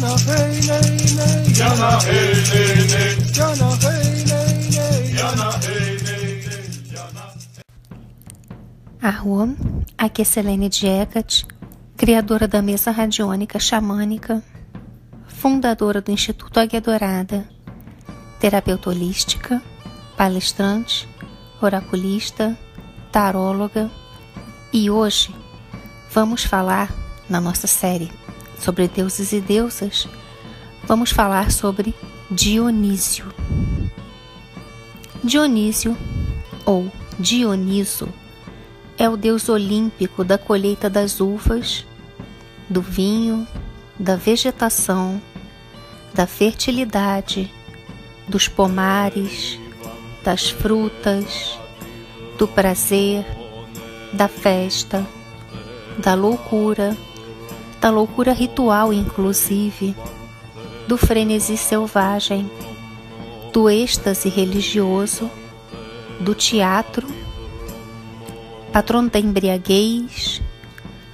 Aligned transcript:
Jana 0.00 0.16
hey 2.02 3.50
aqui 9.98 10.22
é 10.22 10.24
Selene 10.24 10.70
Diegat, 10.70 11.44
criadora 11.98 12.48
da 12.48 12.62
mesa 12.62 12.90
radiônica 12.90 13.58
xamânica, 13.58 14.42
fundadora 15.26 16.00
do 16.00 16.10
Instituto 16.10 16.58
Águia 16.58 16.80
Dourada, 16.80 17.46
terapeuta 18.38 18.88
holística, 18.88 19.60
palestrante, 20.16 21.06
oraculista, 21.60 22.56
taróloga 23.12 23.90
e 24.72 24.88
hoje 24.90 25.34
vamos 26.10 26.42
falar 26.42 26.90
na 27.28 27.38
nossa 27.38 27.66
série 27.66 28.19
sobre 28.60 28.86
deuses 28.86 29.32
e 29.32 29.40
deusas, 29.40 30.06
vamos 30.84 31.10
falar 31.10 31.50
sobre 31.50 31.94
Dionísio. 32.30 33.26
Dionísio 35.24 35.96
ou 36.64 36.90
Dioniso 37.18 38.08
é 38.96 39.08
o 39.08 39.16
deus 39.16 39.48
olímpico 39.48 40.22
da 40.22 40.38
colheita 40.38 40.88
das 40.88 41.20
uvas, 41.20 41.86
do 42.68 42.80
vinho, 42.80 43.46
da 43.98 44.14
vegetação, 44.14 45.20
da 46.14 46.26
fertilidade, 46.26 47.52
dos 48.28 48.46
pomares, 48.46 49.58
das 50.22 50.50
frutas, 50.50 51.58
do 52.38 52.46
prazer, 52.46 53.24
da 54.12 54.28
festa, 54.28 55.06
da 55.98 56.14
loucura, 56.14 56.96
da 57.80 57.90
loucura 57.90 58.32
ritual, 58.32 58.92
inclusive, 58.92 59.96
do 60.86 60.98
frenesi 60.98 61.56
selvagem, 61.56 62.50
do 63.52 63.70
êxtase 63.70 64.28
religioso, 64.28 65.30
do 66.20 66.34
teatro 66.34 67.06
patrono 68.72 69.10
da 69.10 69.18
embriaguez, 69.18 70.40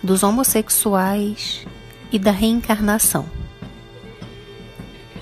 dos 0.03 0.23
homossexuais 0.23 1.67
e 2.13 2.19
da 2.19 2.31
reencarnação. 2.31 3.27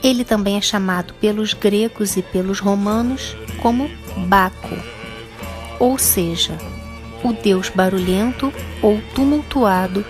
Ele 0.02 0.24
também 0.24 0.56
é 0.56 0.60
chamado 0.60 1.14
pelos 1.14 1.54
gregos 1.54 2.16
e 2.16 2.22
pelos 2.22 2.60
romanos 2.60 3.36
como 3.62 3.88
Baco, 4.28 4.76
ou 5.78 5.96
seja, 5.98 6.58
o 7.22 7.32
deus 7.32 7.70
barulhento 7.70 8.52
ou 8.82 9.00
tumultuado, 9.14 10.04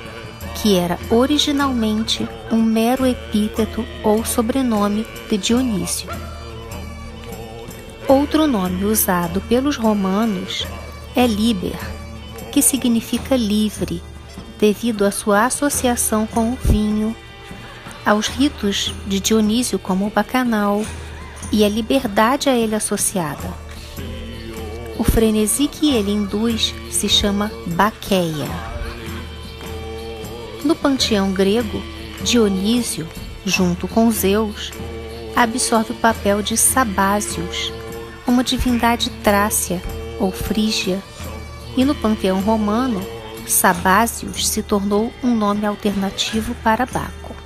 que 0.54 0.76
era 0.76 0.98
originalmente 1.10 2.28
um 2.50 2.62
mero 2.62 3.06
epíteto 3.06 3.84
ou 4.02 4.24
sobrenome 4.24 5.06
de 5.28 5.36
Dionísio. 5.36 6.08
Outro 8.06 8.46
nome 8.46 8.84
usado 8.84 9.40
pelos 9.42 9.76
romanos 9.76 10.66
é 11.16 11.26
Liber, 11.26 11.78
que 12.52 12.60
significa 12.60 13.36
livre, 13.36 14.02
devido 14.58 15.04
à 15.04 15.10
sua 15.10 15.46
associação 15.46 16.26
com 16.26 16.52
o 16.52 16.58
vinho, 16.62 17.16
aos 18.04 18.28
ritos 18.28 18.94
de 19.06 19.18
Dionísio 19.20 19.78
como 19.78 20.06
o 20.06 20.10
bacanal 20.10 20.84
e 21.50 21.64
a 21.64 21.68
liberdade 21.68 22.48
a 22.48 22.56
ele 22.56 22.74
associada. 22.74 23.52
O 24.98 25.04
frenesi 25.04 25.66
que 25.66 25.94
ele 25.94 26.12
induz 26.12 26.74
se 26.90 27.08
chama 27.08 27.50
baqueia. 27.66 28.73
No 30.64 30.74
panteão 30.74 31.30
grego, 31.30 31.82
Dionísio, 32.22 33.06
junto 33.44 33.86
com 33.86 34.10
Zeus, 34.10 34.72
absorve 35.36 35.92
o 35.92 35.96
papel 35.96 36.40
de 36.40 36.56
Sabásios, 36.56 37.70
uma 38.26 38.42
divindade 38.42 39.10
trácia 39.22 39.82
ou 40.18 40.32
frígia 40.32 41.02
e 41.76 41.84
no 41.84 41.94
panteão 41.94 42.40
romano, 42.40 43.00
Sabásios 43.46 44.48
se 44.48 44.62
tornou 44.62 45.12
um 45.22 45.34
nome 45.34 45.66
alternativo 45.66 46.54
para 46.64 46.86
Baco. 46.86 47.36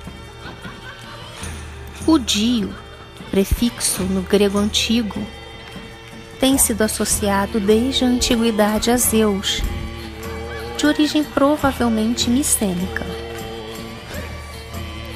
O 2.07 2.17
dio, 2.17 2.73
prefixo 3.29 4.03
no 4.03 4.21
grego 4.21 4.57
antigo, 4.57 5.21
tem 6.39 6.57
sido 6.57 6.83
associado 6.83 7.59
desde 7.59 8.05
a 8.05 8.07
antiguidade 8.07 8.89
a 8.89 8.95
Zeus, 8.95 9.61
de 10.79 10.85
origem 10.85 11.25
provavelmente 11.25 12.29
micênica. 12.29 13.05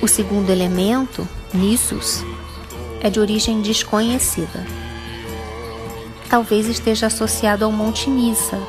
O 0.02 0.08
segundo 0.10 0.50
elemento, 0.50 1.26
Nissus, 1.54 2.22
é 3.00 3.10
de 3.10 3.18
origem 3.18 3.62
desconhecida. 3.62 4.68
Talvez 6.30 6.68
esteja 6.68 7.08
associado 7.08 7.64
ao 7.64 7.72
Monte 7.72 8.10
Nissa, 8.10 8.60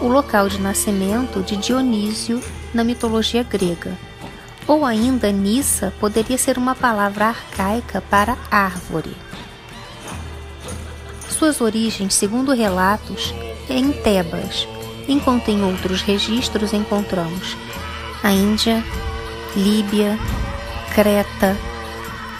o 0.00 0.08
local 0.08 0.48
de 0.48 0.60
nascimento 0.60 1.40
de 1.40 1.56
Dionísio 1.56 2.42
na 2.74 2.82
mitologia 2.82 3.44
grega. 3.44 3.96
Ou 4.66 4.84
ainda 4.84 5.30
Nissa 5.30 5.94
poderia 6.00 6.36
ser 6.36 6.58
uma 6.58 6.74
palavra 6.74 7.26
arcaica 7.26 8.00
para 8.10 8.36
árvore. 8.50 9.16
Suas 11.28 11.60
origens, 11.60 12.12
segundo 12.12 12.52
relatos, 12.52 13.32
é 13.68 13.74
em 13.74 13.92
Tebas, 13.92 14.66
enquanto 15.08 15.48
em 15.48 15.62
outros 15.62 16.02
registros 16.02 16.72
encontramos 16.72 17.56
a 18.22 18.32
Índia, 18.32 18.82
Líbia, 19.54 20.18
Creta, 20.94 21.56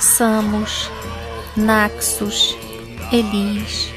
Samos, 0.01 0.91
Naxos, 1.57 2.57
Elis, 3.13 3.93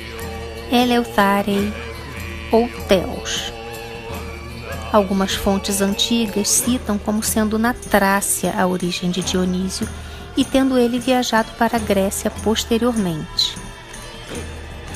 Eleutarei 0.72 1.74
ou 2.52 2.68
Teos. 2.88 3.54
Algumas 4.92 5.34
fontes 5.34 5.82
antigas 5.82 6.48
citam 6.48 6.98
como 6.98 7.24
sendo 7.24 7.58
na 7.58 7.74
Trácia 7.74 8.54
a 8.58 8.66
origem 8.68 9.10
de 9.10 9.22
Dionísio 9.22 9.88
e 10.36 10.46
tendo 10.46 10.78
ele 10.78 11.00
viajado 11.00 11.52
para 11.58 11.78
a 11.78 11.80
Grécia 11.80 12.30
posteriormente. 12.30 13.58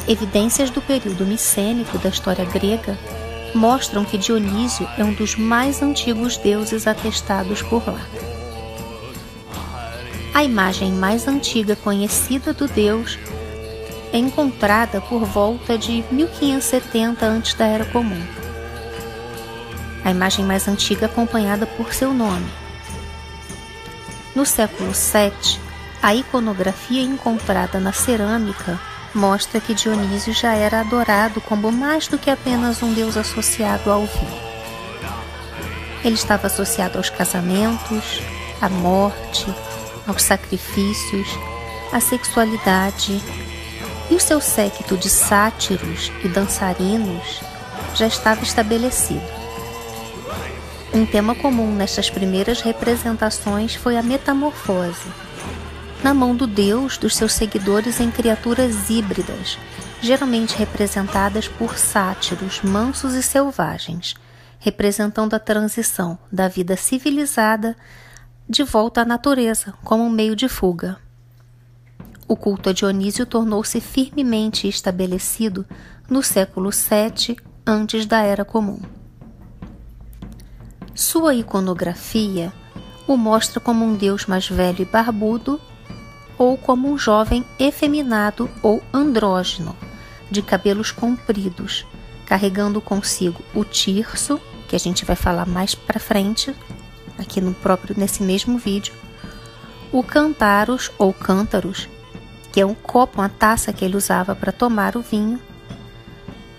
Evidências 0.08 0.70
do 0.70 0.82
período 0.82 1.26
micênico 1.26 1.98
da 1.98 2.10
história 2.10 2.46
grega 2.46 2.98
mostram 3.54 4.06
que 4.06 4.18
Dionísio 4.18 4.88
é 4.98 5.04
um 5.04 5.14
dos 5.14 5.36
mais 5.36 5.82
antigos 5.82 6.38
deuses 6.38 6.88
atestados 6.88 7.62
por 7.62 7.86
lá. 7.88 8.06
A 10.34 10.44
imagem 10.44 10.92
mais 10.94 11.28
antiga 11.28 11.76
conhecida 11.76 12.54
do 12.54 12.68
deus 12.68 13.20
é 14.14 14.18
encontrada 14.18 15.02
por 15.02 15.26
volta 15.26 15.78
de 15.78 16.04
1570 16.12 17.26
antes 17.26 17.54
da 17.54 17.66
Era 17.66 17.86
Comum. 17.86 18.22
A 20.04 20.12
imagem 20.12 20.44
mais 20.46 20.68
antiga 20.68 21.06
acompanhada 21.06 21.66
por 21.66 21.94
seu 21.94 22.14
nome. 22.14 22.50
No 24.36 24.46
século 24.46 24.92
VII, 24.92 25.60
a 26.02 26.16
iconografia 26.16 27.04
encontrada 27.04 27.80
na 27.80 27.92
cerâmica 27.92 28.80
mostra 29.14 29.60
que 29.60 29.74
Dionísio 29.74 30.34
já 30.34 30.54
era 30.54 30.80
adorado 30.80 31.42
como 31.42 31.72
mais 31.72 32.08
do 32.08 32.18
que 32.18 32.30
apenas 32.30 32.82
um 32.82 32.94
deus 32.94 33.18
associado 33.18 33.92
ao 33.92 34.06
vinho. 34.06 34.42
Ele 36.04 36.16
estava 36.16 36.48
associado 36.48 36.98
aos 36.98 37.10
casamentos, 37.10 38.22
à 38.62 38.70
morte, 38.70 39.46
aos 40.08 40.24
sacrifícios, 40.24 41.28
à 41.92 42.00
sexualidade, 42.00 43.22
e 44.10 44.16
o 44.16 44.20
seu 44.20 44.42
séquito 44.42 44.98
de 44.98 45.10
sátiros 45.10 46.12
e 46.24 46.28
dançarinos 46.28 47.42
já 47.96 48.08
estava 48.08 48.44
estabelecido. 48.44 49.22
Um 50.94 51.06
tema 51.06 51.34
comum 51.34 51.74
nestas 51.74 52.10
primeiras 52.10 52.62
representações 52.62 53.76
foi 53.76 53.98
a 53.98 54.04
metamorfose, 54.04 55.08
na 56.04 56.14
mão 56.14 56.36
do 56.36 56.48
deus 56.48 56.98
dos 56.98 57.16
seus 57.16 57.34
seguidores 57.34 58.00
em 58.00 58.10
criaturas 58.10 58.90
híbridas, 58.90 59.58
geralmente 60.02 60.58
representadas 60.58 61.48
por 61.48 61.78
sátiros 61.78 62.62
mansos 62.62 63.14
e 63.14 63.22
selvagens, 63.22 64.16
representando 64.60 65.34
a 65.34 65.40
transição 65.40 66.18
da 66.32 66.48
vida 66.48 66.76
civilizada 66.76 67.76
de 68.48 68.64
volta 68.64 69.02
à 69.02 69.06
natureza 69.06 69.74
como 69.84 70.04
um 70.04 70.10
meio 70.10 70.36
de 70.36 70.48
fuga 70.48 70.98
o 72.32 72.36
culto 72.38 72.70
a 72.70 72.72
Dionísio 72.72 73.26
tornou-se 73.26 73.82
firmemente 73.82 74.66
estabelecido 74.66 75.66
no 76.10 76.24
século 76.24 76.70
VII 76.70 77.36
antes 77.68 78.06
da 78.06 78.22
Era 78.22 78.46
Comum. 78.46 78.80
Sua 80.96 81.34
iconografia 81.34 82.54
o 83.06 83.18
mostra 83.18 83.60
como 83.60 83.84
um 83.84 83.98
deus 83.98 84.28
mais 84.28 84.48
velho 84.48 84.82
e 84.82 84.86
barbudo 84.86 85.60
ou 86.42 86.58
como 86.58 86.92
um 86.92 86.98
jovem 86.98 87.46
efeminado 87.60 88.50
ou 88.64 88.82
andrógeno, 88.92 89.78
de 90.32 90.42
cabelos 90.42 90.92
compridos, 90.92 91.86
carregando 92.26 92.82
consigo 92.82 93.44
o 93.54 93.64
tirso, 93.64 94.42
que 94.68 94.76
a 94.76 94.80
gente 94.80 95.06
vai 95.06 95.16
falar 95.16 95.46
mais 95.46 95.76
para 95.76 96.00
frente, 96.00 96.52
aqui 97.20 97.40
no 97.40 97.54
próprio 97.54 97.94
nesse 97.96 98.24
mesmo 98.24 98.58
vídeo, 98.58 98.92
o 99.92 100.02
cantaros 100.02 100.92
ou 100.98 101.14
cântaros, 101.14 101.88
que 102.52 102.60
é 102.60 102.66
um 102.66 102.74
copo, 102.74 103.22
uma 103.22 103.30
taça 103.30 103.72
que 103.72 103.86
ele 103.86 103.96
usava 103.96 104.36
para 104.36 104.52
tomar 104.52 104.98
o 104.98 105.02
vinho. 105.02 105.40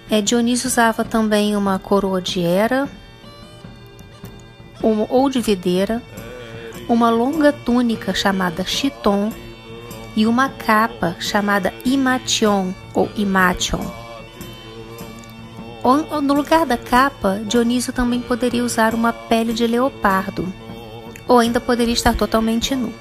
É, 0.08 0.22
Dionísio 0.22 0.68
usava 0.68 1.04
também 1.04 1.56
uma 1.56 1.80
coroa 1.80 2.22
de 2.22 2.40
era 2.40 2.88
ou 4.80 5.28
de 5.28 5.40
videira, 5.40 6.00
uma 6.88 7.10
longa 7.10 7.52
túnica 7.52 8.14
chamada 8.14 8.64
chiton 8.64 9.32
e 10.14 10.26
uma 10.26 10.48
capa 10.48 11.16
chamada 11.18 11.72
imation 11.84 12.72
ou 12.94 13.08
imation. 13.16 13.80
No 16.22 16.34
lugar 16.34 16.64
da 16.64 16.76
capa, 16.76 17.40
Dionísio 17.46 17.92
também 17.92 18.20
poderia 18.20 18.62
usar 18.62 18.94
uma 18.94 19.12
pele 19.12 19.52
de 19.52 19.66
leopardo, 19.66 20.52
ou 21.26 21.38
ainda 21.38 21.60
poderia 21.60 21.94
estar 21.94 22.14
totalmente 22.14 22.76
nu. 22.76 22.92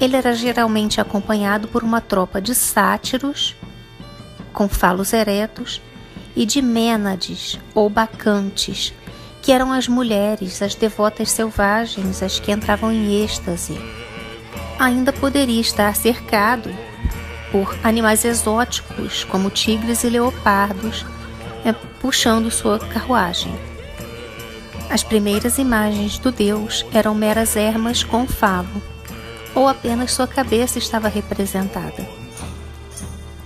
Ele 0.00 0.16
era 0.16 0.32
geralmente 0.34 1.00
acompanhado 1.00 1.68
por 1.68 1.82
uma 1.82 2.00
tropa 2.00 2.40
de 2.40 2.54
sátiros, 2.54 3.56
com 4.52 4.68
falos 4.68 5.12
eretos, 5.12 5.82
e 6.36 6.46
de 6.46 6.62
mênades 6.62 7.58
ou 7.74 7.90
bacantes, 7.90 8.94
que 9.42 9.50
eram 9.50 9.72
as 9.72 9.88
mulheres, 9.88 10.62
as 10.62 10.76
devotas 10.76 11.30
selvagens, 11.30 12.22
as 12.22 12.38
que 12.38 12.52
entravam 12.52 12.92
em 12.92 13.22
êxtase. 13.24 13.76
Ainda 14.80 15.12
poderia 15.12 15.60
estar 15.60 15.94
cercado 15.94 16.74
por 17.52 17.78
animais 17.84 18.24
exóticos, 18.24 19.24
como 19.24 19.50
tigres 19.50 20.04
e 20.04 20.08
leopardos, 20.08 21.04
é, 21.66 21.74
puxando 22.00 22.50
sua 22.50 22.78
carruagem. 22.78 23.54
As 24.88 25.02
primeiras 25.02 25.58
imagens 25.58 26.18
do 26.18 26.32
deus 26.32 26.86
eram 26.94 27.14
meras 27.14 27.56
ermas 27.56 28.02
com 28.02 28.26
favo, 28.26 28.80
ou 29.54 29.68
apenas 29.68 30.12
sua 30.12 30.26
cabeça 30.26 30.78
estava 30.78 31.08
representada. 31.08 32.08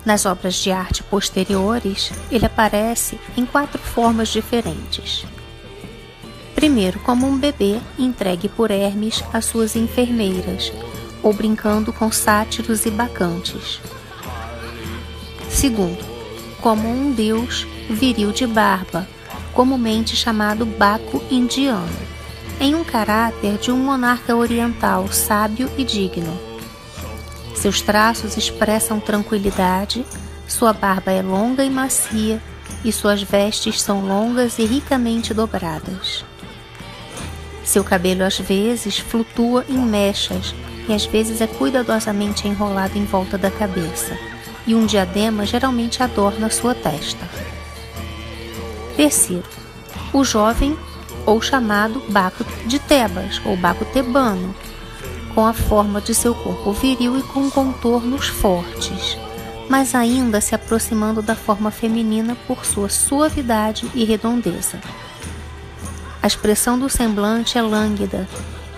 Nas 0.05 0.27
obras 0.27 0.55
de 0.55 0.71
arte 0.71 1.03
posteriores, 1.03 2.13
ele 2.31 2.47
aparece 2.47 3.19
em 3.37 3.45
quatro 3.45 3.83
formas 3.83 4.29
diferentes. 4.29 5.27
Primeiro, 6.55 7.01
como 7.01 7.27
um 7.27 7.37
bebê 7.37 7.81
entregue 7.99 8.49
por 8.49 8.71
Hermes 8.71 9.25
às 9.33 9.47
suas 9.47 9.75
enfermeiras, 9.75 10.73
ou 11.25 11.33
brincando 11.33 11.93
com 11.93 12.13
sátiros 12.13 12.85
e 12.85 12.91
bacantes. 12.91 13.81
Segundo, 15.49 16.05
como 16.61 16.87
um 16.89 17.13
deus 17.13 17.67
viril 17.89 18.31
de 18.31 18.47
barba, 18.47 19.09
comumente 19.55 20.15
chamado 20.15 20.67
Baco 20.67 21.23
indiano, 21.31 21.89
em 22.61 22.75
um 22.75 22.85
caráter 22.85 23.57
de 23.57 23.73
um 23.73 23.79
monarca 23.79 24.37
oriental 24.37 25.09
sábio 25.11 25.71
e 25.79 25.85
digno. 25.85 26.39
Seus 27.55 27.81
traços 27.81 28.37
expressam 28.37 29.01
tranquilidade, 29.01 30.05
sua 30.47 30.73
barba 30.73 31.11
é 31.11 31.23
longa 31.23 31.65
e 31.65 31.71
macia 31.71 32.43
e 32.85 32.93
suas 32.93 33.23
vestes 33.23 33.81
são 33.81 34.07
longas 34.07 34.59
e 34.59 34.67
ricamente 34.67 35.33
dobradas. 35.33 36.25
Seu 37.65 37.83
cabelo 37.83 38.25
às 38.25 38.39
vezes 38.39 38.99
flutua 38.99 39.65
em 39.69 39.79
mechas 39.79 40.55
e 40.89 40.93
às 40.93 41.05
vezes 41.07 41.41
é 41.41 41.47
cuidadosamente 41.47 42.47
enrolado 42.47 42.99
em 42.99 43.05
volta 43.05 43.39
da 43.39 43.51
cabeça, 43.51 44.17
e 44.67 44.75
um 44.75 44.87
diadema 44.87 45.45
geralmente 45.45 46.03
adorna 46.03 46.51
sua 46.51 46.75
testa. 46.75 47.29
Terceiro, 48.97 49.45
o 50.13 50.25
jovem 50.25 50.77
ou 51.27 51.41
chamado 51.41 52.03
Baco 52.09 52.45
de 52.67 52.79
Tebas 52.79 53.41
ou 53.45 53.57
Baco 53.57 53.85
tebano, 53.87 54.55
com 55.35 55.45
a 55.45 55.53
forma 55.53 56.01
de 56.01 56.15
seu 56.15 56.35
corpo 56.35 56.73
viril 56.73 57.19
e 57.19 57.23
com 57.23 57.51
contornos 57.51 58.29
fortes, 58.29 59.19
mas 59.69 59.95
ainda 59.95 60.41
se 60.41 60.55
aproximando 60.55 61.21
da 61.21 61.35
forma 61.35 61.71
feminina 61.71 62.37
por 62.47 62.65
sua 62.65 62.89
suavidade 62.89 63.91
e 63.95 64.05
redondeza. 64.05 64.81
A 66.23 66.27
expressão 66.27 66.79
do 66.79 66.89
semblante 66.89 67.59
é 67.59 67.63
lânguida 67.63 68.29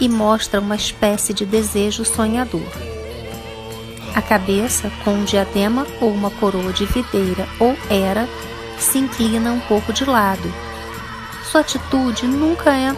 e 0.00 0.08
mostra 0.08 0.60
uma 0.60 0.76
espécie 0.76 1.32
de 1.32 1.44
desejo 1.44 2.04
sonhador. 2.04 2.66
A 4.14 4.22
cabeça, 4.22 4.90
com 5.04 5.12
um 5.12 5.24
diadema 5.24 5.86
ou 6.00 6.10
uma 6.10 6.30
coroa 6.30 6.72
de 6.72 6.86
videira 6.86 7.46
ou 7.58 7.76
era, 7.90 8.28
se 8.78 8.98
inclina 8.98 9.52
um 9.52 9.60
pouco 9.60 9.92
de 9.92 10.04
lado. 10.04 10.52
Sua 11.50 11.60
atitude 11.60 12.26
nunca 12.26 12.74
é 12.74 12.96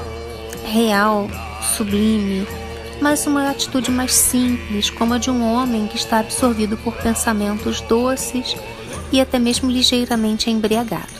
real, 0.65 1.29
sublime, 1.77 2.47
mas 3.01 3.27
uma 3.27 3.51
atitude 3.51 3.91
mais 3.91 4.13
simples, 4.13 4.91
como 4.91 5.15
a 5.15 5.19
de 5.19 5.31
um 5.31 5.45
homem 5.53 5.87
que 5.87 5.97
está 5.97 6.19
absorvido 6.19 6.77
por 6.77 6.95
pensamentos 6.95 7.81
doces 7.81 8.57
e 9.13 9.21
até 9.21 9.39
mesmo 9.39 9.71
ligeiramente 9.71 10.51
embriagado. 10.51 11.19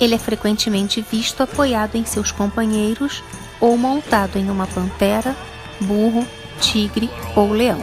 Ele 0.00 0.14
é 0.14 0.18
frequentemente 0.18 1.04
visto 1.10 1.42
apoiado 1.42 1.96
em 1.96 2.04
seus 2.04 2.30
companheiros 2.30 3.22
ou 3.60 3.76
montado 3.76 4.38
em 4.38 4.50
uma 4.50 4.66
pantera, 4.66 5.36
burro, 5.80 6.26
tigre 6.60 7.10
ou 7.34 7.52
leão. 7.52 7.80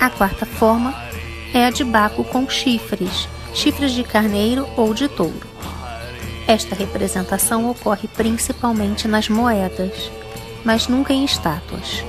A 0.00 0.10
quarta 0.10 0.44
forma 0.44 0.94
é 1.54 1.66
a 1.66 1.70
de 1.70 1.84
Baco 1.84 2.24
com 2.24 2.48
chifres, 2.48 3.28
chifres 3.54 3.92
de 3.92 4.02
carneiro 4.02 4.66
ou 4.76 4.92
de 4.94 5.08
touro. 5.08 5.46
Esta 6.46 6.74
representação 6.74 7.70
ocorre 7.70 8.08
principalmente 8.08 9.06
nas 9.06 9.28
moedas, 9.28 10.10
mas 10.64 10.88
nunca 10.88 11.12
em 11.12 11.24
estátuas. 11.24 12.04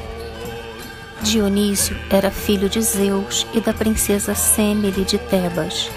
Dionísio 1.22 1.98
era 2.10 2.30
filho 2.30 2.68
de 2.68 2.82
Zeus 2.82 3.48
e 3.54 3.62
da 3.62 3.74
princesa 3.74 4.36
Semele 4.36 5.06
de 5.06 5.18
Tebas. 5.18 5.90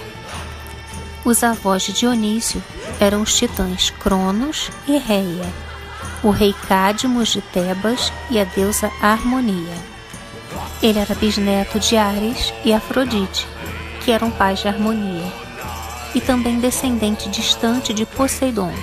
Os 1.25 1.43
avós 1.43 1.83
de 1.83 1.91
Dionísio 1.91 2.63
eram 2.99 3.21
os 3.21 3.35
titãs 3.35 3.89
Cronos 3.89 4.69
e 4.87 4.97
Reia, 4.97 5.45
o 6.23 6.29
rei 6.29 6.53
Cadmos 6.67 7.29
de 7.29 7.41
Tebas 7.41 8.11
e 8.29 8.39
a 8.39 8.43
deusa 8.43 8.91
Harmonia. 9.01 9.75
Ele 10.81 10.99
era 10.99 11.15
bisneto 11.15 11.79
de 11.79 11.97
Ares 11.97 12.53
e 12.63 12.73
Afrodite, 12.73 13.47
que 14.03 14.11
eram 14.11 14.29
pais 14.29 14.59
de 14.59 14.67
Harmonia, 14.67 15.31
e 16.13 16.21
também 16.21 16.59
descendente 16.59 17.29
distante 17.29 17.93
de 17.93 18.05
Poseidon. 18.05 18.73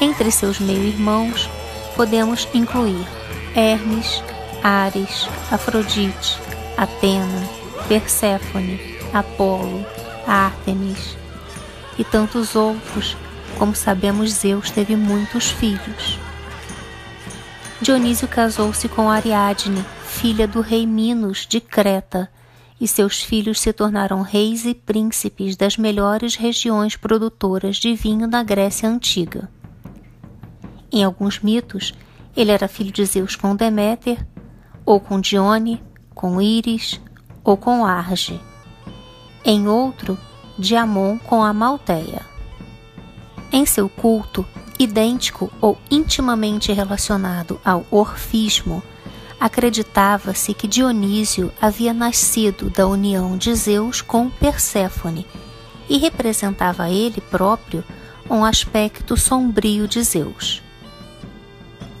Entre 0.00 0.30
seus 0.30 0.58
meio-irmãos, 0.58 1.48
podemos 1.94 2.48
incluir 2.54 3.06
Hermes, 3.54 4.22
Ares, 4.62 5.28
Afrodite, 5.50 6.38
Atena, 6.76 7.48
Perséfone, 7.88 8.98
Apolo, 9.12 9.84
Ártemis 10.26 11.16
e 11.98 12.04
tantos 12.04 12.56
outros, 12.56 13.16
como 13.62 13.76
sabemos, 13.76 14.30
Zeus 14.30 14.72
teve 14.72 14.96
muitos 14.96 15.52
filhos. 15.52 16.18
Dionísio 17.80 18.26
casou-se 18.26 18.88
com 18.88 19.08
Ariadne, 19.08 19.84
filha 20.04 20.48
do 20.48 20.60
rei 20.60 20.84
Minos 20.84 21.46
de 21.48 21.60
Creta, 21.60 22.28
e 22.80 22.88
seus 22.88 23.22
filhos 23.22 23.60
se 23.60 23.72
tornaram 23.72 24.20
reis 24.20 24.64
e 24.64 24.74
príncipes 24.74 25.54
das 25.54 25.76
melhores 25.76 26.34
regiões 26.34 26.96
produtoras 26.96 27.76
de 27.76 27.94
vinho 27.94 28.26
na 28.26 28.42
Grécia 28.42 28.88
Antiga. 28.88 29.48
Em 30.90 31.04
alguns 31.04 31.38
mitos, 31.38 31.94
ele 32.36 32.50
era 32.50 32.66
filho 32.66 32.90
de 32.90 33.04
Zeus 33.04 33.36
com 33.36 33.54
Deméter, 33.54 34.26
ou 34.84 34.98
com 34.98 35.20
Dione, 35.20 35.80
com 36.16 36.42
Íris, 36.42 37.00
ou 37.44 37.56
com 37.56 37.86
Arge. 37.86 38.40
Em 39.44 39.68
outro, 39.68 40.18
de 40.58 40.74
Amon 40.74 41.16
com 41.16 41.44
a 41.44 41.52
Malteia. 41.52 42.31
Em 43.52 43.66
seu 43.66 43.86
culto, 43.86 44.46
idêntico 44.78 45.52
ou 45.60 45.78
intimamente 45.90 46.72
relacionado 46.72 47.60
ao 47.62 47.84
orfismo, 47.90 48.82
acreditava-se 49.38 50.54
que 50.54 50.66
Dionísio 50.66 51.52
havia 51.60 51.92
nascido 51.92 52.70
da 52.70 52.86
união 52.86 53.36
de 53.36 53.54
Zeus 53.54 54.00
com 54.00 54.30
Perséfone 54.30 55.26
e 55.86 55.98
representava 55.98 56.88
ele 56.88 57.20
próprio 57.20 57.84
um 58.30 58.42
aspecto 58.42 59.18
sombrio 59.18 59.86
de 59.86 60.02
Zeus. 60.02 60.62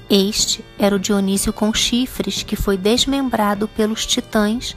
Este 0.08 0.64
era 0.78 0.96
o 0.96 0.98
Dionísio 0.98 1.52
com 1.52 1.74
chifres 1.74 2.42
que 2.42 2.56
foi 2.56 2.78
desmembrado 2.78 3.68
pelos 3.68 4.06
titãs 4.06 4.74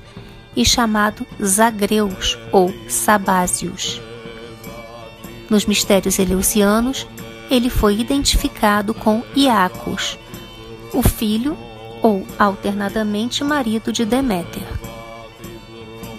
e 0.55 0.65
chamado 0.65 1.25
Zagreus 1.41 2.38
ou 2.51 2.74
Sabásios. 2.89 4.01
Nos 5.50 5.66
mistérios 5.66 6.20
eleusianos, 6.20 7.08
ele 7.50 7.70
foi 7.70 8.00
identificado 8.00 8.94
com 8.94 9.24
Iacos, 9.36 10.18
o 10.94 11.04
filho 11.04 11.58
ou 12.02 12.25
alternadamente 12.38 13.44
marido 13.44 13.92
de 13.92 14.06
Deméter. 14.06 14.64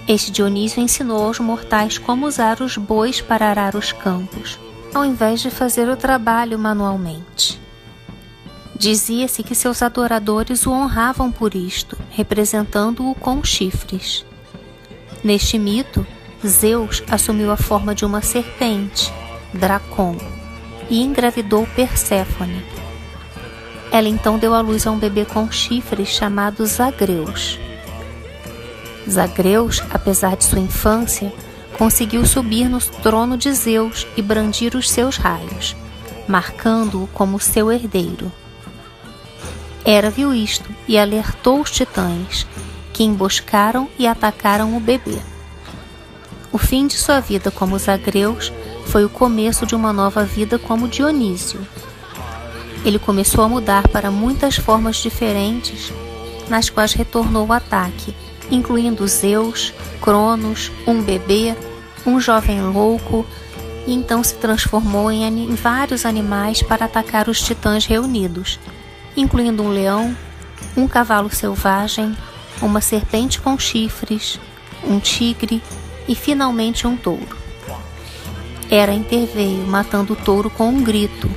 Este 0.09 0.31
Dionísio 0.31 0.81
ensinou 0.81 1.25
aos 1.25 1.41
mortais 1.41 1.99
como 1.99 2.27
usar 2.27 2.61
os 2.61 2.77
bois 2.77 3.21
para 3.21 3.49
arar 3.49 3.75
os 3.75 3.91
campos, 3.91 4.59
ao 4.95 5.05
invés 5.05 5.41
de 5.41 5.51
fazer 5.51 5.89
o 5.89 5.97
trabalho 5.97 6.59
manualmente. 6.59 7.61
Dizia-se 8.79 9.43
que 9.43 9.55
seus 9.55 9.83
adoradores 9.83 10.67
o 10.67 10.71
honravam 10.71 11.33
por 11.33 11.55
isto, 11.55 11.97
representando-o 12.11 13.15
com 13.15 13.43
chifres. 13.43 14.25
Neste 15.25 15.59
mito, 15.59 16.07
Zeus 16.47 17.03
assumiu 17.11 17.51
a 17.51 17.57
forma 17.57 17.95
de 17.95 18.05
uma 18.05 18.23
serpente, 18.23 19.13
Dracon, 19.53 20.17
e 20.89 21.03
engravidou 21.03 21.67
Perséfone. 21.75 22.65
Ela 23.91 24.09
então 24.09 24.39
deu 24.39 24.55
à 24.55 24.61
luz 24.61 24.87
a 24.87 24.91
um 24.91 24.99
bebê 24.99 25.25
com 25.25 25.51
chifres 25.51 26.09
chamado 26.09 26.65
Zagreus. 26.67 27.59
Zagreus, 29.09 29.83
apesar 29.91 30.37
de 30.37 30.45
sua 30.45 30.59
infância, 30.59 31.33
conseguiu 31.79 32.25
subir 32.27 32.69
no 32.69 32.81
trono 32.81 33.37
de 33.37 33.53
Zeus 33.53 34.07
e 34.17 34.23
brandir 34.23 34.75
os 34.75 34.91
seus 34.91 35.17
raios, 35.17 35.77
marcando-o 36.27 37.07
como 37.09 37.39
seu 37.39 37.71
herdeiro. 37.71 38.33
Hera 39.85 40.11
viu 40.11 40.35
isto 40.35 40.69
e 40.89 40.99
alertou 40.99 41.61
os 41.61 41.71
titãs, 41.71 42.47
que 42.93 43.05
emboscaram 43.05 43.89
e 43.99 44.07
atacaram 44.07 44.77
o 44.77 44.81
bebê. 44.81 45.21
O 46.53 46.59
fim 46.59 46.87
de 46.87 46.97
sua 46.97 47.21
vida 47.21 47.51
como 47.51 47.79
Zagreus 47.79 48.53
foi 48.87 49.05
o 49.05 49.09
começo 49.09 49.67
de 49.67 49.75
uma 49.75 49.93
nova 49.93 50.25
vida 50.25 50.59
como 50.59 50.89
Dionísio. 50.89 51.61
Ele 52.85 52.99
começou 52.99 53.43
a 53.45 53.49
mudar 53.49 53.89
para 53.89 54.11
muitas 54.11 54.57
formas 54.57 54.97
diferentes, 54.97 55.93
nas 56.49 56.71
quais 56.71 56.93
retornou 56.93 57.47
o 57.47 57.53
ataque, 57.53 58.15
incluindo 58.51 59.07
Zeus, 59.09 59.75
Cronos, 60.01 60.71
um 60.87 61.03
bebê, 61.03 61.57
um 62.07 62.21
jovem 62.21 62.63
louco, 62.63 63.27
e 63.87 63.93
então 63.93 64.23
se 64.23 64.35
transformou 64.35 65.11
em, 65.11 65.25
em 65.25 65.55
vários 65.55 66.07
animais 66.07 66.63
para 66.63 66.85
atacar 66.85 67.29
os 67.29 67.41
titãs 67.41 67.85
reunidos 67.85 68.59
incluindo 69.17 69.63
um 69.63 69.71
leão, 69.71 70.15
um 70.77 70.87
cavalo 70.87 71.31
selvagem, 71.31 72.17
uma 72.61 72.81
serpente 72.81 73.41
com 73.41 73.59
chifres, 73.59 74.39
um 74.85 75.01
tigre 75.01 75.63
e 76.09 76.15
finalmente 76.15 76.87
um 76.87 76.97
touro. 76.97 77.37
Hera 78.71 78.93
interveio, 78.93 79.67
matando 79.67 80.15
o 80.15 80.17
touro 80.17 80.51
com 80.51 80.69
um 80.69 80.83
grito, 80.83 81.31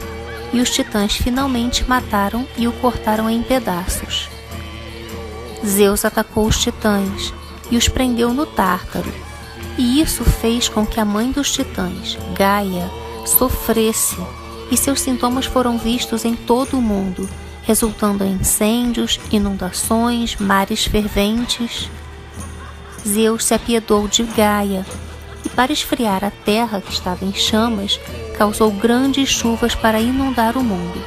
e 0.52 0.60
os 0.60 0.70
titãs 0.70 1.16
finalmente 1.16 1.88
mataram 1.88 2.48
e 2.58 2.68
o 2.68 2.72
cortaram 2.74 3.30
em 3.30 3.42
pedaços. 3.42 4.30
Zeus 5.66 6.06
atacou 6.06 6.48
os 6.48 6.58
titãs 6.58 7.34
e 7.70 7.78
os 7.78 7.88
prendeu 7.88 8.34
no 8.34 8.46
Tártaro, 8.46 9.14
e 9.78 10.02
isso 10.02 10.24
fez 10.24 10.68
com 10.68 10.86
que 10.86 11.00
a 11.00 11.06
mãe 11.06 11.32
dos 11.32 11.52
titãs, 11.52 12.18
Gaia, 12.36 12.90
sofresse, 13.26 14.18
e 14.72 14.78
seus 14.78 15.02
sintomas 15.02 15.46
foram 15.46 15.78
vistos 15.78 16.26
em 16.26 16.36
todo 16.36 16.78
o 16.78 16.82
mundo 16.82 17.30
resultando 17.70 18.24
em 18.24 18.32
incêndios, 18.32 19.20
inundações, 19.32 20.36
mares 20.38 20.86
ferventes. 20.86 21.88
Zeus 23.08 23.46
se 23.46 23.54
apiedou 23.54 24.08
de 24.08 24.24
Gaia 24.24 24.86
e, 25.46 25.50
para 25.50 25.72
esfriar 25.72 26.24
a 26.24 26.32
terra 26.32 26.82
que 26.82 26.92
estava 26.92 27.26
em 27.26 27.34
chamas, 27.34 28.00
causou 28.38 28.72
grandes 28.72 29.30
chuvas 29.30 29.76
para 29.76 30.00
inundar 30.00 30.58
o 30.58 30.64
mundo. 30.64 31.04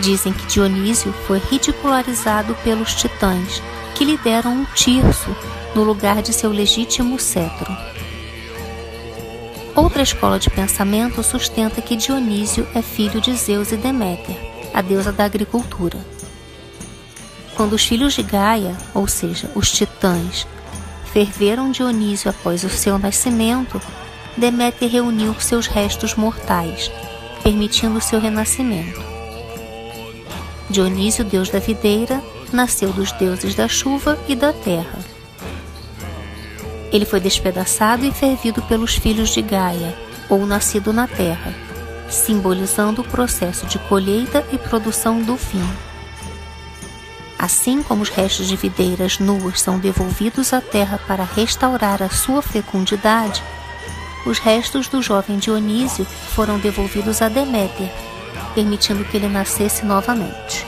Dizem 0.00 0.32
que 0.32 0.46
Dionísio 0.46 1.12
foi 1.26 1.38
ridicularizado 1.38 2.54
pelos 2.62 2.94
titãs, 2.94 3.62
que 3.94 4.04
lhe 4.04 4.16
deram 4.18 4.52
um 4.52 4.64
tirso 4.74 5.34
no 5.74 5.82
lugar 5.82 6.22
de 6.22 6.32
seu 6.32 6.50
legítimo 6.50 7.18
cetro. 7.18 7.74
Outra 9.74 10.02
escola 10.02 10.38
de 10.38 10.50
pensamento 10.50 11.22
sustenta 11.22 11.82
que 11.82 11.96
Dionísio 11.96 12.66
é 12.74 12.82
filho 12.82 13.20
de 13.20 13.34
Zeus 13.34 13.72
e 13.72 13.76
Deméter 13.76 14.56
a 14.76 14.82
deusa 14.82 15.10
da 15.10 15.24
agricultura. 15.24 15.98
Quando 17.54 17.72
os 17.72 17.86
filhos 17.86 18.12
de 18.12 18.22
Gaia, 18.22 18.76
ou 18.92 19.08
seja, 19.08 19.50
os 19.54 19.70
titãs, 19.70 20.46
ferveram 21.16 21.70
Dionísio 21.70 22.28
após 22.28 22.62
o 22.62 22.68
seu 22.68 22.98
nascimento, 22.98 23.80
Deméter 24.36 24.90
reuniu 24.90 25.34
seus 25.40 25.66
restos 25.66 26.14
mortais, 26.14 26.90
permitindo 27.42 28.02
seu 28.02 28.20
renascimento. 28.20 29.00
Dionísio, 30.68 31.24
deus 31.24 31.48
da 31.48 31.58
videira, 31.58 32.22
nasceu 32.52 32.92
dos 32.92 33.12
deuses 33.12 33.54
da 33.54 33.66
chuva 33.66 34.18
e 34.28 34.36
da 34.36 34.52
terra. 34.52 34.98
Ele 36.92 37.06
foi 37.06 37.18
despedaçado 37.18 38.04
e 38.04 38.12
fervido 38.12 38.60
pelos 38.60 38.96
filhos 38.96 39.30
de 39.30 39.40
Gaia, 39.40 39.96
ou 40.28 40.44
nascido 40.44 40.92
na 40.92 41.08
terra 41.08 41.54
simbolizando 42.08 43.02
o 43.02 43.04
processo 43.04 43.66
de 43.66 43.80
colheita 43.80 44.44
e 44.52 44.58
produção 44.58 45.20
do 45.20 45.34
vinho. 45.34 45.95
Assim 47.38 47.82
como 47.82 48.02
os 48.02 48.08
restos 48.08 48.48
de 48.48 48.56
videiras 48.56 49.18
nuas 49.18 49.60
são 49.60 49.78
devolvidos 49.78 50.52
à 50.52 50.60
terra 50.60 50.98
para 51.06 51.24
restaurar 51.24 52.02
a 52.02 52.08
sua 52.08 52.40
fecundidade, 52.40 53.42
os 54.24 54.38
restos 54.38 54.88
do 54.88 55.02
jovem 55.02 55.38
Dionísio 55.38 56.04
foram 56.04 56.58
devolvidos 56.58 57.22
a 57.22 57.28
Deméter, 57.28 57.92
permitindo 58.54 59.04
que 59.04 59.16
ele 59.16 59.28
nascesse 59.28 59.84
novamente. 59.84 60.66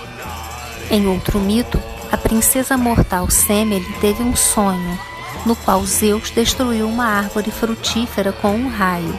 Em 0.90 1.06
outro 1.06 1.40
mito, 1.40 1.82
a 2.12 2.16
princesa 2.16 2.76
mortal 2.76 3.30
Semele 3.30 3.90
teve 4.00 4.22
um 4.22 4.36
sonho, 4.36 4.98
no 5.44 5.56
qual 5.56 5.84
Zeus 5.84 6.30
destruiu 6.30 6.86
uma 6.86 7.06
árvore 7.06 7.50
frutífera 7.50 8.32
com 8.32 8.54
um 8.54 8.68
raio 8.68 9.18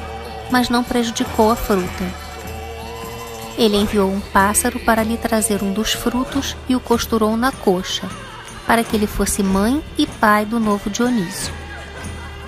mas 0.51 0.69
não 0.69 0.83
prejudicou 0.83 1.51
a 1.51 1.55
fruta. 1.55 2.28
Ele 3.59 3.75
enviou 3.75 4.09
um 4.09 4.21
pássaro 4.21 4.79
para 4.79 5.03
lhe 5.03 5.17
trazer 5.17 5.61
um 5.61 5.73
dos 5.73 5.91
frutos 5.91 6.55
e 6.69 6.77
o 6.77 6.79
costurou 6.79 7.35
na 7.35 7.51
coxa, 7.51 8.07
para 8.65 8.85
que 8.85 8.95
ele 8.95 9.05
fosse 9.05 9.43
mãe 9.43 9.83
e 9.97 10.07
pai 10.07 10.45
do 10.45 10.61
novo 10.61 10.89
Dionísio. 10.89 11.53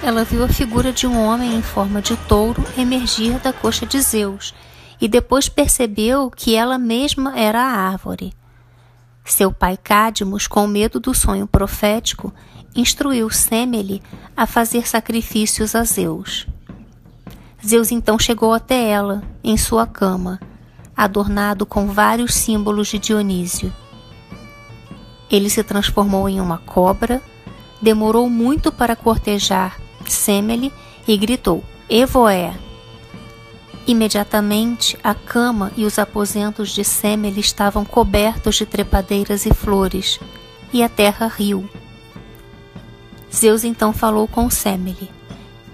Ela 0.02 0.24
viu 0.24 0.42
a 0.42 0.48
figura 0.48 0.94
de 0.94 1.06
um 1.06 1.22
homem 1.22 1.54
em 1.54 1.62
forma 1.62 2.02
de 2.02 2.16
touro 2.16 2.64
emergir 2.78 3.38
da 3.40 3.52
coxa 3.52 3.86
de 3.86 4.00
Zeus 4.00 4.54
e 5.02 5.08
depois 5.10 5.50
percebeu 5.50 6.32
que 6.32 6.56
ela 6.56 6.78
mesma 6.78 7.38
era 7.38 7.60
a 7.60 7.90
árvore. 7.90 8.32
Seu 9.26 9.52
pai 9.52 9.76
Cadmus, 9.76 10.48
com 10.48 10.66
medo 10.66 10.98
do 10.98 11.14
sonho 11.14 11.46
profético, 11.46 12.34
instruiu 12.74 13.30
Semele 13.30 14.02
a 14.36 14.46
fazer 14.46 14.88
sacrifícios 14.88 15.76
a 15.76 15.84
Zeus. 15.84 16.48
Zeus 17.68 17.92
então 17.92 18.18
chegou 18.18 18.54
até 18.54 18.90
ela, 18.90 19.22
em 19.44 19.58
sua 19.58 19.86
cama, 19.86 20.40
adornado 20.96 21.66
com 21.66 21.88
vários 21.88 22.34
símbolos 22.34 22.88
de 22.88 23.00
Dionísio. 23.00 23.74
Ele 25.30 25.50
se 25.50 25.64
transformou 25.64 26.28
em 26.28 26.42
uma 26.42 26.58
cobra, 26.60 27.22
demorou 27.82 28.30
muito 28.30 28.72
para 28.72 28.96
cortejar 28.96 29.80
Semele 30.08 30.74
e 31.08 31.16
gritou: 31.16 31.64
Evoé! 31.90 32.54
Imediatamente, 33.88 34.98
a 35.04 35.14
cama 35.14 35.72
e 35.76 35.86
os 35.86 35.98
aposentos 35.98 36.70
de 36.70 36.84
Semele 36.84 37.40
estavam 37.40 37.84
cobertos 37.84 38.56
de 38.56 38.66
trepadeiras 38.66 39.46
e 39.46 39.54
flores, 39.54 40.20
e 40.72 40.84
a 40.84 40.90
terra 40.90 41.28
riu. 41.28 41.68
Zeus 43.34 43.64
então 43.64 43.94
falou 43.94 44.28
com 44.28 44.50
Semele 44.50 45.10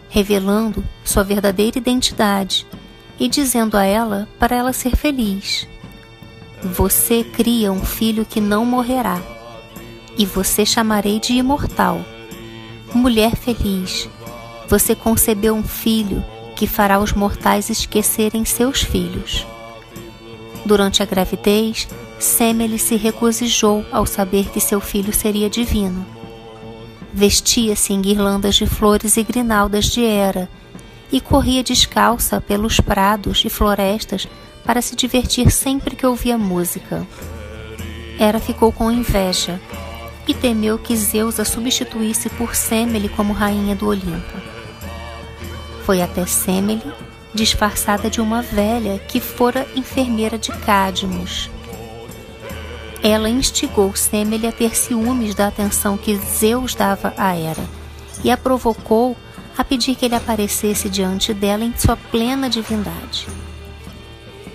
revelando 0.10 0.84
sua 1.04 1.24
verdadeira 1.24 1.78
identidade 1.78 2.66
e 3.20 3.28
dizendo 3.28 3.78
a 3.78 3.84
ela 3.84 4.28
para 4.40 4.56
ela 4.56 4.74
ser 4.74 4.96
feliz. 4.96 5.68
Você 6.62 7.24
cria 7.24 7.72
um 7.72 7.84
filho 7.84 8.26
que 8.26 8.42
não 8.42 8.66
morrerá, 8.66 9.22
e 10.18 10.26
você 10.26 10.66
chamarei 10.66 11.20
de 11.20 11.34
imortal. 11.34 12.04
Mulher 12.94 13.36
feliz, 13.36 14.10
você 14.68 14.96
concebeu 14.96 15.54
um 15.54 15.64
filho 15.64 16.24
que 16.56 16.66
fará 16.66 17.00
os 17.00 17.14
mortais 17.14 17.70
esquecerem 17.70 18.44
seus 18.46 18.82
filhos. 18.82 19.46
Durante 20.66 21.04
a 21.04 21.06
gravidez, 21.06 21.88
Semele 22.20 22.80
se 22.80 22.96
regozijou 22.96 23.86
ao 23.92 24.06
saber 24.06 24.50
que 24.50 24.60
seu 24.60 24.82
filho 24.82 25.14
seria 25.14 25.50
divino 25.50 26.18
Vestia-se 27.18 27.94
em 27.94 28.00
guirlandas 28.00 28.54
de 28.54 28.68
flores 28.68 29.18
e 29.18 29.24
grinaldas 29.24 29.86
de 29.86 30.04
Hera 30.04 30.48
e 31.12 31.22
corria 31.22 31.64
descalça 31.64 32.42
pelos 32.42 32.80
prados 32.80 33.44
e 33.46 33.50
florestas 33.50 34.28
para 34.66 34.82
se 34.82 34.96
divertir 34.96 35.52
sempre 35.52 35.96
que 35.96 36.06
ouvia 36.06 36.38
música. 36.38 37.08
Hera 38.20 38.40
ficou 38.40 38.72
com 38.72 38.92
inveja 38.92 39.60
e 40.28 40.34
temeu 40.34 40.78
que 40.78 40.96
Zeus 40.96 41.40
a 41.40 41.46
substituísse 41.46 42.30
por 42.30 42.56
Semele 42.56 43.08
como 43.10 43.34
rainha 43.34 43.76
do 43.76 43.88
Olimpo. 43.88 44.42
Foi 45.86 46.02
até 46.02 46.26
Semele, 46.26 46.92
disfarçada 47.34 48.10
de 48.10 48.20
uma 48.20 48.42
velha 48.42 49.00
que 49.00 49.22
fora 49.22 49.66
enfermeira 49.76 50.38
de 50.38 50.52
Cadmus 50.52 51.50
ela 53.04 53.30
instigou 53.30 53.96
Semele 53.96 54.48
a 54.48 54.52
ter 54.52 54.76
ciúmes 54.76 55.36
da 55.36 55.48
atenção 55.48 55.98
que 55.98 56.16
Zeus 56.16 56.76
dava 56.76 57.14
a 57.18 57.36
Hera 57.36 57.64
e 58.24 58.32
a 58.32 58.38
provocou 58.38 59.16
a 59.58 59.64
pedir 59.64 59.96
que 59.96 60.06
ele 60.06 60.16
aparecesse 60.16 60.90
diante 60.90 61.34
dela 61.34 61.64
em 61.64 61.74
sua 61.78 61.98
plena 61.98 62.50
divindade. 62.50 63.28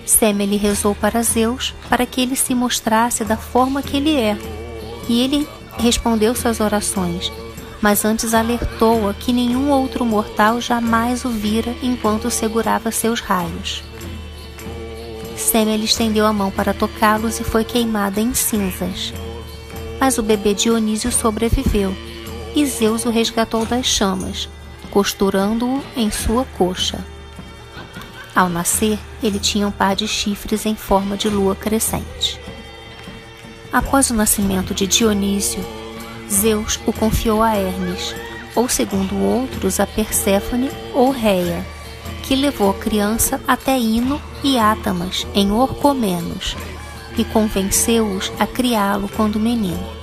Semele 0.05 0.57
rezou 0.57 0.95
para 0.95 1.21
Zeus 1.21 1.73
para 1.89 2.05
que 2.05 2.21
ele 2.21 2.35
se 2.35 2.55
mostrasse 2.55 3.23
da 3.23 3.37
forma 3.37 3.81
que 3.81 3.97
ele 3.97 4.15
é. 4.15 4.37
E 5.09 5.21
ele 5.21 5.47
respondeu 5.77 6.35
suas 6.35 6.59
orações, 6.59 7.31
mas 7.81 8.05
antes 8.05 8.33
alertou-a 8.33 9.13
que 9.13 9.33
nenhum 9.33 9.69
outro 9.69 10.05
mortal 10.05 10.61
jamais 10.61 11.25
o 11.25 11.29
vira 11.29 11.75
enquanto 11.81 12.31
segurava 12.31 12.91
seus 12.91 13.19
raios. 13.19 13.83
Semele 15.35 15.85
estendeu 15.85 16.25
a 16.25 16.31
mão 16.31 16.49
para 16.51 16.73
tocá-los 16.73 17.39
e 17.39 17.43
foi 17.43 17.63
queimada 17.63 18.21
em 18.21 18.33
cinzas. 18.33 19.13
Mas 19.99 20.17
o 20.17 20.23
bebê 20.23 20.53
Dionísio 20.53 21.11
sobreviveu, 21.11 21.95
e 22.55 22.65
Zeus 22.65 23.05
o 23.05 23.09
resgatou 23.09 23.65
das 23.65 23.85
chamas, 23.85 24.47
costurando-o 24.93 25.83
em 25.97 26.11
sua 26.11 26.45
coxa. 26.55 27.03
Ao 28.35 28.47
nascer, 28.47 28.99
ele 29.23 29.39
tinha 29.39 29.67
um 29.67 29.71
par 29.71 29.95
de 29.95 30.07
chifres 30.07 30.67
em 30.67 30.75
forma 30.75 31.17
de 31.17 31.27
lua 31.27 31.55
crescente. 31.55 32.39
Após 33.71 34.11
o 34.11 34.13
nascimento 34.13 34.71
de 34.71 34.85
Dionísio, 34.85 35.65
Zeus 36.29 36.79
o 36.85 36.93
confiou 36.93 37.41
a 37.41 37.55
Hermes, 37.55 38.13
ou 38.55 38.69
segundo 38.69 39.17
outros 39.17 39.79
a 39.79 39.87
Perséfone 39.87 40.69
ou 40.93 41.09
Reia, 41.09 41.65
que 42.21 42.35
levou 42.35 42.69
a 42.69 42.75
criança 42.75 43.41
até 43.47 43.75
Ino 43.75 44.21
e 44.43 44.59
Átamas, 44.59 45.25
em 45.33 45.51
Orcomenos, 45.51 46.55
e 47.17 47.23
convenceu-os 47.25 48.31
a 48.37 48.45
criá-lo 48.45 49.09
quando 49.09 49.39
menino. 49.39 50.02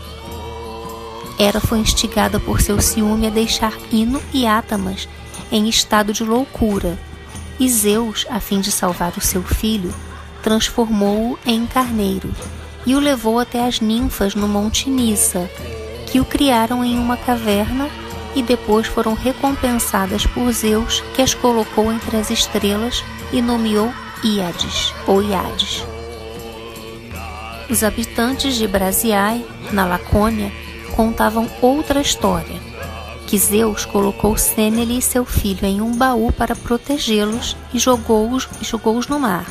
Hera 1.41 1.59
foi 1.59 1.79
instigada 1.79 2.39
por 2.39 2.61
seu 2.61 2.79
ciúme 2.83 3.27
a 3.27 3.31
deixar 3.31 3.73
Ino 3.91 4.21
e 4.31 4.47
Átamas 4.47 5.09
em 5.51 5.71
estado 5.71 6.13
de 6.13 6.23
loucura 6.23 6.99
e 7.59 7.67
Zeus, 7.67 8.27
a 8.29 8.39
fim 8.41 8.61
de 8.61 8.71
salvar 8.71 9.15
o 9.17 9.23
seu 9.23 9.43
filho, 9.43 9.95
transformou-o 10.43 11.39
em 11.47 11.67
carneiro 11.67 12.31
e 12.85 12.95
o 12.95 13.01
levou 13.01 13.39
até 13.39 13.67
as 13.67 13.81
ninfas 13.81 14.35
no 14.35 14.47
Monte 14.47 14.91
Nissa, 14.91 15.51
que 16.13 16.21
o 16.21 16.27
criaram 16.27 16.85
em 16.85 16.99
uma 16.99 17.17
caverna 17.17 17.89
e 18.35 18.43
depois 18.43 18.87
foram 18.87 19.15
recompensadas 19.15 20.27
por 20.27 20.53
Zeus, 20.53 21.03
que 21.15 21.23
as 21.23 21.33
colocou 21.33 21.91
entre 21.91 22.19
as 22.19 22.31
estrelas 22.31 23.03
e 23.33 23.41
nomeou 23.41 23.91
Íades 24.23 24.93
ou 25.07 25.23
Iades. 25.23 25.87
Os 27.71 27.83
habitantes 27.83 28.57
de 28.57 28.67
Brasiae, 28.67 29.47
na 29.73 29.87
Lacônia, 29.87 30.53
contavam 30.91 31.49
outra 31.61 32.01
história 32.01 32.71
que 33.31 33.39
Zeus 33.39 33.85
colocou 33.85 34.37
Semele 34.37 34.99
e 34.99 35.03
seu 35.03 35.25
filho 35.25 35.65
em 35.65 35.81
um 35.81 35.95
baú 35.95 36.33
para 36.33 36.57
protegê-los 36.57 37.57
e 37.73 37.79
jogou-os 37.79 38.49
jogou 38.61 39.01
no 39.09 39.21
mar. 39.21 39.47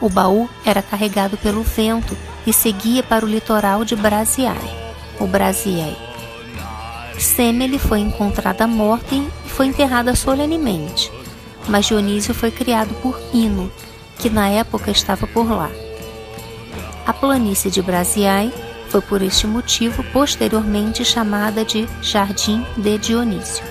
O 0.00 0.08
baú 0.08 0.50
era 0.66 0.82
carregado 0.82 1.36
pelo 1.36 1.62
vento 1.62 2.18
e 2.44 2.52
seguia 2.52 3.04
para 3.04 3.24
o 3.24 3.28
litoral 3.28 3.84
de 3.84 3.94
Brasiae, 3.94 4.58
o 5.20 5.28
Brasiei. 5.28 5.96
Semele 7.16 7.78
foi 7.78 8.00
encontrada 8.00 8.66
morta 8.66 9.14
e 9.14 9.30
foi 9.46 9.66
enterrada 9.66 10.16
solenemente, 10.16 11.12
mas 11.68 11.86
Dionísio 11.86 12.34
foi 12.34 12.50
criado 12.50 12.92
por 13.00 13.16
Ino, 13.32 13.70
que 14.18 14.28
na 14.28 14.48
época 14.48 14.90
estava 14.90 15.24
por 15.28 15.48
lá. 15.48 15.70
A 17.06 17.12
planície 17.12 17.70
de 17.70 17.80
Brasiae 17.80 18.52
foi 18.94 19.02
por 19.02 19.22
este 19.22 19.44
motivo 19.44 20.04
posteriormente 20.12 21.04
chamada 21.04 21.64
de 21.64 21.88
Jardim 22.00 22.64
de 22.76 22.96
Dionísio. 22.96 23.64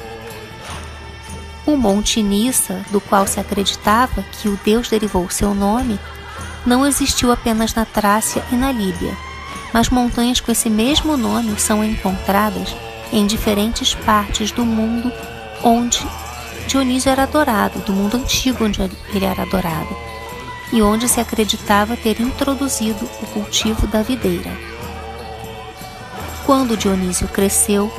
O 1.66 1.78
Monte 1.78 2.22
Nissa, 2.22 2.86
do 2.92 3.00
qual 3.00 3.26
se 3.26 3.40
acreditava 3.40 4.22
que 4.34 4.50
o 4.50 4.60
deus 4.66 4.90
derivou 4.90 5.30
seu 5.30 5.56
nome, 5.56 5.98
não 6.66 6.86
existiu 6.86 7.32
apenas 7.32 7.74
na 7.74 7.86
Trácia 7.86 8.44
e 8.52 8.56
na 8.56 8.70
Líbia, 8.70 9.16
mas 9.74 9.88
montanhas 9.88 10.42
com 10.42 10.52
esse 10.52 10.70
mesmo 10.70 11.16
nome 11.16 11.58
são 11.58 11.82
encontradas 11.82 12.76
em 13.10 13.26
diferentes 13.26 13.96
partes 13.96 14.52
do 14.52 14.66
mundo 14.66 15.10
onde 15.64 16.06
Dionísio 16.68 17.10
era 17.10 17.24
adorado, 17.24 17.80
do 17.80 17.94
mundo 17.94 18.18
antigo 18.18 18.66
onde 18.66 18.82
ele 18.82 19.24
era 19.24 19.44
adorado, 19.44 19.96
e 20.74 20.82
onde 20.82 21.08
se 21.08 21.22
acreditava 21.22 21.96
ter 21.96 22.20
introduzido 22.20 23.06
o 23.22 23.28
cultivo 23.28 23.88
da 23.88 24.02
videira. 24.02 24.73
Quando 26.46 26.76
Dionísio 26.76 27.28
cresceu, 27.30 27.92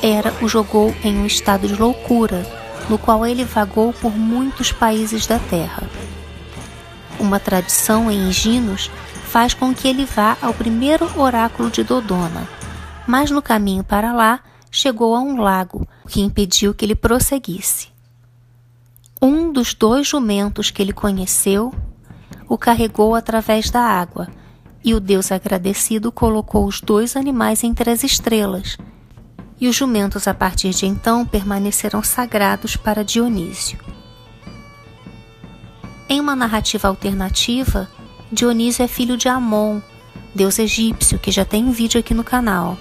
Hera 0.00 0.32
o 0.40 0.48
jogou 0.48 0.94
em 1.02 1.18
um 1.18 1.26
estado 1.26 1.66
de 1.66 1.74
loucura, 1.74 2.46
no 2.88 2.96
qual 2.96 3.26
ele 3.26 3.44
vagou 3.44 3.92
por 3.92 4.16
muitos 4.16 4.70
países 4.70 5.26
da 5.26 5.38
terra. 5.40 5.82
Uma 7.18 7.40
tradição 7.40 8.08
em 8.08 8.30
Ginos 8.30 8.88
faz 9.24 9.52
com 9.52 9.74
que 9.74 9.88
ele 9.88 10.04
vá 10.04 10.36
ao 10.40 10.54
primeiro 10.54 11.10
oráculo 11.20 11.68
de 11.68 11.82
Dodona, 11.82 12.48
mas 13.06 13.32
no 13.32 13.42
caminho 13.42 13.82
para 13.82 14.12
lá 14.12 14.40
chegou 14.70 15.16
a 15.16 15.20
um 15.20 15.40
lago, 15.40 15.86
que 16.08 16.20
impediu 16.20 16.72
que 16.72 16.84
ele 16.84 16.94
prosseguisse. 16.94 17.88
Um 19.20 19.50
dos 19.50 19.74
dois 19.74 20.06
jumentos 20.06 20.70
que 20.70 20.80
ele 20.80 20.92
conheceu 20.92 21.74
o 22.48 22.56
carregou 22.56 23.16
através 23.16 23.68
da 23.68 23.80
água 23.80 24.28
e 24.88 24.94
o 24.94 25.00
Deus 25.00 25.30
agradecido 25.30 26.10
colocou 26.10 26.64
os 26.64 26.80
dois 26.80 27.14
animais 27.14 27.62
entre 27.62 27.90
as 27.90 28.02
estrelas. 28.02 28.78
E 29.60 29.68
os 29.68 29.76
jumentos, 29.76 30.26
a 30.26 30.32
partir 30.32 30.70
de 30.70 30.86
então, 30.86 31.26
permaneceram 31.26 32.02
sagrados 32.02 32.74
para 32.74 33.04
Dionísio. 33.04 33.78
Em 36.08 36.18
uma 36.18 36.34
narrativa 36.34 36.88
alternativa, 36.88 37.86
Dionísio 38.32 38.82
é 38.82 38.88
filho 38.88 39.18
de 39.18 39.28
Amon, 39.28 39.78
deus 40.34 40.58
egípcio, 40.58 41.18
que 41.18 41.30
já 41.30 41.44
tem 41.44 41.66
um 41.66 41.70
vídeo 41.70 42.00
aqui 42.00 42.14
no 42.14 42.24
canal, 42.24 42.78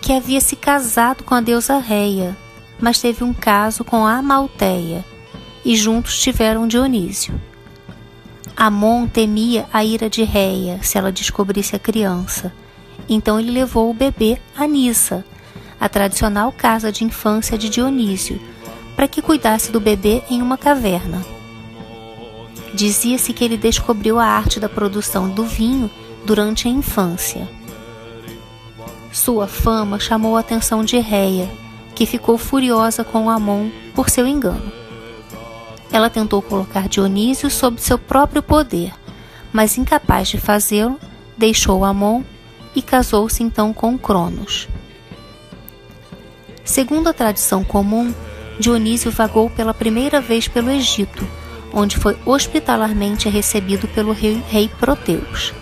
que 0.00 0.10
havia 0.10 0.40
se 0.40 0.56
casado 0.56 1.22
com 1.22 1.34
a 1.34 1.42
deusa 1.42 1.76
Reia, 1.76 2.34
mas 2.80 2.98
teve 2.98 3.22
um 3.22 3.34
caso 3.34 3.84
com 3.84 4.06
Amalteia, 4.06 5.04
e 5.66 5.76
juntos 5.76 6.18
tiveram 6.18 6.66
Dionísio. 6.66 7.38
Amon 8.56 9.06
temia 9.06 9.66
a 9.72 9.84
ira 9.84 10.08
de 10.08 10.22
Reia 10.22 10.78
se 10.82 10.96
ela 10.96 11.10
descobrisse 11.10 11.74
a 11.74 11.78
criança. 11.78 12.52
Então 13.08 13.38
ele 13.38 13.50
levou 13.50 13.90
o 13.90 13.94
bebê 13.94 14.38
a 14.56 14.66
Nissa, 14.66 15.24
a 15.80 15.88
tradicional 15.88 16.52
casa 16.52 16.92
de 16.92 17.04
infância 17.04 17.58
de 17.58 17.68
Dionísio, 17.68 18.40
para 18.94 19.08
que 19.08 19.20
cuidasse 19.20 19.72
do 19.72 19.80
bebê 19.80 20.22
em 20.30 20.40
uma 20.40 20.56
caverna. 20.56 21.24
Dizia-se 22.72 23.32
que 23.32 23.44
ele 23.44 23.56
descobriu 23.56 24.18
a 24.18 24.24
arte 24.24 24.58
da 24.58 24.68
produção 24.68 25.28
do 25.28 25.44
vinho 25.44 25.90
durante 26.24 26.68
a 26.68 26.70
infância. 26.70 27.48
Sua 29.12 29.46
fama 29.46 29.98
chamou 29.98 30.36
a 30.36 30.40
atenção 30.40 30.84
de 30.84 30.98
Reia, 30.98 31.50
que 31.94 32.06
ficou 32.06 32.36
furiosa 32.38 33.04
com 33.04 33.30
Amon 33.30 33.68
por 33.94 34.08
seu 34.08 34.26
engano. 34.26 34.83
Ela 35.94 36.10
tentou 36.10 36.42
colocar 36.42 36.88
Dionísio 36.88 37.48
sob 37.48 37.80
seu 37.80 37.96
próprio 37.96 38.42
poder, 38.42 38.92
mas 39.52 39.78
incapaz 39.78 40.26
de 40.26 40.38
fazê-lo, 40.38 40.98
deixou 41.38 41.84
Amon 41.84 42.24
e 42.74 42.82
casou-se 42.82 43.40
então 43.44 43.72
com 43.72 43.96
Cronos. 43.96 44.66
Segundo 46.64 47.08
a 47.08 47.12
tradição 47.12 47.62
comum, 47.62 48.12
Dionísio 48.58 49.12
vagou 49.12 49.48
pela 49.48 49.72
primeira 49.72 50.20
vez 50.20 50.48
pelo 50.48 50.68
Egito, 50.68 51.24
onde 51.72 51.96
foi 51.96 52.18
hospitalarmente 52.26 53.28
recebido 53.28 53.86
pelo 53.86 54.12
rei, 54.12 54.42
rei 54.48 54.68
Proteus. 54.68 55.54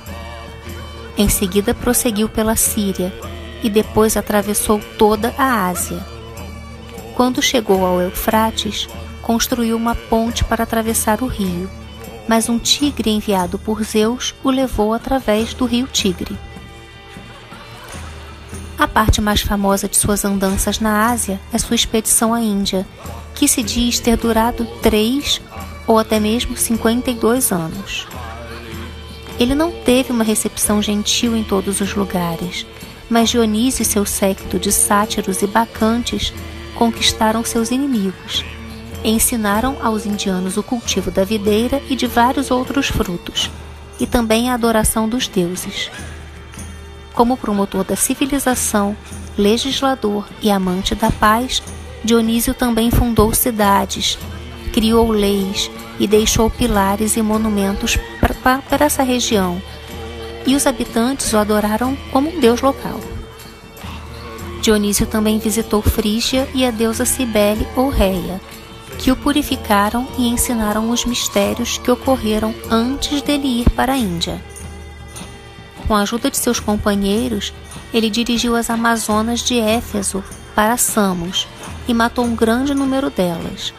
Em 1.14 1.28
seguida, 1.28 1.74
prosseguiu 1.74 2.26
pela 2.26 2.56
Síria 2.56 3.12
e 3.62 3.68
depois 3.68 4.16
atravessou 4.16 4.80
toda 4.96 5.34
a 5.36 5.68
Ásia. 5.68 6.02
Quando 7.14 7.42
chegou 7.42 7.84
ao 7.84 8.00
Eufrates, 8.00 8.88
construiu 9.22 9.76
uma 9.76 9.94
ponte 9.94 10.44
para 10.44 10.64
atravessar 10.64 11.22
o 11.22 11.26
rio, 11.26 11.70
mas 12.28 12.48
um 12.48 12.58
tigre 12.58 13.10
enviado 13.10 13.58
por 13.58 13.82
Zeus 13.82 14.34
o 14.42 14.50
levou 14.50 14.92
através 14.92 15.54
do 15.54 15.64
rio 15.64 15.86
Tigre. 15.86 16.36
A 18.78 18.88
parte 18.88 19.20
mais 19.20 19.40
famosa 19.40 19.88
de 19.88 19.96
suas 19.96 20.24
andanças 20.24 20.80
na 20.80 21.08
Ásia 21.10 21.40
é 21.52 21.58
sua 21.58 21.76
expedição 21.76 22.34
à 22.34 22.40
Índia, 22.40 22.86
que 23.34 23.46
se 23.46 23.62
diz 23.62 24.00
ter 24.00 24.16
durado 24.16 24.66
três 24.82 25.40
ou 25.86 25.98
até 25.98 26.18
mesmo 26.18 26.56
52 26.56 27.52
anos. 27.52 28.08
Ele 29.38 29.54
não 29.54 29.70
teve 29.70 30.12
uma 30.12 30.24
recepção 30.24 30.82
gentil 30.82 31.36
em 31.36 31.44
todos 31.44 31.80
os 31.80 31.94
lugares, 31.94 32.66
mas 33.08 33.30
Dionísio 33.30 33.82
e 33.82 33.86
seu 33.86 34.04
séquito 34.04 34.58
de 34.58 34.72
sátiros 34.72 35.42
e 35.42 35.46
bacantes 35.46 36.32
conquistaram 36.74 37.44
seus 37.44 37.70
inimigos 37.70 38.44
ensinaram 39.04 39.76
aos 39.82 40.06
indianos 40.06 40.56
o 40.56 40.62
cultivo 40.62 41.10
da 41.10 41.24
videira 41.24 41.82
e 41.88 41.96
de 41.96 42.06
vários 42.06 42.50
outros 42.50 42.88
frutos, 42.88 43.50
e 43.98 44.06
também 44.06 44.50
a 44.50 44.54
adoração 44.54 45.08
dos 45.08 45.28
deuses. 45.28 45.90
Como 47.14 47.36
promotor 47.36 47.84
da 47.84 47.96
civilização, 47.96 48.96
legislador 49.36 50.26
e 50.40 50.50
amante 50.50 50.94
da 50.94 51.10
paz, 51.10 51.62
Dionísio 52.04 52.54
também 52.54 52.90
fundou 52.90 53.32
cidades, 53.34 54.18
criou 54.72 55.10
leis 55.10 55.70
e 55.98 56.06
deixou 56.06 56.50
pilares 56.50 57.16
e 57.16 57.22
monumentos 57.22 57.98
para 58.68 58.84
essa 58.84 59.02
região, 59.02 59.60
e 60.46 60.56
os 60.56 60.66
habitantes 60.66 61.32
o 61.32 61.38
adoraram 61.38 61.96
como 62.10 62.34
um 62.34 62.40
deus 62.40 62.60
local. 62.60 62.98
Dionísio 64.60 65.06
também 65.06 65.38
visitou 65.38 65.82
Frígia 65.82 66.48
e 66.54 66.64
a 66.64 66.70
deusa 66.70 67.04
Cibele 67.04 67.66
ou 67.76 67.88
Reia, 67.88 68.40
que 69.02 69.10
o 69.10 69.16
purificaram 69.16 70.06
e 70.16 70.28
ensinaram 70.28 70.88
os 70.88 71.04
mistérios 71.04 71.76
que 71.76 71.90
ocorreram 71.90 72.54
antes 72.70 73.20
dele 73.20 73.62
ir 73.62 73.70
para 73.70 73.94
a 73.94 73.96
Índia. 73.96 74.40
Com 75.88 75.96
a 75.96 76.02
ajuda 76.02 76.30
de 76.30 76.36
seus 76.36 76.60
companheiros, 76.60 77.52
ele 77.92 78.08
dirigiu 78.08 78.54
as 78.54 78.70
Amazonas 78.70 79.40
de 79.40 79.58
Éfeso 79.58 80.22
para 80.54 80.76
Samos 80.76 81.48
e 81.88 81.92
matou 81.92 82.24
um 82.24 82.36
grande 82.36 82.74
número 82.74 83.10
delas. 83.10 83.74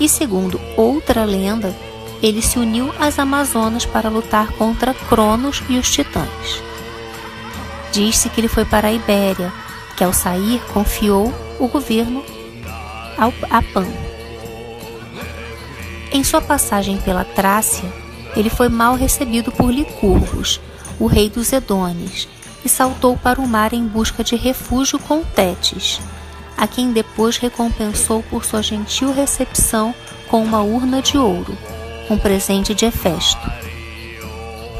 E 0.00 0.08
segundo 0.08 0.58
outra 0.74 1.26
lenda, 1.26 1.76
ele 2.22 2.40
se 2.40 2.58
uniu 2.58 2.94
às 2.98 3.18
Amazonas 3.18 3.84
para 3.84 4.08
lutar 4.08 4.52
contra 4.52 4.94
Cronos 4.94 5.62
e 5.68 5.76
os 5.76 5.90
Titãs. 5.90 6.62
Diz-se 7.92 8.30
que 8.30 8.40
ele 8.40 8.48
foi 8.48 8.64
para 8.64 8.88
a 8.88 8.92
Ibéria, 8.92 9.52
que 9.98 10.02
ao 10.02 10.14
sair 10.14 10.62
confiou 10.72 11.30
o 11.60 11.68
governo 11.68 12.24
ao, 13.18 13.34
a 13.50 13.60
Pan. 13.60 14.11
Em 16.14 16.22
sua 16.22 16.42
passagem 16.42 16.98
pela 16.98 17.24
Trácia, 17.24 17.90
ele 18.36 18.50
foi 18.50 18.68
mal 18.68 18.94
recebido 18.94 19.50
por 19.50 19.72
Licurgos, 19.72 20.60
o 21.00 21.06
rei 21.06 21.30
dos 21.30 21.50
Edones, 21.54 22.28
e 22.62 22.68
saltou 22.68 23.16
para 23.16 23.40
o 23.40 23.48
mar 23.48 23.72
em 23.72 23.86
busca 23.86 24.22
de 24.22 24.36
refúgio 24.36 24.98
com 24.98 25.24
Tétis, 25.24 26.02
a 26.54 26.66
quem 26.66 26.92
depois 26.92 27.38
recompensou 27.38 28.22
por 28.24 28.44
sua 28.44 28.62
gentil 28.62 29.10
recepção 29.10 29.94
com 30.28 30.42
uma 30.42 30.60
urna 30.60 31.00
de 31.00 31.16
ouro, 31.16 31.56
um 32.10 32.18
presente 32.18 32.74
de 32.74 32.84
Hefesto. 32.84 33.50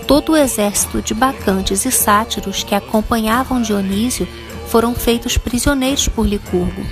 Todo 0.07 0.33
o 0.33 0.37
exército 0.37 1.01
de 1.01 1.15
bacantes 1.15 1.87
e 1.87 1.91
sátiros 1.91 2.63
que 2.63 2.75
acompanhavam 2.75 3.63
Dionísio 3.63 4.29
foram 4.69 4.95
feitos 4.95 5.39
prisioneiros 5.39 6.09
por 6.09 6.27
Licurgo, 6.27 6.87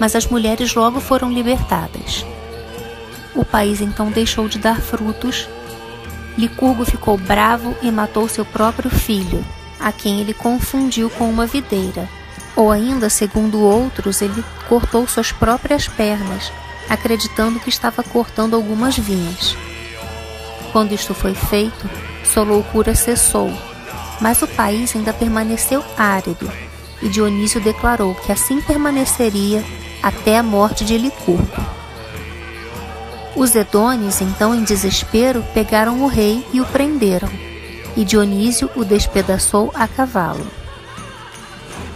mas 0.00 0.16
as 0.16 0.26
mulheres 0.26 0.74
logo 0.74 0.98
foram 0.98 1.32
libertadas. 1.32 2.26
O 3.36 3.44
país 3.44 3.80
então 3.80 4.10
deixou 4.10 4.48
de 4.48 4.58
dar 4.58 4.80
frutos. 4.80 5.48
Licurgo 6.36 6.84
ficou 6.84 7.16
bravo 7.16 7.76
e 7.82 7.90
matou 7.90 8.28
seu 8.28 8.44
próprio 8.44 8.90
filho, 8.90 9.44
a 9.78 9.92
quem 9.92 10.20
ele 10.20 10.34
confundiu 10.34 11.08
com 11.10 11.30
uma 11.30 11.46
videira. 11.46 12.08
Ou 12.56 12.72
ainda, 12.72 13.08
segundo 13.10 13.60
outros, 13.60 14.22
ele 14.22 14.42
cortou 14.68 15.06
suas 15.06 15.30
próprias 15.30 15.86
pernas, 15.86 16.50
acreditando 16.88 17.60
que 17.60 17.68
estava 17.68 18.02
cortando 18.02 18.54
algumas 18.54 18.98
vinhas. 18.98 19.54
Quando 20.72 20.92
isto 20.92 21.14
foi 21.14 21.34
feito, 21.34 21.88
sua 22.24 22.42
loucura 22.42 22.94
cessou, 22.94 23.52
mas 24.20 24.42
o 24.42 24.48
país 24.48 24.96
ainda 24.96 25.12
permaneceu 25.12 25.84
árido 25.96 26.50
e 27.02 27.08
Dionísio 27.08 27.60
declarou 27.60 28.14
que 28.14 28.32
assim 28.32 28.60
permaneceria 28.60 29.64
até 30.02 30.38
a 30.38 30.42
morte 30.42 30.84
de 30.84 30.96
Licurgo. 30.96 31.76
Os 33.36 33.54
Edones, 33.54 34.22
então 34.22 34.54
em 34.54 34.64
desespero, 34.64 35.44
pegaram 35.52 36.02
o 36.02 36.06
rei 36.06 36.42
e 36.54 36.60
o 36.62 36.64
prenderam, 36.64 37.28
e 37.94 38.02
Dionísio 38.02 38.70
o 38.74 38.82
despedaçou 38.82 39.70
a 39.74 39.86
cavalo. 39.86 40.46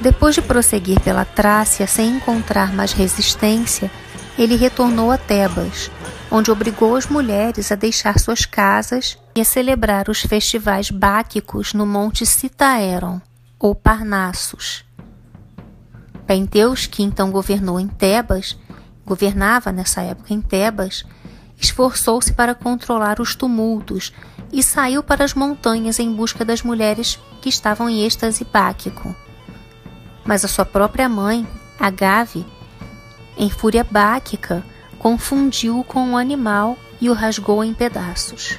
Depois 0.02 0.34
de 0.34 0.42
prosseguir 0.42 1.00
pela 1.00 1.24
Trácia 1.24 1.86
sem 1.86 2.16
encontrar 2.16 2.74
mais 2.74 2.92
resistência, 2.92 3.90
ele 4.38 4.54
retornou 4.54 5.10
a 5.10 5.16
Tebas, 5.16 5.90
onde 6.30 6.50
obrigou 6.50 6.94
as 6.94 7.06
mulheres 7.06 7.72
a 7.72 7.74
deixar 7.74 8.18
suas 8.18 8.44
casas 8.44 9.18
e 9.34 9.40
a 9.40 9.44
celebrar 9.44 10.10
os 10.10 10.20
festivais 10.20 10.90
báquicos 10.90 11.72
no 11.72 11.86
Monte 11.86 12.26
Citaeron, 12.26 13.18
ou 13.58 13.74
Parnassus. 13.74 14.84
Penteus, 16.26 16.86
que 16.86 17.02
então 17.02 17.30
governou 17.30 17.80
em 17.80 17.88
Tebas, 17.88 18.58
governava 19.06 19.72
nessa 19.72 20.02
época 20.02 20.34
em 20.34 20.40
Tebas, 20.40 21.04
esforçou-se 21.60 22.32
para 22.32 22.54
controlar 22.54 23.20
os 23.20 23.34
tumultos 23.34 24.12
e 24.52 24.62
saiu 24.62 25.02
para 25.02 25.24
as 25.24 25.34
montanhas 25.34 25.98
em 25.98 26.12
busca 26.12 26.44
das 26.44 26.62
mulheres 26.62 27.18
que 27.40 27.48
estavam 27.48 27.88
em 27.88 28.04
êxtase 28.04 28.44
báquico. 28.44 29.14
Mas 30.24 30.44
a 30.44 30.48
sua 30.48 30.64
própria 30.64 31.08
mãe, 31.08 31.46
Agave, 31.78 32.44
em 33.36 33.48
fúria 33.48 33.84
báquica, 33.84 34.64
confundiu-o 34.98 35.84
com 35.84 36.00
um 36.00 36.16
animal 36.16 36.78
e 37.00 37.08
o 37.08 37.14
rasgou 37.14 37.62
em 37.64 37.72
pedaços. 37.72 38.58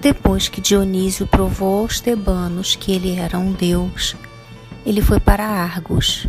Depois 0.00 0.48
que 0.48 0.60
Dionísio 0.60 1.26
provou 1.26 1.80
aos 1.80 1.98
tebanos 1.98 2.76
que 2.76 2.92
ele 2.92 3.16
era 3.16 3.38
um 3.38 3.52
deus, 3.52 4.14
ele 4.84 5.00
foi 5.00 5.18
para 5.18 5.46
Argos. 5.46 6.26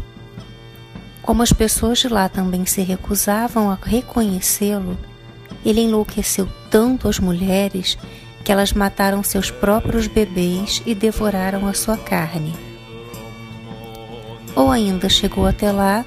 Como 1.21 1.43
as 1.43 1.51
pessoas 1.51 1.99
de 1.99 2.07
lá 2.07 2.29
também 2.29 2.65
se 2.65 2.81
recusavam 2.81 3.69
a 3.69 3.77
reconhecê-lo, 3.81 4.97
ele 5.65 5.81
enlouqueceu 5.81 6.47
tanto 6.69 7.09
as 7.09 7.19
mulheres 7.19 7.97
que 8.43 8.51
elas 8.51 8.71
mataram 8.71 9.23
seus 9.23 9.49
próprios 9.49 10.05
bebês 10.05 10.81
e 10.85 10.93
devoraram 10.93 11.67
a 11.67 11.73
sua 11.73 11.97
carne. 11.97 12.53
Ou 14.55 14.69
ainda 14.69 15.09
chegou 15.09 15.47
até 15.47 15.71
lá 15.71 16.05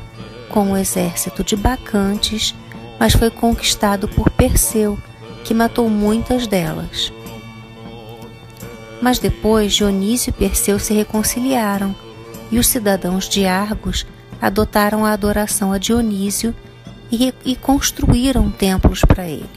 com 0.48 0.62
um 0.62 0.76
exército 0.76 1.42
de 1.42 1.56
bacantes, 1.56 2.54
mas 2.98 3.12
foi 3.12 3.30
conquistado 3.30 4.08
por 4.08 4.30
Perseu, 4.30 4.96
que 5.44 5.52
matou 5.52 5.90
muitas 5.90 6.46
delas. 6.46 7.12
Mas 9.02 9.18
depois 9.18 9.74
Dionísio 9.74 10.30
e 10.30 10.32
Perseu 10.32 10.78
se 10.78 10.94
reconciliaram 10.94 11.94
e 12.50 12.58
os 12.58 12.68
cidadãos 12.68 13.28
de 13.28 13.46
Argos 13.46 14.06
adotaram 14.40 15.04
a 15.04 15.12
adoração 15.12 15.72
a 15.72 15.78
Dionísio 15.78 16.54
e, 17.10 17.32
e 17.44 17.56
construíram 17.56 18.50
templos 18.50 19.02
para 19.02 19.26
ele. 19.26 19.48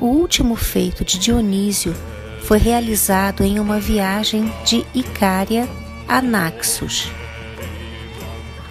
O 0.00 0.06
último 0.06 0.56
feito 0.56 1.04
de 1.04 1.18
Dionísio 1.18 1.94
foi 2.42 2.58
realizado 2.58 3.44
em 3.44 3.60
uma 3.60 3.78
viagem 3.78 4.50
de 4.64 4.84
Icária 4.94 5.68
a 6.08 6.22
Naxos. 6.22 7.10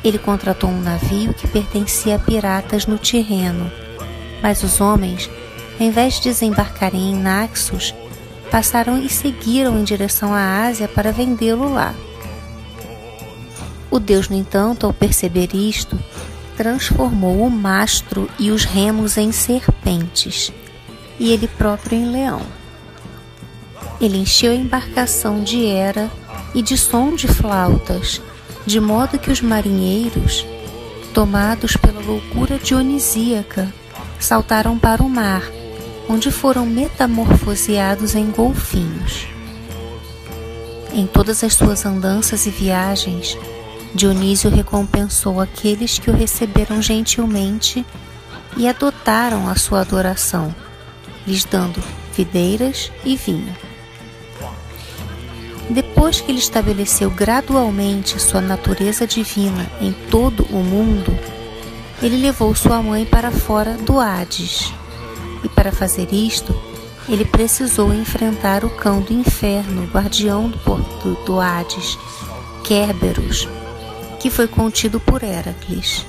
Ele 0.03 0.17
contratou 0.17 0.69
um 0.69 0.81
navio 0.81 1.33
que 1.33 1.47
pertencia 1.47 2.15
a 2.15 2.19
piratas 2.19 2.85
no 2.85 2.97
Tirreno, 2.97 3.71
mas 4.41 4.63
os 4.63 4.81
homens, 4.81 5.29
ao 5.79 5.85
invés 5.85 6.15
de 6.15 6.23
desembarcarem 6.23 7.11
em 7.11 7.15
Naxos, 7.15 7.93
passaram 8.49 9.01
e 9.01 9.09
seguiram 9.09 9.79
em 9.79 9.83
direção 9.83 10.33
à 10.33 10.65
Ásia 10.67 10.87
para 10.87 11.11
vendê-lo 11.11 11.71
lá. 11.71 11.93
O 13.91 13.99
deus, 13.99 14.29
no 14.29 14.35
entanto, 14.35 14.85
ao 14.85 14.93
perceber 14.93 15.53
isto, 15.53 15.99
transformou 16.59 17.47
o 17.47 17.49
mastro 17.49 18.29
e 18.37 18.51
os 18.51 18.65
remos 18.65 19.15
em 19.15 19.31
serpentes, 19.31 20.51
e 21.17 21.31
ele 21.31 21.47
próprio 21.47 21.97
em 21.97 22.11
leão. 22.11 22.41
Ele 24.01 24.17
encheu 24.17 24.51
a 24.51 24.55
embarcação 24.55 25.41
de 25.41 25.65
era 25.65 26.11
e 26.53 26.61
de 26.61 26.77
som 26.77 27.15
de 27.15 27.29
flautas, 27.29 28.21
de 28.65 28.77
modo 28.77 29.17
que 29.17 29.31
os 29.31 29.41
marinheiros, 29.41 30.45
tomados 31.13 31.77
pela 31.77 32.01
loucura 32.01 32.59
dionisíaca, 32.59 33.73
saltaram 34.19 34.77
para 34.77 35.01
o 35.01 35.09
mar 35.09 35.43
onde 36.09 36.29
foram 36.29 36.65
metamorfoseados 36.65 38.15
em 38.15 38.29
golfinhos. 38.31 39.27
Em 40.91 41.07
todas 41.07 41.41
as 41.41 41.53
suas 41.53 41.85
andanças 41.85 42.45
e 42.47 42.49
viagens, 42.49 43.37
Dionísio 43.93 44.49
recompensou 44.49 45.41
aqueles 45.41 45.97
que 45.97 46.09
o 46.09 46.15
receberam 46.15 46.81
gentilmente 46.81 47.85
e 48.55 48.67
adotaram 48.67 49.49
a 49.49 49.55
sua 49.55 49.81
adoração, 49.81 50.53
lhes 51.25 51.43
dando 51.43 51.81
videiras 52.15 52.91
e 53.03 53.15
vinho. 53.15 53.55
Depois 55.69 56.19
que 56.19 56.31
ele 56.31 56.39
estabeleceu 56.39 57.11
gradualmente 57.11 58.19
sua 58.19 58.41
natureza 58.41 59.05
divina 59.05 59.69
em 59.79 59.91
todo 60.09 60.43
o 60.45 60.63
mundo, 60.63 61.17
ele 62.01 62.17
levou 62.17 62.55
sua 62.55 62.81
mãe 62.81 63.05
para 63.05 63.29
fora 63.29 63.73
do 63.73 63.99
Hades 63.99 64.73
e 65.43 65.49
para 65.49 65.71
fazer 65.71 66.11
isto, 66.11 66.55
ele 67.07 67.25
precisou 67.25 67.93
enfrentar 67.93 68.63
o 68.63 68.69
cão 68.69 69.01
do 69.01 69.13
inferno, 69.13 69.85
guardião 69.85 70.49
do 70.49 70.57
porto 70.59 71.17
do 71.25 71.39
Hades, 71.39 71.97
Kerberos, 72.63 73.47
que 74.19 74.29
foi 74.29 74.47
contido 74.47 74.99
por 74.99 75.23
Heracles. 75.23 76.05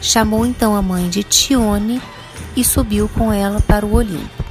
Chamou 0.00 0.46
então 0.46 0.76
a 0.76 0.82
mãe 0.82 1.08
de 1.08 1.22
Tione 1.22 2.00
e 2.54 2.64
subiu 2.64 3.08
com 3.08 3.32
ela 3.32 3.60
para 3.60 3.84
o 3.84 3.94
Olimpo. 3.94 4.44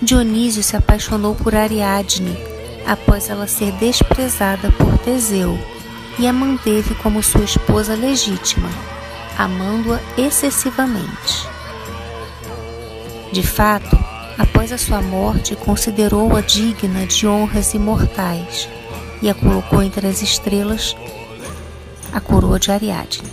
Dionísio 0.00 0.62
se 0.62 0.76
apaixonou 0.76 1.34
por 1.34 1.54
Ariadne 1.54 2.38
após 2.86 3.28
ela 3.28 3.46
ser 3.46 3.72
desprezada 3.72 4.72
por 4.72 4.96
Teseu 4.98 5.58
e 6.18 6.26
a 6.26 6.32
manteve 6.32 6.94
como 6.94 7.22
sua 7.22 7.44
esposa 7.44 7.94
legítima 7.94 8.70
amando-a 9.40 9.98
excessivamente. 10.18 11.48
De 13.32 13.42
fato, 13.42 13.96
após 14.36 14.70
a 14.70 14.76
sua 14.76 15.00
morte, 15.00 15.56
considerou-a 15.56 16.42
digna 16.42 17.06
de 17.06 17.26
honras 17.26 17.72
imortais 17.72 18.68
e 19.22 19.28
a 19.28 19.34
colocou 19.34 19.82
entre 19.82 20.06
as 20.06 20.22
estrelas 20.22 20.96
a 22.12 22.20
coroa 22.20 22.58
de 22.58 22.72
Ariadne. 22.72 23.28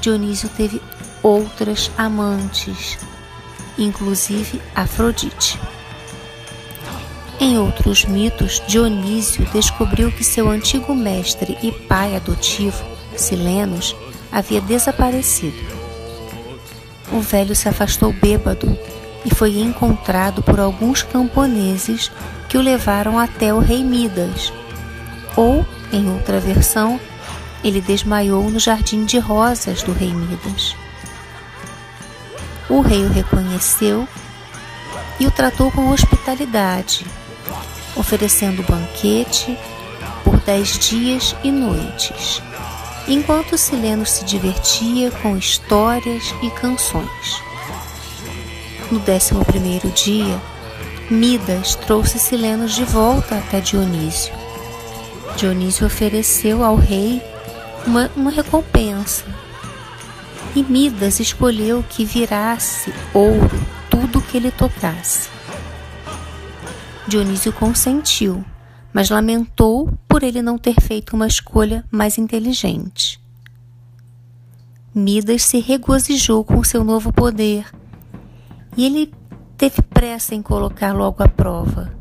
Dionísio 0.00 0.48
teve 0.50 0.80
outras 1.22 1.90
amantes, 1.96 2.98
inclusive 3.78 4.60
Afrodite. 4.74 5.58
Em 7.40 7.58
outros 7.58 8.04
mitos, 8.04 8.62
Dionísio 8.66 9.44
descobriu 9.52 10.12
que 10.12 10.24
seu 10.24 10.48
antigo 10.48 10.94
mestre 10.94 11.56
e 11.62 11.72
pai 11.72 12.14
adotivo, 12.14 12.84
Silenos, 13.16 13.96
havia 14.30 14.60
desaparecido. 14.60 15.56
O 17.12 17.20
velho 17.20 17.54
se 17.54 17.68
afastou 17.68 18.12
bêbado 18.12 18.78
e 19.24 19.34
foi 19.34 19.60
encontrado 19.60 20.42
por 20.42 20.58
alguns 20.58 21.02
camponeses 21.02 22.10
que 22.48 22.58
o 22.58 22.62
levaram 22.62 23.18
até 23.18 23.52
o 23.54 23.58
rei 23.58 23.84
Midas. 23.84 24.52
Ou, 25.36 25.64
em 25.92 26.10
outra 26.10 26.40
versão, 26.40 27.00
ele 27.64 27.80
desmaiou 27.80 28.50
no 28.50 28.58
jardim 28.58 29.04
de 29.04 29.18
rosas 29.18 29.82
do 29.82 29.92
rei 29.92 30.12
Midas. 30.12 30.76
O 32.68 32.80
rei 32.80 33.04
o 33.04 33.08
reconheceu 33.08 34.08
e 35.20 35.26
o 35.26 35.30
tratou 35.30 35.70
com 35.70 35.90
hospitalidade, 35.90 37.06
oferecendo 37.96 38.62
banquete 38.62 39.56
por 40.24 40.38
dez 40.40 40.78
dias 40.78 41.36
e 41.44 41.50
noites, 41.52 42.42
enquanto 43.06 43.58
Sileno 43.58 44.06
se 44.06 44.24
divertia 44.24 45.10
com 45.10 45.36
histórias 45.36 46.34
e 46.42 46.50
canções. 46.50 47.51
No 48.92 48.98
décimo 48.98 49.42
primeiro 49.42 49.90
dia, 49.92 50.38
Midas 51.10 51.76
trouxe 51.76 52.18
Silenos 52.18 52.74
de 52.74 52.84
volta 52.84 53.38
até 53.38 53.58
Dionísio. 53.58 54.34
Dionísio 55.34 55.86
ofereceu 55.86 56.62
ao 56.62 56.76
rei 56.76 57.22
uma, 57.86 58.10
uma 58.14 58.30
recompensa 58.30 59.24
e 60.54 60.62
Midas 60.62 61.20
escolheu 61.20 61.82
que 61.88 62.04
virasse 62.04 62.92
ouro 63.14 63.48
tudo 63.88 64.20
que 64.20 64.36
ele 64.36 64.50
tocasse. 64.50 65.30
Dionísio 67.08 67.50
consentiu, 67.50 68.44
mas 68.92 69.08
lamentou 69.08 69.90
por 70.06 70.22
ele 70.22 70.42
não 70.42 70.58
ter 70.58 70.78
feito 70.82 71.16
uma 71.16 71.26
escolha 71.26 71.82
mais 71.90 72.18
inteligente. 72.18 73.18
Midas 74.94 75.44
se 75.44 75.60
regozijou 75.60 76.44
com 76.44 76.62
seu 76.62 76.84
novo 76.84 77.10
poder 77.10 77.64
e 78.76 78.86
ele 78.86 79.12
teve 79.56 79.82
pressa 79.82 80.34
em 80.34 80.42
colocar 80.42 80.92
logo 80.92 81.22
à 81.22 81.28
prova. 81.28 81.92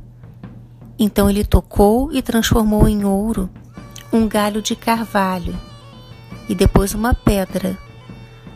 Então 0.97 1.29
ele 1.29 1.43
tocou 1.43 2.12
e 2.12 2.21
transformou 2.21 2.88
em 2.88 3.05
ouro 3.05 3.49
um 4.12 4.27
galho 4.27 4.62
de 4.62 4.75
carvalho 4.75 5.55
e 6.49 6.55
depois 6.55 6.93
uma 6.93 7.13
pedra 7.13 7.77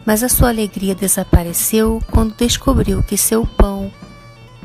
mas 0.06 0.21
a 0.21 0.30
sua 0.30 0.49
alegria 0.49 0.93
desapareceu 0.93 2.01
quando 2.12 2.36
descobriu 2.36 3.01
que 3.01 3.17
seu 3.17 3.45
pão, 3.45 3.91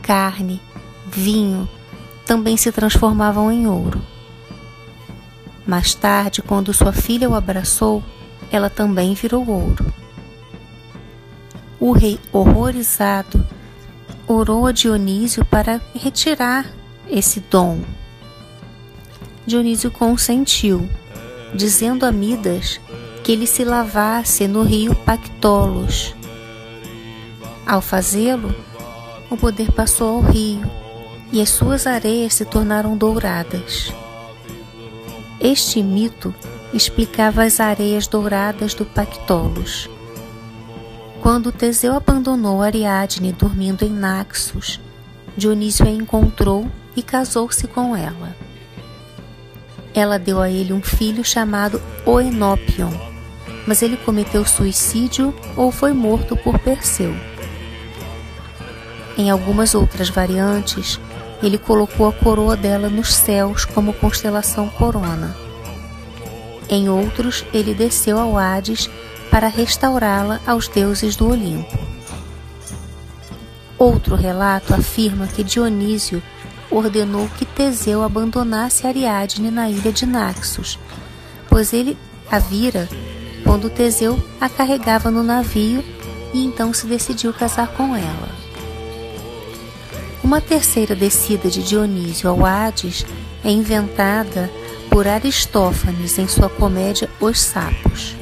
carne, 0.03 0.61
vinho 1.07 1.69
também 2.27 2.57
se 2.57 2.71
transformavam 2.71 3.51
em 3.51 3.67
ouro. 3.67 4.03
Mais 5.67 5.95
tarde, 5.95 6.43
quando 6.43 6.75
sua 6.75 6.93
filha 6.93 7.29
o 7.29 7.35
abraçou, 7.35 8.03
ela 8.53 8.69
também 8.69 9.15
virou 9.15 9.49
ouro. 9.49 9.87
O 11.81 11.93
rei, 11.93 12.21
horrorizado, 12.31 13.43
orou 14.29 14.67
a 14.67 14.73
Dionísio 14.73 15.47
para 15.47 15.81
retirar 15.95 16.67
esse 17.09 17.41
dom. 17.41 17.81
Dionísio 19.47 19.91
consentiu, 19.91 20.87
dizendo 21.55 22.05
a 22.05 22.13
Midas 22.13 22.79
que 23.25 23.33
ele 23.33 23.47
se 23.47 23.65
lavasse 23.65 24.47
no 24.47 24.63
rio 24.63 24.95
Pactolos. 24.95 26.15
Ao 27.67 27.81
fazê-lo, 27.81 28.55
o 29.31 29.37
poder 29.37 29.73
passou 29.73 30.17
ao 30.17 30.21
rio 30.21 30.71
e 31.33 31.41
as 31.41 31.49
suas 31.49 31.87
areias 31.87 32.35
se 32.35 32.45
tornaram 32.45 32.95
douradas. 32.95 33.91
Este 35.41 35.83
mito 35.83 36.35
explicava 36.75 37.45
as 37.45 37.59
areias 37.59 38.07
douradas 38.07 38.75
do 38.75 38.85
Pactolos. 38.85 39.89
Quando 41.21 41.53
Teseu 41.53 41.95
abandonou 41.95 42.63
Ariadne 42.63 43.31
dormindo 43.31 43.85
em 43.85 43.91
Naxos, 43.91 44.81
Dionísio 45.37 45.87
a 45.87 45.91
encontrou 45.91 46.67
e 46.97 47.03
casou-se 47.03 47.67
com 47.69 47.95
ela. 47.95 48.35
Ela 49.95 50.19
deu 50.19 50.41
a 50.41 50.49
ele 50.49 50.73
um 50.73 50.81
filho 50.81 51.23
chamado 51.23 51.81
Oenópion, 52.07 52.91
mas 53.67 53.83
ele 53.83 53.99
cometeu 53.99 54.47
suicídio 54.47 55.35
ou 55.57 55.71
foi 55.71 55.93
morto 55.93 56.37
por 56.37 56.59
Perseu. 56.59 57.15
Em 59.19 59.31
algumas 59.31 59.75
outras 59.75 60.09
variantes, 60.09 60.99
ele 61.43 61.59
colocou 61.59 62.09
a 62.09 62.13
coroa 62.13 62.57
dela 62.57 62.89
nos 62.89 63.13
céus 63.13 63.67
como 63.67 63.93
constelação 63.93 64.71
corona. 64.71 65.37
Em 66.69 66.89
outros, 66.89 67.45
ele 67.53 67.75
desceu 67.75 68.19
ao 68.19 68.39
Hades 68.39 68.89
para 69.31 69.49
restaurá-la 69.49 70.41
aos 70.47 70.69
deuses 70.69 71.17
do 71.17 71.29
Olimpo. 71.29 71.79
Outro 73.79 74.15
relato 74.15 74.75
afirma 74.75 75.27
que 75.27 75.45
Dionísio 75.45 76.23
ordenou 76.71 77.29
que 77.39 77.45
Teseu 77.45 78.03
abandonasse 78.03 78.87
Ariadne 78.87 79.51
na 79.51 79.71
ilha 79.71 79.93
de 79.93 80.05
Naxos, 80.05 80.79
pois 81.49 81.73
ele 81.73 81.97
a 82.31 82.39
vira 82.39 82.89
quando 83.45 83.71
Teseu 83.71 84.23
a 84.41 84.49
carregava 84.49 85.11
no 85.11 85.23
navio 85.23 85.83
e 86.33 86.45
então 86.45 86.73
se 86.73 86.87
decidiu 86.87 87.33
casar 87.33 87.69
com 87.69 87.97
ela. 87.97 88.29
Uma 90.23 90.41
terceira 90.41 90.95
descida 90.95 91.49
de 91.49 91.63
Dionísio 91.63 92.29
ao 92.29 92.45
Hades 92.45 93.05
é 93.43 93.51
inventada 93.51 94.51
por 94.91 95.09
Aristófanes 95.09 96.19
em 96.19 96.29
sua 96.29 96.49
comédia 96.49 97.09
Os 97.21 97.41
Sapos. 97.41 98.20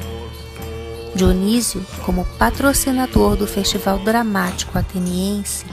Dionísio, 1.15 1.85
como 2.05 2.25
patrocinador 2.37 3.35
do 3.35 3.47
Festival 3.47 3.99
Dramático 3.99 4.77
Ateniense, 4.77 5.65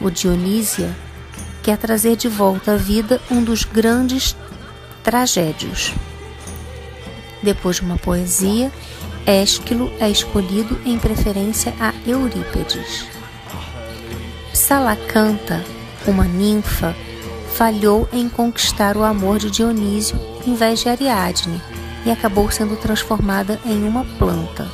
o 0.00 0.10
Dionísia, 0.10 0.94
quer 1.62 1.78
trazer 1.78 2.16
de 2.16 2.28
volta 2.28 2.72
à 2.72 2.76
vida 2.76 3.20
um 3.30 3.42
dos 3.42 3.64
grandes 3.64 4.36
tragédios. 5.02 5.94
Depois 7.42 7.76
de 7.76 7.82
uma 7.82 7.96
poesia, 7.96 8.72
Ésquilo 9.26 9.92
é 10.00 10.10
escolhido 10.10 10.80
em 10.84 10.98
preferência 10.98 11.72
a 11.80 11.94
Eurípedes. 12.06 13.06
Salacanta, 14.52 15.64
uma 16.06 16.24
ninfa, 16.24 16.94
falhou 17.54 18.08
em 18.12 18.28
conquistar 18.28 18.96
o 18.96 19.04
amor 19.04 19.38
de 19.38 19.50
Dionísio 19.50 20.18
em 20.46 20.54
vez 20.54 20.80
de 20.80 20.88
Ariadne 20.88 21.71
e 22.04 22.10
acabou 22.10 22.50
sendo 22.50 22.76
transformada 22.76 23.60
em 23.64 23.84
uma 23.84 24.04
planta. 24.18 24.70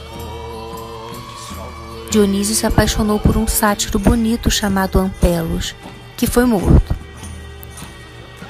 Dionísio 2.11 2.55
se 2.55 2.67
apaixonou 2.67 3.21
por 3.21 3.37
um 3.37 3.47
sátiro 3.47 3.99
bonito 3.99 4.51
chamado 4.51 4.99
Ampelos, 4.99 5.75
que 6.17 6.27
foi 6.27 6.45
morto. 6.45 6.97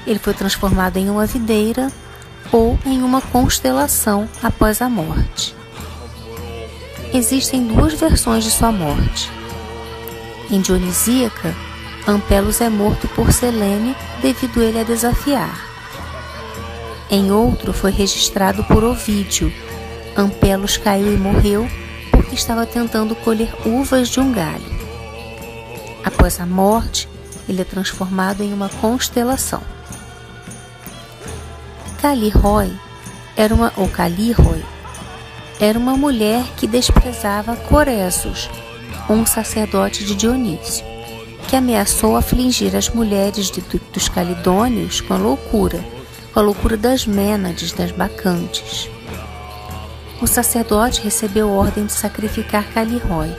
Ele 0.07 0.19
foi 0.19 0.33
transformado 0.33 0.97
em 0.97 1.09
uma 1.09 1.25
videira 1.25 1.91
ou 2.51 2.79
em 2.85 3.01
uma 3.03 3.21
constelação 3.21 4.27
após 4.41 4.81
a 4.81 4.89
morte. 4.89 5.55
Existem 7.13 7.67
duas 7.67 7.93
versões 7.93 8.43
de 8.43 8.51
sua 8.51 8.71
morte. 8.71 9.29
Em 10.49 10.61
Dionisíaca, 10.61 11.53
Ampelos 12.07 12.61
é 12.61 12.69
morto 12.69 13.07
por 13.09 13.31
Selene 13.31 13.95
devido 14.21 14.61
ele 14.63 14.79
a 14.79 14.83
desafiar. 14.83 15.68
Em 17.11 17.31
outro 17.31 17.73
foi 17.73 17.91
registrado 17.91 18.63
por 18.65 18.83
Ovídio. 18.83 19.51
Ampelos 20.15 20.77
caiu 20.77 21.11
e 21.11 21.17
morreu 21.17 21.67
porque 22.11 22.35
estava 22.35 22.65
tentando 22.65 23.15
colher 23.15 23.51
uvas 23.65 24.09
de 24.09 24.19
um 24.19 24.31
galho. 24.31 24.79
Após 26.03 26.39
a 26.39 26.45
morte, 26.45 27.09
ele 27.47 27.61
é 27.61 27.65
transformado 27.65 28.43
em 28.43 28.53
uma 28.53 28.69
constelação. 28.69 29.61
Calirroi 32.01 32.71
era 33.35 33.53
uma 33.53 33.73
ou 33.75 33.87
Calirroi 33.87 34.63
era 35.59 35.77
uma 35.77 35.97
mulher 35.97 36.45
que 36.55 36.65
desprezava 36.65 37.55
Coresos, 37.55 38.49
um 39.09 39.25
sacerdote 39.25 40.05
de 40.05 40.15
Dionísio, 40.15 40.85
que 41.49 41.55
ameaçou 41.55 42.15
afligir 42.15 42.75
as 42.77 42.87
mulheres 42.87 43.51
de, 43.51 43.59
dos 43.91 44.07
calidônios 44.07 45.01
com 45.01 45.15
a 45.15 45.17
loucura, 45.17 45.83
com 46.33 46.39
a 46.39 46.43
loucura 46.43 46.77
das 46.77 47.05
mênades 47.05 47.71
das 47.71 47.91
bacantes. 47.91 48.89
o 50.21 50.27
sacerdote 50.27 51.01
recebeu 51.01 51.49
ordem 51.49 51.85
de 51.85 51.93
sacrificar 51.93 52.65
Calirói, 52.73 53.33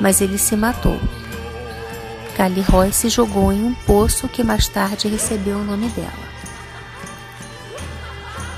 mas 0.00 0.20
ele 0.20 0.36
se 0.36 0.56
matou. 0.56 1.00
Calirói 2.36 2.92
se 2.92 3.08
jogou 3.08 3.52
em 3.52 3.64
um 3.64 3.74
poço 3.74 4.28
que 4.28 4.44
mais 4.44 4.68
tarde 4.68 5.08
recebeu 5.08 5.58
o 5.58 5.64
nome 5.64 5.88
dela. 5.90 6.32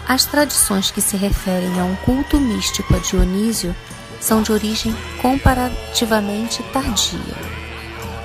As 0.07 0.25
tradições 0.25 0.91
que 0.91 1.01
se 1.01 1.17
referem 1.17 1.81
a 1.81 1.85
um 1.85 1.95
culto 1.97 2.39
místico 2.41 2.95
a 2.95 2.99
Dionísio 2.99 3.75
são 4.21 4.43
de 4.43 4.53
origem 4.53 4.95
comparativamente 5.21 6.63
tardia, 6.73 7.19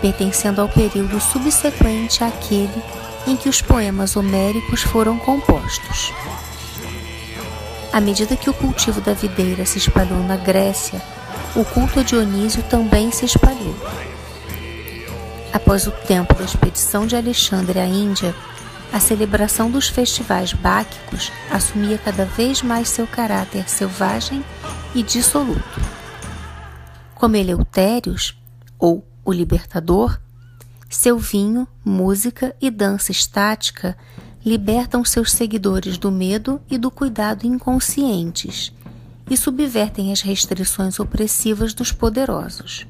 pertencendo 0.02 0.62
ao 0.62 0.68
período 0.68 1.20
subsequente 1.20 2.24
àquele 2.24 2.84
em 3.30 3.38
que 3.38 3.48
os 3.48 3.62
poemas 3.62 4.16
homéricos 4.16 4.82
foram 4.82 5.18
compostos. 5.20 6.12
À 7.94 8.02
medida 8.02 8.36
que 8.36 8.50
o 8.50 8.54
cultivo 8.54 9.00
da 9.02 9.14
videira 9.14 9.66
se 9.66 9.78
espalhou 9.78 10.20
na 10.24 10.36
Grécia, 10.36 11.02
o 11.56 11.64
culto 11.64 12.00
a 12.00 12.04
Dionísio 12.04 12.64
também 12.64 13.12
se 13.12 13.26
espalhou. 13.26 13.76
Após 15.54 15.86
o 15.88 15.92
tempo 15.92 16.34
da 16.34 16.44
expedição 16.44 17.06
de 17.06 17.16
Alexandre 17.16 17.80
à 17.80 17.86
Índia, 17.86 18.36
a 18.92 19.00
celebração 19.00 19.70
dos 19.70 19.88
festivais 19.88 20.54
báquicos 20.54 21.32
assumia 21.52 21.98
cada 21.98 22.26
vez 22.26 22.62
mais 22.64 22.90
seu 22.90 23.06
caráter 23.06 23.70
selvagem 23.70 24.44
e 24.96 25.04
dissoluto. 25.04 25.82
Como 27.14 27.36
Eleutérios, 27.36 28.36
ou 28.80 29.06
o 29.24 29.32
Libertador, 29.32 30.20
seu 30.90 31.20
vinho, 31.20 31.68
música 31.86 32.56
e 32.60 32.72
dança 32.72 33.12
estática 33.12 33.96
libertam 34.44 35.06
seus 35.06 35.32
seguidores 35.32 35.98
do 35.98 36.12
medo 36.12 36.60
e 36.70 36.78
do 36.78 36.90
cuidado 36.90 37.46
inconscientes 37.46 38.74
e 39.30 39.38
subvertem 39.38 40.12
as 40.12 40.22
restrições 40.22 41.00
opressivas 41.00 41.74
dos 41.74 41.92
poderosos. 41.92 42.88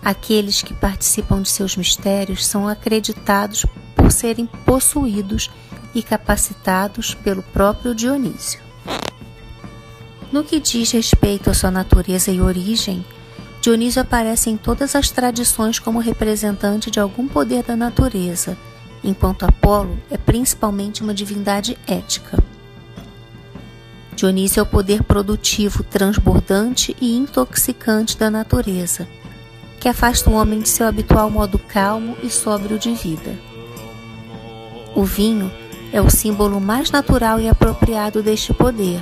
Aqueles 0.00 0.62
que 0.62 0.72
participam 0.72 1.42
de 1.42 1.48
seus 1.48 1.76
mistérios 1.76 2.46
são 2.46 2.68
acreditados 2.68 3.66
por 3.96 4.12
serem 4.12 4.46
possuídos 4.64 5.50
e 5.94 6.02
capacitados 6.02 7.14
pelo 7.14 7.42
próprio 7.42 7.94
Dionísio. 7.94 8.60
No 10.30 10.44
que 10.44 10.60
diz 10.60 10.92
respeito 10.92 11.50
à 11.50 11.54
sua 11.54 11.70
natureza 11.70 12.30
e 12.30 12.40
origem, 12.40 13.04
Dionísio 13.60 14.00
aparece 14.00 14.50
em 14.50 14.56
todas 14.56 14.94
as 14.94 15.10
tradições 15.10 15.78
como 15.78 15.98
representante 15.98 16.90
de 16.90 17.00
algum 17.00 17.26
poder 17.26 17.64
da 17.64 17.74
natureza, 17.74 18.56
enquanto 19.02 19.44
Apolo 19.44 19.98
é 20.10 20.16
principalmente 20.16 21.02
uma 21.02 21.12
divindade 21.12 21.76
ética. 21.86 22.42
Dionísio 24.14 24.60
é 24.60 24.62
o 24.62 24.66
poder 24.66 25.02
produtivo, 25.02 25.82
transbordante 25.84 26.96
e 27.00 27.16
intoxicante 27.16 28.16
da 28.16 28.30
natureza, 28.30 29.08
que 29.80 29.88
afasta 29.88 30.30
o 30.30 30.34
homem 30.34 30.60
de 30.60 30.68
seu 30.68 30.86
habitual 30.86 31.30
modo 31.30 31.58
calmo 31.58 32.16
e 32.22 32.30
sóbrio 32.30 32.78
de 32.78 32.92
vida. 32.92 33.36
O 34.94 35.04
vinho 35.04 35.52
é 35.92 36.00
o 36.00 36.10
símbolo 36.10 36.60
mais 36.60 36.90
natural 36.90 37.40
e 37.40 37.48
apropriado 37.48 38.22
deste 38.22 38.52
poder, 38.52 39.00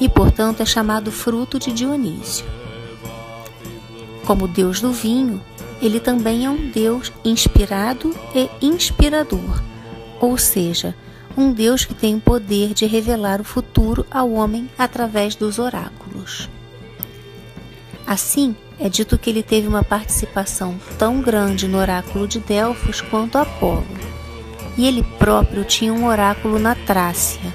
e 0.00 0.08
portanto 0.08 0.60
é 0.60 0.64
chamado 0.64 1.10
fruto 1.10 1.58
de 1.58 1.72
Dionísio. 1.72 2.46
Como 4.26 4.48
deus 4.48 4.80
do 4.80 4.90
vinho, 4.90 5.40
ele 5.80 6.00
também 6.00 6.44
é 6.44 6.50
um 6.50 6.68
deus 6.68 7.12
inspirado 7.24 8.12
e 8.34 8.50
inspirador, 8.60 9.62
ou 10.20 10.36
seja, 10.36 10.96
um 11.36 11.52
deus 11.52 11.84
que 11.84 11.94
tem 11.94 12.16
o 12.16 12.20
poder 12.20 12.74
de 12.74 12.86
revelar 12.86 13.40
o 13.40 13.44
futuro 13.44 14.04
ao 14.10 14.32
homem 14.32 14.68
através 14.76 15.36
dos 15.36 15.60
oráculos. 15.60 16.48
Assim, 18.04 18.56
é 18.80 18.88
dito 18.88 19.16
que 19.16 19.30
ele 19.30 19.42
teve 19.44 19.68
uma 19.68 19.84
participação 19.84 20.76
tão 20.98 21.20
grande 21.20 21.68
no 21.68 21.78
oráculo 21.78 22.26
de 22.26 22.40
Delfos 22.40 23.00
quanto 23.00 23.38
Apolo, 23.38 23.86
e 24.76 24.86
ele 24.86 25.04
próprio 25.18 25.64
tinha 25.64 25.92
um 25.92 26.06
oráculo 26.06 26.58
na 26.58 26.74
Trácia. 26.74 27.54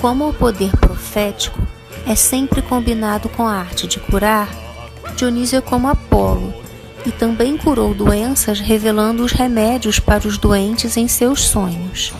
Como 0.00 0.28
o 0.28 0.34
poder 0.34 0.74
profético 0.78 1.60
é 2.06 2.14
sempre 2.14 2.62
combinado 2.62 3.28
com 3.28 3.46
a 3.46 3.52
arte 3.52 3.86
de 3.86 4.00
curar, 4.00 4.61
Dionísio 5.16 5.58
é 5.58 5.60
como 5.60 5.88
Apolo, 5.88 6.52
e 7.04 7.10
também 7.10 7.56
curou 7.56 7.94
doenças 7.94 8.60
revelando 8.60 9.24
os 9.24 9.32
remédios 9.32 9.98
para 9.98 10.26
os 10.26 10.38
doentes 10.38 10.96
em 10.96 11.08
seus 11.08 11.42
sonhos. 11.42 12.12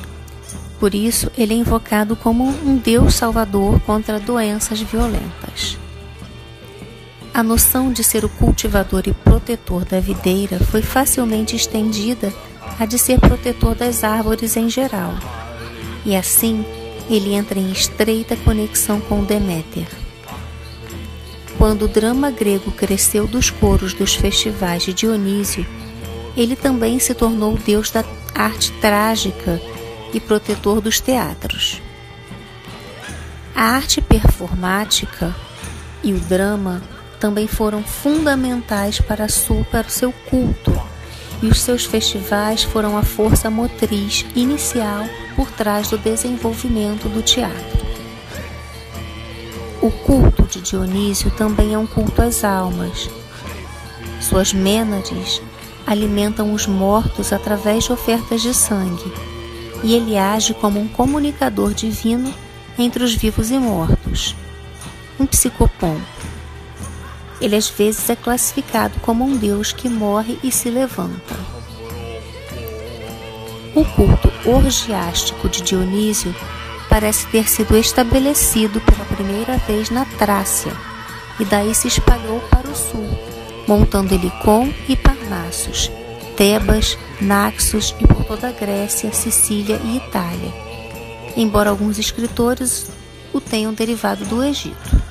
Por 0.80 0.94
isso, 0.94 1.30
ele 1.38 1.54
é 1.54 1.56
invocado 1.56 2.16
como 2.16 2.44
um 2.44 2.76
Deus 2.76 3.14
salvador 3.14 3.78
contra 3.80 4.18
doenças 4.18 4.80
violentas. 4.80 5.78
A 7.32 7.42
noção 7.42 7.92
de 7.92 8.02
ser 8.02 8.24
o 8.24 8.28
cultivador 8.28 9.04
e 9.06 9.12
protetor 9.12 9.84
da 9.84 10.00
videira 10.00 10.58
foi 10.58 10.82
facilmente 10.82 11.56
estendida 11.56 12.32
a 12.78 12.84
de 12.84 12.98
ser 12.98 13.20
protetor 13.20 13.74
das 13.74 14.02
árvores 14.02 14.56
em 14.56 14.68
geral, 14.68 15.14
e 16.04 16.16
assim 16.16 16.64
ele 17.08 17.34
entra 17.34 17.58
em 17.58 17.70
estreita 17.70 18.36
conexão 18.36 19.00
com 19.00 19.24
Deméter. 19.24 20.01
Quando 21.62 21.82
o 21.82 21.88
drama 21.88 22.28
grego 22.28 22.72
cresceu 22.72 23.24
dos 23.24 23.48
coros 23.48 23.94
dos 23.94 24.16
festivais 24.16 24.82
de 24.82 24.92
Dionísio, 24.92 25.64
ele 26.36 26.56
também 26.56 26.98
se 26.98 27.14
tornou 27.14 27.54
o 27.54 27.56
deus 27.56 27.88
da 27.88 28.04
arte 28.34 28.72
trágica 28.80 29.62
e 30.12 30.18
protetor 30.18 30.80
dos 30.80 30.98
teatros. 30.98 31.80
A 33.54 33.62
arte 33.62 34.00
performática 34.00 35.32
e 36.02 36.12
o 36.12 36.18
drama 36.18 36.82
também 37.20 37.46
foram 37.46 37.84
fundamentais 37.84 39.00
para, 39.00 39.28
sua, 39.28 39.62
para 39.66 39.86
o 39.86 39.90
seu 39.90 40.10
culto, 40.28 40.72
e 41.40 41.46
os 41.46 41.60
seus 41.60 41.84
festivais 41.84 42.64
foram 42.64 42.98
a 42.98 43.04
força 43.04 43.48
motriz 43.48 44.26
inicial 44.34 45.04
por 45.36 45.48
trás 45.52 45.88
do 45.88 45.96
desenvolvimento 45.96 47.08
do 47.08 47.22
teatro. 47.22 47.81
O 49.82 49.90
culto 49.90 50.44
de 50.44 50.60
Dionísio 50.60 51.30
também 51.32 51.74
é 51.74 51.78
um 51.78 51.86
culto 51.86 52.22
às 52.22 52.44
almas. 52.44 53.10
Suas 54.20 54.52
mênades 54.52 55.42
alimentam 55.86 56.52
os 56.54 56.66
mortos 56.66 57.32
através 57.32 57.84
de 57.84 57.92
ofertas 57.92 58.40
de 58.40 58.54
sangue, 58.54 59.12
e 59.82 59.94
ele 59.94 60.16
age 60.16 60.54
como 60.54 60.78
um 60.78 60.86
comunicador 60.86 61.74
divino 61.74 62.32
entre 62.78 63.02
os 63.02 63.12
vivos 63.12 63.50
e 63.50 63.58
mortos. 63.58 64.36
Um 65.18 65.26
psicopom 65.26 66.00
ele 67.42 67.56
às 67.56 67.68
vezes 67.68 68.08
é 68.08 68.14
classificado 68.14 69.00
como 69.00 69.24
um 69.24 69.36
deus 69.36 69.72
que 69.72 69.88
morre 69.88 70.38
e 70.44 70.52
se 70.52 70.70
levanta. 70.70 71.34
O 73.74 73.84
culto 73.84 74.32
orgiástico 74.48 75.48
de 75.48 75.60
Dionísio 75.60 76.32
parece 76.92 77.26
ter 77.28 77.48
sido 77.48 77.74
estabelecido 77.74 78.78
pela 78.82 79.06
primeira 79.06 79.56
vez 79.66 79.88
na 79.88 80.04
Trácia 80.04 80.70
e 81.40 81.44
daí 81.46 81.74
se 81.74 81.88
espalhou 81.88 82.38
para 82.50 82.68
o 82.68 82.76
sul, 82.76 83.08
montando 83.66 84.12
Helicon 84.12 84.70
e 84.86 84.94
Parnassos, 84.94 85.90
Tebas, 86.36 86.98
Naxos 87.18 87.96
e 87.98 88.06
por 88.06 88.22
toda 88.26 88.48
a 88.48 88.52
Grécia, 88.52 89.10
Sicília 89.10 89.80
e 89.82 89.96
Itália, 89.96 90.52
embora 91.34 91.70
alguns 91.70 91.98
escritores 91.98 92.90
o 93.32 93.40
tenham 93.40 93.72
derivado 93.72 94.26
do 94.26 94.44
Egito. 94.44 95.02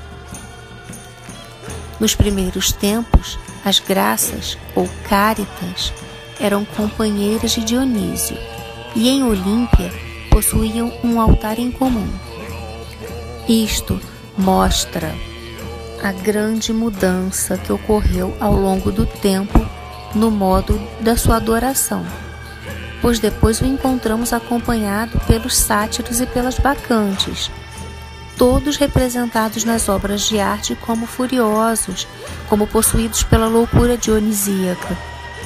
Nos 2.00 2.14
primeiros 2.14 2.72
tempos, 2.72 3.40
as 3.66 3.80
graças, 3.80 4.56
ou 4.76 4.88
cáritas, 5.10 5.92
eram 6.40 6.64
companheiras 6.64 7.54
de 7.54 7.64
Dionísio 7.64 8.38
e 8.96 9.10
em 9.10 9.24
Olímpia 9.24 10.11
possuíam 10.32 10.92
um 11.04 11.22
altar 11.22 11.60
em 11.60 11.70
comum. 11.70 12.08
Isto 13.48 14.00
mostra 14.38 15.14
a 16.02 16.12
grande 16.12 16.74
mudança 16.74 17.58
que 17.58 17.72
ocorreu 17.72 18.36
ao 18.40 18.54
longo 18.54 18.92
do 18.92 19.06
tempo 19.06 19.60
no 20.16 20.32
modo 20.32 20.82
da 21.00 21.16
sua 21.16 21.36
adoração, 21.36 22.06
pois 23.02 23.20
depois 23.20 23.62
o 23.62 23.66
encontramos 23.66 24.34
acompanhado 24.34 25.20
pelos 25.28 25.56
sátiros 25.56 26.20
e 26.20 26.26
pelas 26.26 26.58
bacantes, 26.58 27.52
todos 28.38 28.78
representados 28.78 29.64
nas 29.64 29.88
obras 29.88 30.22
de 30.22 30.40
arte 30.40 30.76
como 30.76 31.06
furiosos, 31.06 32.08
como 32.50 32.66
possuídos 32.66 33.24
pela 33.24 33.48
loucura 33.48 33.98
dionisíaca, 33.98 34.98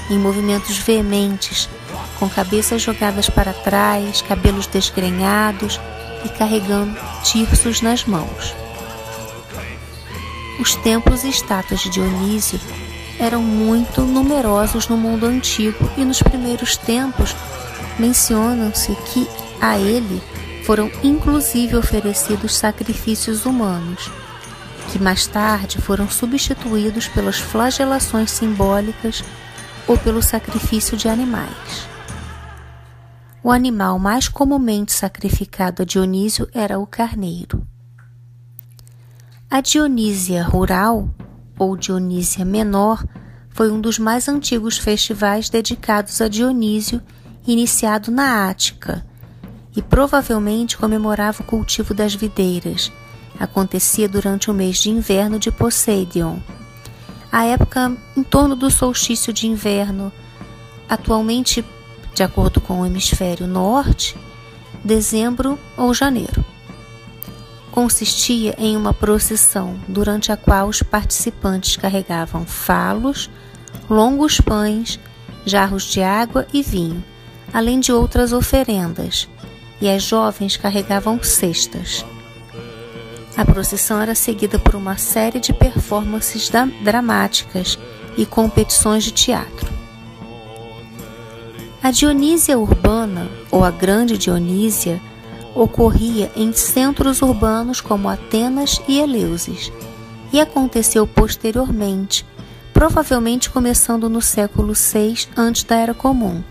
em 0.09 0.17
movimentos 0.17 0.77
veementes, 0.77 1.67
com 2.19 2.29
cabeças 2.29 2.81
jogadas 2.81 3.29
para 3.29 3.53
trás, 3.53 4.21
cabelos 4.21 4.67
desgrenhados 4.67 5.79
e 6.23 6.29
carregando 6.29 6.97
tirsos 7.23 7.81
nas 7.81 8.05
mãos. 8.05 8.55
Os 10.59 10.75
templos 10.75 11.23
e 11.23 11.29
estátuas 11.29 11.81
de 11.81 11.89
Dionísio 11.89 12.59
eram 13.19 13.41
muito 13.41 14.01
numerosos 14.01 14.87
no 14.87 14.97
mundo 14.97 15.25
antigo 15.25 15.89
e 15.97 16.03
nos 16.03 16.21
primeiros 16.21 16.77
tempos 16.77 17.35
menciona-se 17.99 18.93
que 19.13 19.27
a 19.61 19.77
ele 19.77 20.21
foram 20.65 20.89
inclusive 21.03 21.75
oferecidos 21.75 22.55
sacrifícios 22.55 23.45
humanos, 23.45 24.09
que 24.91 24.99
mais 24.99 25.27
tarde 25.27 25.79
foram 25.79 26.09
substituídos 26.09 27.07
pelas 27.07 27.37
flagelações 27.37 28.31
simbólicas 28.31 29.23
ou 29.87 29.97
pelo 29.97 30.21
sacrifício 30.21 30.97
de 30.97 31.07
animais. 31.07 31.94
O 33.45 33.51
animal 33.51 33.99
mais 33.99 34.27
comumente 34.27 34.91
sacrificado 34.91 35.83
a 35.83 35.85
Dionísio 35.85 36.49
era 36.51 36.79
o 36.79 36.87
carneiro. 36.87 37.61
A 39.47 39.61
Dionísia 39.61 40.41
rural, 40.41 41.07
ou 41.55 41.77
Dionísia 41.77 42.43
menor, 42.43 43.05
foi 43.51 43.71
um 43.71 43.79
dos 43.79 43.99
mais 43.99 44.27
antigos 44.27 44.79
festivais 44.79 45.47
dedicados 45.47 46.19
a 46.21 46.27
Dionísio, 46.27 46.99
iniciado 47.45 48.09
na 48.09 48.49
Ática, 48.49 49.05
e 49.75 49.81
provavelmente 49.83 50.75
comemorava 50.75 51.43
o 51.43 51.45
cultivo 51.45 51.93
das 51.93 52.15
videiras. 52.15 52.91
Acontecia 53.39 54.09
durante 54.09 54.49
o 54.49 54.55
mês 54.55 54.77
de 54.77 54.89
inverno 54.89 55.37
de 55.37 55.51
Poseidon, 55.51 56.41
a 57.31 57.45
época 57.45 57.95
em 58.17 58.23
torno 58.23 58.55
do 58.55 58.71
solstício 58.71 59.31
de 59.31 59.45
inverno, 59.45 60.11
atualmente 60.89 61.63
de 62.15 62.23
acordo 62.23 62.61
com 62.61 62.79
o 62.79 62.85
hemisfério 62.85 63.45
norte, 63.45 64.15
dezembro 64.81 65.59
ou 65.75 65.93
janeiro. 65.93 66.43
Consistia 67.69 68.55
em 68.57 68.77
uma 68.77 68.93
procissão 68.93 69.77
durante 69.85 70.31
a 70.31 70.37
qual 70.37 70.69
os 70.69 70.81
participantes 70.81 71.75
carregavam 71.75 72.45
falos, 72.45 73.29
longos 73.89 74.39
pães, 74.39 74.97
jarros 75.45 75.83
de 75.83 76.01
água 76.01 76.47
e 76.53 76.63
vinho, 76.63 77.03
além 77.53 77.81
de 77.81 77.91
outras 77.91 78.31
oferendas, 78.31 79.27
e 79.81 79.89
as 79.89 80.01
jovens 80.01 80.55
carregavam 80.55 81.21
cestas. 81.21 82.05
A 83.35 83.43
procissão 83.43 84.01
era 84.01 84.15
seguida 84.15 84.57
por 84.57 84.75
uma 84.75 84.97
série 84.97 85.41
de 85.41 85.51
performances 85.51 86.49
dramáticas 86.81 87.77
e 88.15 88.25
competições 88.25 89.03
de 89.03 89.11
teatro. 89.11 89.84
A 91.85 91.91
Dionísia 91.91 92.57
urbana, 92.57 93.29
ou 93.51 93.63
a 93.63 93.69
Grande 93.69 94.17
Dionísia, 94.17 94.99
ocorria 95.53 96.31
em 96.35 96.51
centros 96.51 97.21
urbanos 97.21 97.79
como 97.79 98.09
Atenas 98.09 98.81
e 98.87 98.99
Eleusis, 98.99 99.71
e 100.33 100.41
aconteceu 100.41 101.05
posteriormente, 101.05 102.25
provavelmente 102.73 103.51
começando 103.51 104.09
no 104.09 104.19
século 104.19 104.73
VI 104.73 105.27
antes 105.37 105.63
da 105.63 105.75
Era 105.75 105.93
Comum, 105.93 106.43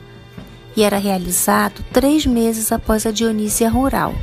e 0.76 0.84
era 0.84 0.98
realizado 0.98 1.84
três 1.92 2.24
meses 2.24 2.70
após 2.70 3.04
a 3.04 3.10
Dionísia 3.10 3.68
rural, 3.68 4.14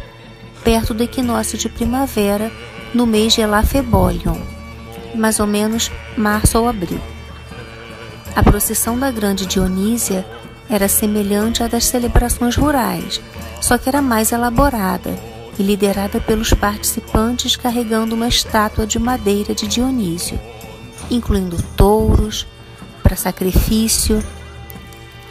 perto 0.64 0.93
do 0.93 1.03
equinócio 1.03 1.57
de 1.57 1.68
primavera, 1.68 2.49
no 2.93 3.05
mês 3.05 3.34
de 3.34 3.41
Elafebolion, 3.41 4.38
mais 5.14 5.41
ou 5.41 5.45
menos 5.45 5.91
março 6.16 6.57
ou 6.57 6.70
abril. 6.70 7.01
A 8.34 8.41
procissão 8.41 8.97
da 8.97 9.12
Grande 9.12 9.45
Dionísia 9.45 10.26
era 10.72 10.88
semelhante 10.88 11.61
à 11.61 11.67
das 11.67 11.84
celebrações 11.84 12.55
rurais, 12.55 13.22
só 13.59 13.78
que 13.78 13.89
era 13.89 14.01
mais 14.01 14.32
elaborada 14.32 15.13
e 15.59 15.63
liderada 15.63 16.22
pelos 16.22 16.53
participantes 16.53 17.57
carregando 17.57 18.15
uma 18.15 18.30
estátua 18.30 18.88
de 18.88 18.97
madeira 18.97 19.53
de 19.53 19.67
Dionísio, 19.67 20.39
incluindo 21.11 21.61
touros 21.76 22.47
para 23.03 23.17
sacrifício 23.17 24.24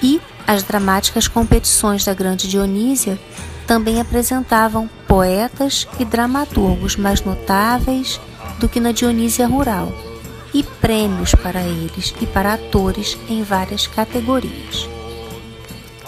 e 0.03 0.21
as 0.47 0.63
dramáticas 0.63 1.27
competições 1.27 2.05
da 2.05 2.13
Grande 2.13 2.47
Dionísia 2.47 3.19
também 3.67 3.99
apresentavam 3.99 4.91
poetas 5.09 5.89
e 5.99 6.05
dramaturgos 6.05 6.97
mais 6.97 7.23
notáveis 7.23 8.21
do 8.59 8.69
que 8.69 8.79
na 8.79 8.93
Dionísia 8.93 9.47
rural 9.47 9.91
e 10.53 10.63
prêmios 10.63 11.35
para 11.35 11.63
eles 11.63 12.13
e 12.21 12.27
para 12.27 12.55
atores 12.55 13.17
em 13.29 13.43
várias 13.43 13.87
categorias. 13.87 15.00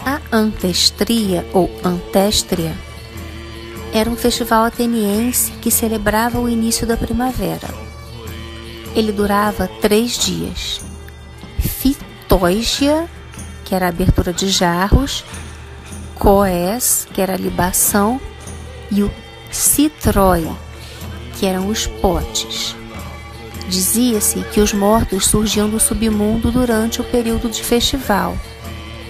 A 0.05 0.21
Antestria 0.33 1.47
ou 1.53 1.71
Antestria 1.85 2.75
era 3.93 4.11
um 4.11 4.17
festival 4.17 4.65
ateniense 4.65 5.53
que 5.53 5.71
celebrava 5.71 6.41
o 6.41 6.49
início 6.49 6.85
da 6.85 6.97
primavera. 6.97 7.69
Ele 8.97 9.13
durava 9.13 9.69
três 9.81 10.19
dias. 10.19 10.81
Fitógia, 11.61 13.09
que 13.65 13.77
era 13.77 13.87
a 13.87 13.91
abertura 13.91 14.33
de 14.33 14.49
jarros, 14.49 15.25
Coés, 16.19 17.07
que 17.15 17.21
era 17.21 17.35
a 17.35 17.39
libação, 17.39 18.21
e 18.91 19.05
o 19.05 19.11
Citroi, 19.53 20.51
que 21.39 21.47
eram 21.47 21.69
os 21.69 21.87
potes. 21.87 22.75
Dizia-se 23.69 24.41
que 24.53 24.61
os 24.61 24.73
mortos 24.73 25.27
surgiam 25.27 25.71
do 25.71 25.79
submundo 25.79 26.51
durante 26.51 27.01
o 27.01 27.05
período 27.05 27.49
de 27.49 27.63
festival 27.63 28.37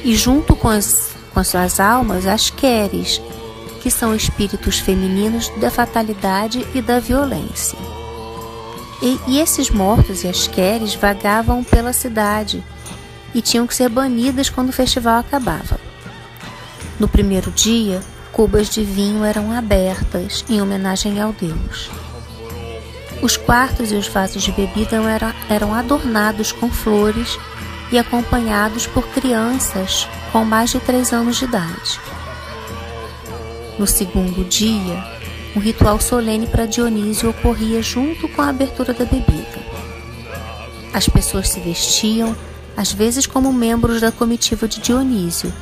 e 0.04 0.14
junto 0.16 0.54
com 0.56 0.68
as, 0.68 1.10
com 1.32 1.40
as 1.40 1.48
suas 1.48 1.80
almas 1.80 2.26
as 2.26 2.50
queres, 2.50 3.20
que 3.80 3.90
são 3.90 4.14
espíritos 4.14 4.78
femininos 4.78 5.48
da 5.60 5.70
fatalidade 5.70 6.66
e 6.74 6.80
da 6.80 7.00
violência. 7.00 7.78
E, 9.02 9.18
e 9.26 9.40
esses 9.40 9.70
mortos 9.70 10.22
e 10.22 10.28
as 10.28 10.46
queres 10.46 10.94
vagavam 10.94 11.64
pela 11.64 11.92
cidade 11.92 12.62
e 13.34 13.40
tinham 13.40 13.66
que 13.66 13.74
ser 13.74 13.88
banidas 13.88 14.48
quando 14.48 14.68
o 14.68 14.72
festival 14.72 15.18
acabava. 15.18 15.80
No 17.00 17.08
primeiro 17.08 17.50
dia, 17.50 18.00
cubas 18.30 18.68
de 18.70 18.84
vinho 18.84 19.24
eram 19.24 19.50
abertas 19.52 20.44
em 20.48 20.62
homenagem 20.62 21.20
ao 21.20 21.32
deus. 21.32 21.90
Os 23.20 23.36
quartos 23.36 23.90
e 23.92 23.94
os 23.94 24.08
vasos 24.08 24.42
de 24.42 24.52
bebida 24.52 24.96
eram, 24.96 25.34
eram 25.48 25.74
adornados 25.74 26.52
com 26.52 26.70
flores 26.70 27.38
e 27.92 27.98
acompanhados 27.98 28.86
por 28.86 29.06
crianças 29.08 30.08
com 30.32 30.44
mais 30.44 30.70
de 30.70 30.80
três 30.80 31.12
anos 31.12 31.36
de 31.36 31.44
idade. 31.44 32.00
No 33.78 33.86
segundo 33.86 34.42
dia, 34.48 35.04
um 35.54 35.60
ritual 35.60 36.00
solene 36.00 36.46
para 36.46 36.66
Dionísio 36.66 37.28
ocorria 37.28 37.82
junto 37.82 38.26
com 38.28 38.40
a 38.40 38.48
abertura 38.48 38.94
da 38.94 39.04
bebida. 39.04 39.62
As 40.94 41.06
pessoas 41.06 41.50
se 41.50 41.60
vestiam, 41.60 42.34
às 42.74 42.92
vezes 42.92 43.26
como 43.26 43.52
membros 43.52 44.00
da 44.00 44.10
comitiva 44.10 44.66
de 44.66 44.80
Dionísio, 44.80 45.52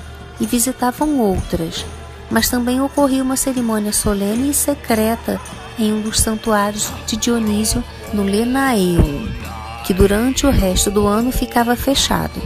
e 0.41 0.47
visitavam 0.47 1.19
outras, 1.19 1.85
mas 2.31 2.49
também 2.49 2.81
ocorria 2.81 3.23
uma 3.23 3.37
cerimônia 3.37 3.93
solene 3.93 4.51
e 4.51 4.55
secreta 4.55 5.41
em 5.79 5.93
um 5.93 6.01
dos 6.01 6.21
santuários 6.21 6.93
de 7.07 7.17
Dionísio 7.17 7.83
no 8.13 8.23
Lenaeum 8.23 9.40
que 9.85 9.95
durante 9.95 10.47
o 10.47 10.51
resto 10.51 10.91
do 10.91 11.07
ano 11.07 11.33
ficava 11.33 11.75
fechado. 11.77 12.41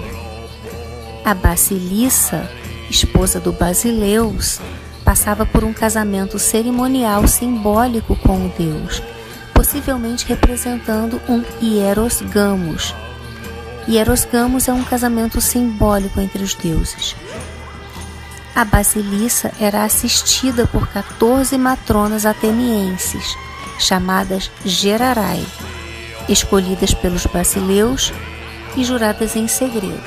A 1.25 1.35
Basilissa, 1.35 2.49
esposa 2.91 3.41
do 3.41 3.53
Basileus, 3.53 4.61
passava 5.05 5.45
por 5.45 5.65
um 5.65 5.73
casamento 5.73 6.39
cerimonial 6.39 7.27
simbólico 7.27 8.17
com 8.17 8.47
o 8.47 8.53
deus, 8.57 9.03
possivelmente 9.53 10.27
representando 10.27 11.21
um 11.29 11.43
Hieros 11.63 12.21
Gamos. 12.23 12.95
Hieros 13.87 14.25
Gamos 14.25 14.69
é 14.69 14.73
um 14.73 14.83
casamento 14.83 15.41
simbólico 15.41 16.21
entre 16.21 16.43
os 16.43 16.55
deuses. 16.55 17.15
A 18.55 18.65
Basilissa 18.65 19.51
era 19.61 19.85
assistida 19.85 20.67
por 20.67 20.87
14 20.89 21.59
matronas 21.59 22.25
atenienses, 22.25 23.37
chamadas 23.79 24.51
Gerarai, 24.65 25.45
escolhidas 26.29 26.95
pelos 26.95 27.27
basileus 27.27 28.13
e 28.77 28.85
juradas 28.85 29.37
em 29.37 29.47
segredo. 29.47 30.03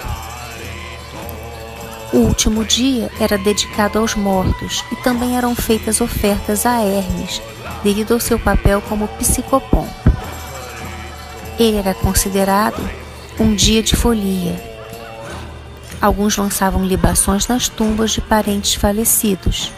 O 2.13 2.18
último 2.18 2.63
dia 2.63 3.11
era 3.20 3.38
dedicado 3.38 3.99
aos 3.99 4.15
mortos 4.15 4.84
e 4.91 4.95
também 4.97 5.38
eram 5.38 5.53
feitas 5.53 5.99
ofertas 5.99 6.65
a 6.65 6.82
Hermes, 6.82 7.41
devido 7.84 8.13
ao 8.13 8.20
seu 8.20 8.39
papel 8.39 8.82
como 8.82 9.07
psicopompo. 9.09 9.93
Ele 11.59 11.78
era 11.78 11.93
considerado 11.93 12.82
um 13.39 13.53
dia 13.53 13.84
de 13.84 13.95
folia. 13.95 14.55
Alguns 16.01 16.38
lançavam 16.38 16.86
libações 16.86 17.47
nas 17.47 17.68
tumbas 17.68 18.11
de 18.11 18.22
parentes 18.22 18.76
falecidos. 18.76 19.72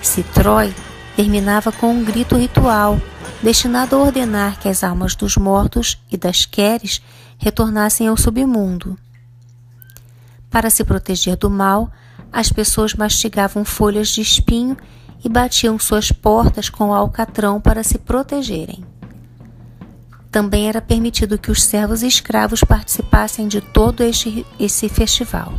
Citroy 0.00 0.72
terminava 1.16 1.70
com 1.70 1.90
um 1.92 2.04
grito 2.04 2.36
ritual 2.36 2.98
destinado 3.42 3.96
a 3.96 3.98
ordenar 3.98 4.58
que 4.58 4.68
as 4.68 4.84
almas 4.84 5.14
dos 5.14 5.36
mortos 5.36 5.98
e 6.10 6.16
das 6.16 6.44
queres 6.44 7.02
retornassem 7.38 8.06
ao 8.06 8.16
submundo. 8.16 8.98
Para 10.50 10.68
se 10.68 10.84
proteger 10.84 11.36
do 11.36 11.48
mal, 11.48 11.90
as 12.32 12.52
pessoas 12.52 12.94
mastigavam 12.94 13.64
folhas 13.64 14.08
de 14.08 14.20
espinho 14.20 14.76
e 15.24 15.28
batiam 15.28 15.78
suas 15.78 16.12
portas 16.12 16.68
com 16.68 16.92
alcatrão 16.94 17.60
para 17.60 17.82
se 17.82 17.98
protegerem. 17.98 18.84
Também 20.30 20.68
era 20.68 20.80
permitido 20.80 21.38
que 21.38 21.50
os 21.50 21.62
servos 21.62 22.02
e 22.02 22.06
escravos 22.06 22.62
participassem 22.62 23.48
de 23.48 23.60
todo 23.60 24.02
este, 24.02 24.46
esse 24.58 24.88
festival. 24.88 25.52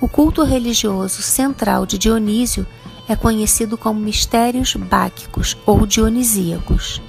O 0.00 0.08
culto 0.08 0.42
religioso 0.42 1.22
central 1.22 1.84
de 1.84 1.98
Dionísio 1.98 2.66
é 3.08 3.14
conhecido 3.14 3.78
como 3.78 4.00
mistérios 4.00 4.74
báquicos 4.74 5.56
ou 5.64 5.86
dionisíacos. 5.86 7.00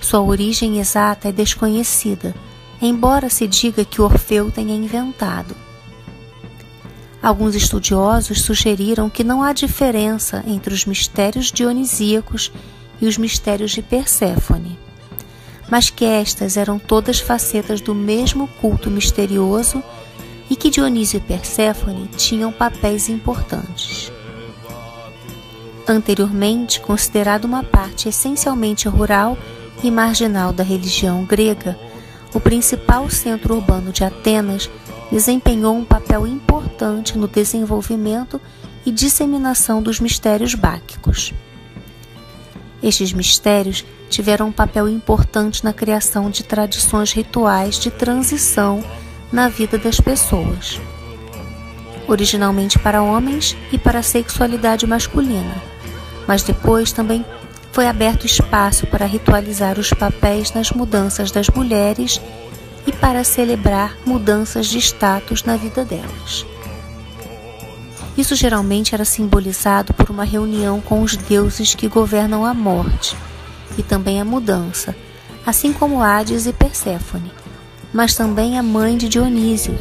Sua 0.00 0.20
origem 0.20 0.80
exata 0.80 1.28
é 1.28 1.32
desconhecida, 1.32 2.34
embora 2.80 3.28
se 3.28 3.46
diga 3.46 3.84
que 3.84 4.00
Orfeu 4.00 4.50
tenha 4.50 4.74
inventado. 4.74 5.54
Alguns 7.22 7.54
estudiosos 7.54 8.42
sugeriram 8.42 9.10
que 9.10 9.22
não 9.22 9.42
há 9.42 9.52
diferença 9.52 10.42
entre 10.46 10.72
os 10.72 10.86
mistérios 10.86 11.52
dionisíacos 11.52 12.50
e 13.00 13.06
os 13.06 13.18
mistérios 13.18 13.72
de 13.72 13.82
Perséfone, 13.82 14.78
mas 15.70 15.90
que 15.90 16.04
estas 16.04 16.56
eram 16.56 16.78
todas 16.78 17.20
facetas 17.20 17.80
do 17.80 17.94
mesmo 17.94 18.48
culto 18.60 18.90
misterioso 18.90 19.82
e 20.48 20.56
que 20.56 20.70
Dionísio 20.70 21.18
e 21.18 21.20
Perséfone 21.20 22.08
tinham 22.16 22.50
papéis 22.50 23.08
importantes. 23.08 24.10
Anteriormente 25.90 26.80
considerado 26.80 27.46
uma 27.46 27.64
parte 27.64 28.08
essencialmente 28.08 28.88
rural 28.88 29.36
e 29.82 29.90
marginal 29.90 30.52
da 30.52 30.62
religião 30.62 31.24
grega, 31.24 31.76
o 32.32 32.38
principal 32.38 33.10
centro 33.10 33.56
urbano 33.56 33.90
de 33.90 34.04
Atenas 34.04 34.70
desempenhou 35.10 35.74
um 35.74 35.84
papel 35.84 36.28
importante 36.28 37.18
no 37.18 37.26
desenvolvimento 37.26 38.40
e 38.86 38.92
disseminação 38.92 39.82
dos 39.82 39.98
mistérios 39.98 40.54
báquicos. 40.54 41.34
Estes 42.80 43.12
mistérios 43.12 43.84
tiveram 44.08 44.46
um 44.46 44.52
papel 44.52 44.88
importante 44.88 45.64
na 45.64 45.72
criação 45.72 46.30
de 46.30 46.44
tradições 46.44 47.10
rituais 47.12 47.80
de 47.80 47.90
transição 47.90 48.80
na 49.32 49.48
vida 49.48 49.76
das 49.76 50.00
pessoas, 50.00 50.80
originalmente 52.06 52.78
para 52.78 53.02
homens 53.02 53.56
e 53.72 53.78
para 53.78 53.98
a 53.98 54.04
sexualidade 54.04 54.86
masculina, 54.86 55.69
mas 56.30 56.44
depois 56.44 56.92
também 56.92 57.26
foi 57.72 57.88
aberto 57.88 58.24
espaço 58.24 58.86
para 58.86 59.04
ritualizar 59.04 59.80
os 59.80 59.90
papéis 59.90 60.52
nas 60.52 60.70
mudanças 60.70 61.32
das 61.32 61.48
mulheres 61.48 62.20
e 62.86 62.92
para 62.92 63.24
celebrar 63.24 63.96
mudanças 64.06 64.68
de 64.68 64.78
status 64.78 65.42
na 65.42 65.56
vida 65.56 65.84
delas. 65.84 66.46
Isso 68.16 68.36
geralmente 68.36 68.94
era 68.94 69.04
simbolizado 69.04 69.92
por 69.92 70.08
uma 70.08 70.22
reunião 70.22 70.80
com 70.80 71.02
os 71.02 71.16
deuses 71.16 71.74
que 71.74 71.88
governam 71.88 72.46
a 72.46 72.54
morte 72.54 73.16
e 73.76 73.82
também 73.82 74.20
a 74.20 74.24
mudança, 74.24 74.94
assim 75.44 75.72
como 75.72 76.00
Hades 76.00 76.46
e 76.46 76.52
Perséfone, 76.52 77.32
mas 77.92 78.14
também 78.14 78.56
a 78.56 78.62
mãe 78.62 78.96
de 78.96 79.08
Dionísio, 79.08 79.76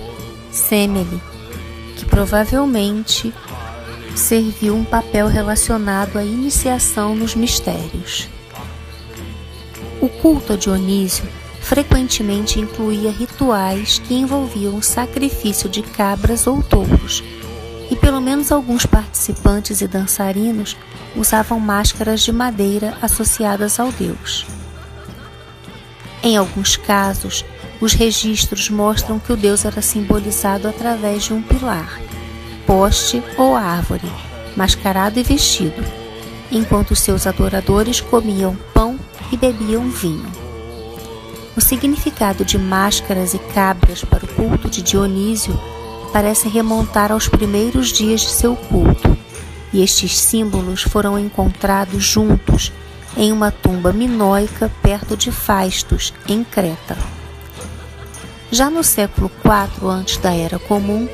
Semele, 0.51 1.21
que 1.95 2.05
provavelmente 2.07 3.31
serviu 4.15 4.75
um 4.75 4.83
papel 4.83 5.27
relacionado 5.27 6.17
à 6.17 6.23
iniciação 6.23 7.15
nos 7.15 7.35
mistérios. 7.35 8.27
O 10.01 10.07
culto 10.07 10.53
a 10.53 10.55
Dionísio 10.55 11.25
frequentemente 11.61 12.59
incluía 12.59 13.11
rituais 13.11 13.99
que 13.99 14.15
envolviam 14.15 14.81
sacrifício 14.81 15.69
de 15.69 15.83
cabras 15.83 16.47
ou 16.47 16.63
touros, 16.63 17.23
e 17.91 17.95
pelo 17.95 18.21
menos 18.21 18.51
alguns 18.51 18.85
participantes 18.85 19.81
e 19.81 19.87
dançarinos 19.87 20.77
usavam 21.15 21.59
máscaras 21.59 22.21
de 22.21 22.31
madeira 22.31 22.97
associadas 23.01 23.79
ao 23.79 23.91
deus. 23.91 24.45
Em 26.21 26.37
alguns 26.37 26.75
casos, 26.75 27.45
os 27.81 27.93
registros 27.93 28.69
mostram 28.69 29.19
que 29.19 29.31
o 29.31 29.37
deus 29.37 29.63
era 29.63 29.81
simbolizado 29.81 30.67
através 30.67 31.23
de 31.23 31.33
um 31.33 31.41
pilar, 31.41 31.99
poste 32.69 33.23
ou 33.35 33.55
árvore, 33.55 34.05
mascarado 34.55 35.19
e 35.19 35.23
vestido, 35.23 35.83
enquanto 36.51 36.95
seus 36.95 37.25
adoradores 37.25 37.99
comiam 37.99 38.55
pão 38.75 38.99
e 39.31 39.37
bebiam 39.37 39.89
vinho. 39.89 40.31
O 41.57 41.61
significado 41.61 42.45
de 42.45 42.59
máscaras 42.59 43.33
e 43.33 43.39
cabras 43.39 44.03
para 44.03 44.23
o 44.23 44.27
culto 44.27 44.69
de 44.69 44.83
Dionísio 44.83 45.59
parece 46.13 46.47
remontar 46.47 47.11
aos 47.11 47.27
primeiros 47.27 47.87
dias 47.87 48.21
de 48.21 48.29
seu 48.29 48.55
culto, 48.55 49.17
e 49.73 49.81
estes 49.83 50.15
símbolos 50.15 50.83
foram 50.83 51.17
encontrados 51.17 52.03
juntos 52.03 52.71
em 53.17 53.31
uma 53.31 53.49
tumba 53.49 53.91
minoica 53.91 54.71
perto 54.83 55.17
de 55.17 55.31
Fastos, 55.31 56.13
em 56.27 56.43
Creta. 56.43 56.95
Já 58.51 58.69
no 58.69 58.83
século 58.83 59.31
IV 59.43 59.89
antes 59.89 60.17
da 60.17 60.31
Era 60.31 60.59
Comum, 60.59 61.09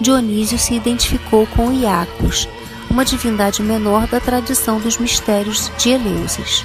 Dionísio 0.00 0.58
se 0.58 0.74
identificou 0.74 1.46
com 1.46 1.72
Iacos, 1.72 2.48
uma 2.90 3.04
divindade 3.04 3.62
menor 3.62 4.06
da 4.06 4.20
tradição 4.20 4.78
dos 4.78 4.98
mistérios 4.98 5.72
de 5.78 5.90
Eleusis. 5.90 6.64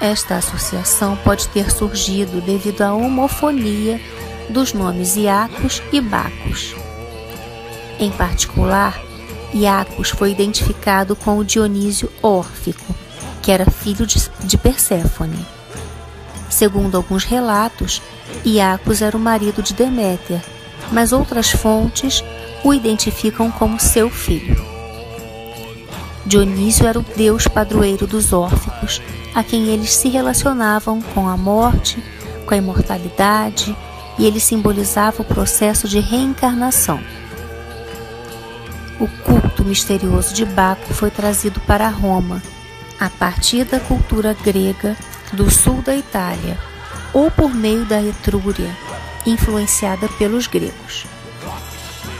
Esta 0.00 0.36
associação 0.36 1.16
pode 1.16 1.48
ter 1.48 1.70
surgido 1.70 2.40
devido 2.40 2.82
à 2.82 2.94
homofonia 2.94 4.00
dos 4.48 4.72
nomes 4.72 5.16
Iacos 5.16 5.82
e 5.92 6.00
Bacos. 6.00 6.74
Em 7.98 8.10
particular, 8.10 9.00
Iacos 9.52 10.10
foi 10.10 10.30
identificado 10.30 11.16
com 11.16 11.38
o 11.38 11.44
Dionísio 11.44 12.12
Órfico, 12.22 12.94
que 13.42 13.50
era 13.50 13.70
filho 13.70 14.06
de 14.06 14.58
Perséfone. 14.58 15.44
Segundo 16.48 16.96
alguns 16.96 17.24
relatos, 17.24 18.00
Iacos 18.44 19.02
era 19.02 19.16
o 19.16 19.20
marido 19.20 19.62
de 19.62 19.74
Deméter, 19.74 20.40
mas 20.92 21.12
outras 21.12 21.50
fontes 21.50 22.22
o 22.64 22.72
identificam 22.74 23.50
como 23.50 23.80
seu 23.80 24.10
filho. 24.10 24.56
Dionísio 26.26 26.86
era 26.86 26.98
o 26.98 27.04
deus 27.16 27.46
padroeiro 27.46 28.06
dos 28.06 28.32
órficos, 28.32 29.00
a 29.34 29.42
quem 29.42 29.68
eles 29.68 29.94
se 29.94 30.08
relacionavam 30.08 31.00
com 31.00 31.28
a 31.28 31.36
morte, 31.36 32.02
com 32.44 32.52
a 32.52 32.56
imortalidade, 32.56 33.74
e 34.18 34.26
ele 34.26 34.40
simbolizava 34.40 35.22
o 35.22 35.24
processo 35.24 35.88
de 35.88 36.00
reencarnação. 36.00 37.00
O 39.00 39.06
culto 39.24 39.64
misterioso 39.64 40.34
de 40.34 40.44
Baco 40.44 40.92
foi 40.92 41.10
trazido 41.10 41.60
para 41.60 41.88
Roma, 41.88 42.42
a 42.98 43.08
partir 43.08 43.64
da 43.64 43.78
cultura 43.78 44.36
grega 44.44 44.96
do 45.32 45.48
sul 45.50 45.80
da 45.82 45.94
Itália, 45.94 46.58
ou 47.12 47.30
por 47.30 47.54
meio 47.54 47.84
da 47.84 48.02
Etrúria, 48.02 48.76
influenciada 49.26 50.08
pelos 50.18 50.46
gregos. 50.46 51.06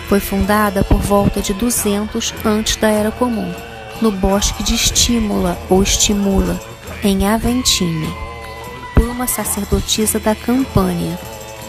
Foi 0.08 0.20
fundada 0.20 0.82
por 0.82 1.00
volta 1.00 1.40
de 1.40 1.52
200 1.52 2.34
antes 2.44 2.76
da 2.76 2.88
Era 2.88 3.10
Comum, 3.10 3.52
no 4.00 4.10
bosque 4.10 4.62
de 4.62 4.74
Estímula 4.74 5.58
ou 5.68 5.82
Estimula, 5.82 6.58
em 7.02 7.28
Aventine, 7.28 8.08
por 8.94 9.04
uma 9.04 9.26
sacerdotisa 9.26 10.18
da 10.18 10.34
Campânia, 10.34 11.18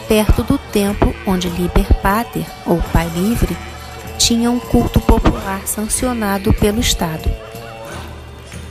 perto 0.07 0.43
do 0.43 0.57
templo 0.57 1.13
onde 1.27 1.49
Liber 1.49 1.93
Pater, 2.01 2.45
ou 2.65 2.81
Pai 2.93 3.09
Livre, 3.15 3.55
tinha 4.17 4.49
um 4.49 4.59
culto 4.59 4.99
popular 4.99 5.61
sancionado 5.65 6.53
pelo 6.53 6.79
Estado. 6.79 7.29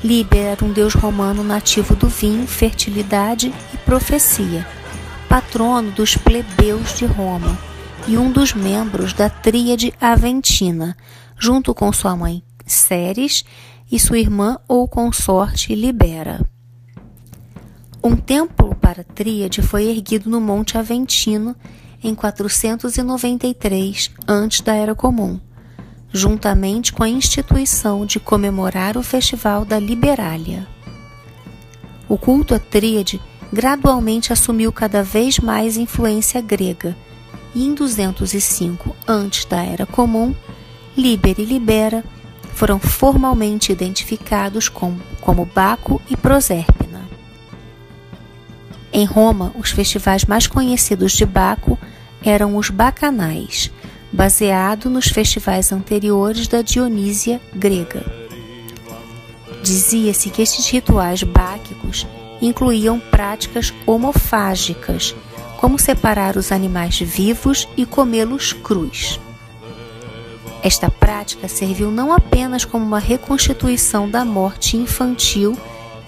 Liber 0.02 0.52
era 0.52 0.64
um 0.64 0.72
deus 0.72 0.94
romano 0.94 1.42
nativo 1.42 1.94
do 1.94 2.08
vinho, 2.08 2.46
fertilidade 2.46 3.52
e 3.74 3.76
profecia, 3.78 4.66
patrono 5.28 5.90
dos 5.90 6.16
plebeus 6.16 6.96
de 6.96 7.04
Roma 7.04 7.58
e 8.06 8.16
um 8.16 8.32
dos 8.32 8.54
membros 8.54 9.12
da 9.12 9.28
tríade 9.28 9.92
Aventina, 10.00 10.96
junto 11.38 11.74
com 11.74 11.92
sua 11.92 12.16
mãe 12.16 12.42
Ceres 12.66 13.44
e 13.90 13.98
sua 13.98 14.18
irmã 14.18 14.58
ou 14.66 14.86
consorte 14.88 15.74
Libera. 15.74 16.40
Um 18.02 18.16
templo 18.16 18.74
para 18.74 19.02
a 19.02 19.04
tríade 19.04 19.62
foi 19.62 19.84
erguido 19.84 20.30
no 20.30 20.40
Monte 20.40 20.78
Aventino 20.78 21.54
em 22.02 22.14
493 22.14 24.10
antes 24.26 24.60
da 24.60 24.74
Era 24.74 24.94
Comum 24.94 25.40
juntamente 26.12 26.92
com 26.92 27.02
a 27.02 27.08
instituição 27.08 28.06
de 28.06 28.18
comemorar 28.18 28.96
o 28.96 29.02
Festival 29.02 29.64
da 29.64 29.78
Liberalia. 29.78 30.66
O 32.08 32.16
culto 32.16 32.54
à 32.54 32.58
tríade 32.58 33.20
gradualmente 33.52 34.32
assumiu 34.32 34.72
cada 34.72 35.02
vez 35.02 35.38
mais 35.38 35.76
influência 35.76 36.40
grega, 36.40 36.96
e 37.54 37.66
em 37.66 37.74
205 37.74 38.94
antes 39.06 39.44
da 39.44 39.62
Era 39.64 39.86
Comum, 39.86 40.34
Liber 40.96 41.36
e 41.38 41.44
Libera 41.44 42.04
foram 42.54 42.78
formalmente 42.78 43.72
identificados 43.72 44.68
com, 44.68 44.96
como 45.20 45.44
Baco 45.46 46.02
e 46.10 46.16
Proserpina. 46.16 47.08
Em 48.92 49.04
Roma, 49.04 49.52
os 49.56 49.70
festivais 49.70 50.24
mais 50.24 50.46
conhecidos 50.46 51.12
de 51.12 51.24
Baco 51.24 51.78
eram 52.22 52.56
os 52.56 52.68
bacanais, 52.68 53.70
baseado 54.12 54.90
nos 54.90 55.06
festivais 55.06 55.70
anteriores 55.70 56.48
da 56.48 56.62
Dionísia 56.62 57.40
grega. 57.54 58.04
Dizia-se 59.62 60.30
que 60.30 60.42
estes 60.42 60.68
rituais 60.68 61.22
báquicos 61.22 62.06
incluíam 62.40 62.98
práticas 62.98 63.72
homofágicas, 63.86 65.14
como 65.58 65.78
separar 65.78 66.36
os 66.36 66.52
animais 66.52 66.98
vivos 66.98 67.68
e 67.76 67.84
comê-los 67.84 68.52
crus. 68.52 69.20
Esta 70.62 70.90
prática 70.90 71.48
serviu 71.48 71.90
não 71.90 72.12
apenas 72.12 72.64
como 72.64 72.84
uma 72.84 72.98
reconstituição 72.98 74.08
da 74.10 74.24
morte 74.24 74.76
infantil 74.76 75.56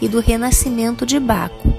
e 0.00 0.08
do 0.08 0.20
renascimento 0.20 1.06
de 1.06 1.20
Baco, 1.20 1.72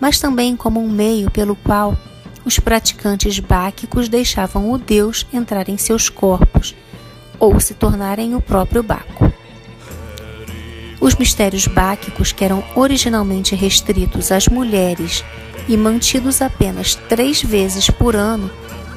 mas 0.00 0.18
também 0.18 0.56
como 0.56 0.80
um 0.80 0.88
meio 0.88 1.30
pelo 1.30 1.56
qual 1.56 1.96
os 2.44 2.58
praticantes 2.58 3.38
báquicos 3.38 4.08
deixavam 4.08 4.70
o 4.70 4.78
deus 4.78 5.26
entrar 5.32 5.68
em 5.68 5.76
seus 5.76 6.08
corpos 6.08 6.74
ou 7.38 7.58
se 7.60 7.74
tornarem 7.74 8.34
o 8.34 8.40
próprio 8.40 8.82
Baco. 8.82 9.32
Os 11.00 11.14
mistérios 11.14 11.66
báquicos, 11.66 12.32
que 12.32 12.44
eram 12.44 12.64
originalmente 12.74 13.54
restritos 13.54 14.32
às 14.32 14.48
mulheres 14.48 15.24
e 15.68 15.76
mantidos 15.76 16.40
apenas 16.40 16.94
três 16.94 17.42
vezes 17.42 17.90
por 17.90 18.16
ano, 18.16 18.50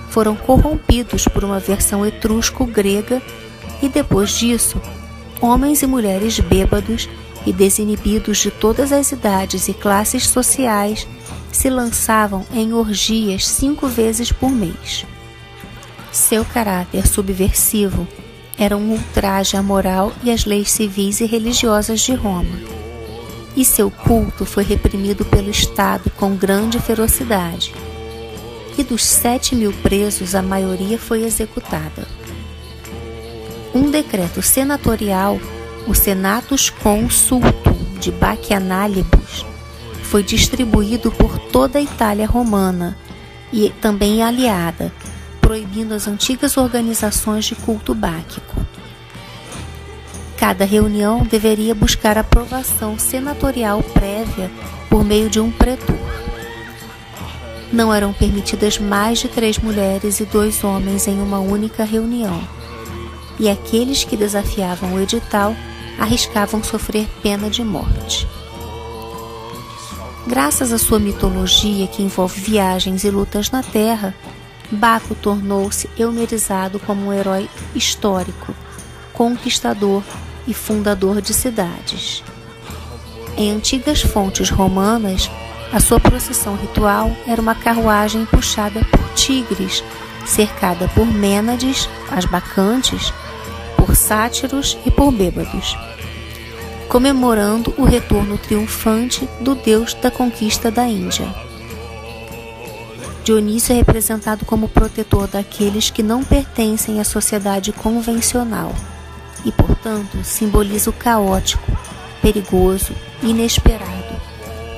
foram 0.09 0.35
corrompidos 0.35 1.27
por 1.27 1.43
uma 1.43 1.59
versão 1.59 2.05
etrusco-grega 2.05 3.21
e 3.81 3.87
depois 3.89 4.31
disso, 4.31 4.81
homens 5.41 5.81
e 5.81 5.87
mulheres 5.87 6.39
bêbados 6.39 7.07
e 7.45 7.53
desinibidos 7.53 8.37
de 8.39 8.51
todas 8.51 8.91
as 8.91 9.11
idades 9.11 9.67
e 9.67 9.73
classes 9.73 10.27
sociais 10.27 11.07
se 11.51 11.69
lançavam 11.69 12.45
em 12.53 12.73
orgias 12.73 13.47
cinco 13.47 13.87
vezes 13.87 14.31
por 14.31 14.49
mês. 14.49 15.05
Seu 16.11 16.43
caráter 16.43 17.07
subversivo 17.07 18.07
era 18.59 18.75
um 18.75 18.91
ultraje 18.91 19.55
à 19.55 19.63
moral 19.63 20.11
e 20.21 20.29
às 20.29 20.43
leis 20.43 20.69
civis 20.69 21.21
e 21.21 21.25
religiosas 21.25 22.01
de 22.01 22.13
Roma. 22.13 22.59
E 23.55 23.63
seu 23.63 23.89
culto 23.89 24.45
foi 24.45 24.65
reprimido 24.65 25.23
pelo 25.23 25.49
Estado 25.49 26.11
com 26.17 26.35
grande 26.35 26.77
ferocidade. 26.77 27.73
E 28.77 28.83
dos 28.83 29.03
sete 29.05 29.55
mil 29.55 29.71
presos, 29.81 30.35
a 30.35 30.41
maioria 30.41 30.99
foi 30.99 31.23
executada. 31.23 32.05
Um 33.73 33.89
decreto 33.89 34.41
senatorial, 34.41 35.39
o 35.87 35.93
Senatus 35.93 36.69
Consultum 36.69 37.77
de 37.99 38.11
Baquianálibus, 38.11 39.45
foi 40.03 40.23
distribuído 40.23 41.11
por 41.11 41.37
toda 41.37 41.79
a 41.79 41.81
Itália 41.81 42.27
romana 42.27 42.97
e 43.53 43.69
também 43.81 44.23
aliada, 44.23 44.91
proibindo 45.49 45.95
as 45.95 46.07
antigas 46.07 46.57
organizações 46.57 47.43
de 47.45 47.55
culto 47.55 47.95
báquico. 47.95 48.55
Cada 50.37 50.63
reunião 50.63 51.23
deveria 51.23 51.73
buscar 51.73 52.19
aprovação 52.19 52.99
senatorial 52.99 53.81
prévia 53.81 54.51
por 54.91 55.03
meio 55.03 55.27
de 55.27 55.39
um 55.39 55.49
pretor. 55.49 55.97
Não 57.73 57.91
eram 57.91 58.13
permitidas 58.13 58.77
mais 58.77 59.17
de 59.17 59.27
três 59.27 59.57
mulheres 59.57 60.19
e 60.19 60.25
dois 60.25 60.63
homens 60.63 61.07
em 61.07 61.19
uma 61.19 61.39
única 61.39 61.83
reunião, 61.83 62.47
e 63.39 63.49
aqueles 63.49 64.03
que 64.03 64.15
desafiavam 64.15 64.93
o 64.93 65.01
edital 65.01 65.55
arriscavam 65.97 66.63
sofrer 66.63 67.07
pena 67.23 67.49
de 67.49 67.63
morte. 67.63 68.27
Graças 70.27 70.71
à 70.71 70.77
sua 70.77 70.99
mitologia 70.99 71.87
que 71.87 72.03
envolve 72.03 72.39
viagens 72.39 73.03
e 73.03 73.09
lutas 73.09 73.49
na 73.49 73.63
Terra, 73.63 74.13
Baco 74.71 75.15
tornou-se 75.15 75.89
eumerizado 75.97 76.79
como 76.79 77.07
um 77.07 77.13
herói 77.13 77.49
histórico, 77.73 78.53
conquistador 79.13 80.03
e 80.47 80.53
fundador 80.53 81.21
de 81.21 81.33
cidades. 81.33 82.23
Em 83.35 83.51
antigas 83.51 84.01
fontes 84.01 84.49
romanas, 84.49 85.29
a 85.71 85.79
sua 85.79 85.99
procissão 85.99 86.55
ritual 86.55 87.11
era 87.27 87.41
uma 87.41 87.55
carruagem 87.55 88.25
puxada 88.25 88.83
por 88.85 89.13
tigres, 89.13 89.83
cercada 90.25 90.87
por 90.89 91.05
mênades, 91.05 91.89
as 92.11 92.25
bacantes, 92.25 93.13
por 93.75 93.95
sátiros 93.95 94.77
e 94.85 94.91
por 94.91 95.11
bêbados, 95.11 95.77
comemorando 96.87 97.73
o 97.77 97.83
retorno 97.83 98.37
triunfante 98.37 99.27
do 99.39 99.55
deus 99.55 99.93
da 99.95 100.11
conquista 100.11 100.69
da 100.69 100.85
Índia. 100.87 101.48
Dionísio 103.29 103.73
é 103.73 103.75
representado 103.75 104.43
como 104.43 104.67
protetor 104.67 105.27
daqueles 105.27 105.91
que 105.91 106.01
não 106.01 106.23
pertencem 106.23 106.99
à 106.99 107.03
sociedade 107.03 107.71
convencional 107.71 108.73
e, 109.45 109.51
portanto, 109.51 110.23
simboliza 110.23 110.89
o 110.89 110.93
caótico, 110.93 111.71
perigoso, 112.23 112.91
inesperado, 113.21 114.19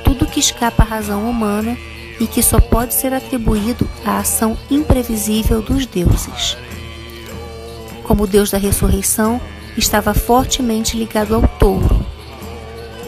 tudo 0.03 0.25
que 0.25 0.41
escapa 0.41 0.83
à 0.83 0.85
razão 0.85 1.29
humana 1.29 1.77
e 2.19 2.27
que 2.27 2.43
só 2.43 2.59
pode 2.59 2.93
ser 2.93 3.13
atribuído 3.13 3.89
à 4.03 4.19
ação 4.19 4.57
imprevisível 4.69 5.61
dos 5.61 5.85
deuses. 5.85 6.57
Como 8.03 8.27
deus 8.27 8.51
da 8.51 8.57
ressurreição, 8.57 9.39
estava 9.77 10.13
fortemente 10.13 10.97
ligado 10.97 11.35
ao 11.35 11.47
touro. 11.57 12.05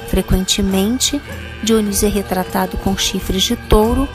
Frequentemente, 0.08 1.22
Dionísio 1.62 2.08
é 2.08 2.12
retratado 2.12 2.78
com 2.78 2.96
chifres 2.98 3.44
de 3.44 3.58
touro 3.58 4.08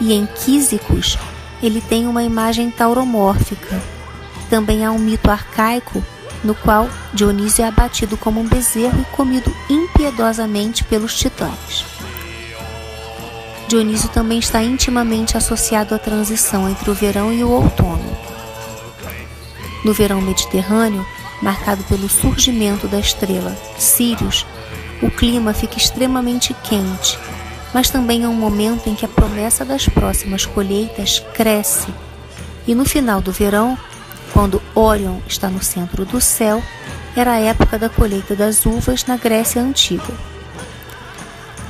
e 0.00 0.12
em 0.12 0.26
Quísicos 0.26 1.18
ele 1.62 1.80
tem 1.80 2.06
uma 2.06 2.22
imagem 2.22 2.70
tauromórfica. 2.70 3.80
Também 4.50 4.84
há 4.84 4.90
um 4.90 4.98
mito 4.98 5.30
arcaico 5.30 6.04
no 6.42 6.54
qual 6.54 6.88
Dionísio 7.14 7.64
é 7.64 7.68
abatido 7.68 8.16
como 8.16 8.40
um 8.40 8.46
bezerro 8.46 9.00
e 9.00 9.16
comido 9.16 9.50
impiedosamente 9.68 10.84
pelos 10.84 11.16
titãs. 11.16 11.86
Dionísio 13.66 14.10
também 14.10 14.38
está 14.38 14.62
intimamente 14.62 15.38
associado 15.38 15.94
à 15.94 15.98
transição 15.98 16.68
entre 16.68 16.90
o 16.90 16.94
verão 16.94 17.32
e 17.32 17.42
o 17.42 17.50
outono. 17.50 18.14
No 19.82 19.94
verão 19.94 20.20
mediterrâneo, 20.20 21.04
marcado 21.40 21.82
pelo 21.84 22.08
surgimento 22.08 22.86
da 22.86 23.00
estrela 23.00 23.56
Sirius, 23.78 24.46
o 25.02 25.10
clima 25.10 25.54
fica 25.54 25.78
extremamente 25.78 26.54
quente 26.62 27.18
mas 27.74 27.90
também 27.90 28.22
é 28.22 28.28
um 28.28 28.34
momento 28.34 28.88
em 28.88 28.94
que 28.94 29.04
a 29.04 29.08
promessa 29.08 29.64
das 29.64 29.86
próximas 29.88 30.46
colheitas 30.46 31.18
cresce. 31.34 31.92
E 32.68 32.74
no 32.74 32.84
final 32.84 33.20
do 33.20 33.32
verão, 33.32 33.76
quando 34.32 34.62
Orion 34.74 35.18
está 35.26 35.50
no 35.50 35.62
centro 35.62 36.06
do 36.06 36.20
céu, 36.20 36.62
era 37.16 37.32
a 37.32 37.40
época 37.40 37.76
da 37.76 37.88
colheita 37.88 38.36
das 38.36 38.64
uvas 38.64 39.04
na 39.04 39.16
Grécia 39.16 39.60
Antiga. 39.60 40.14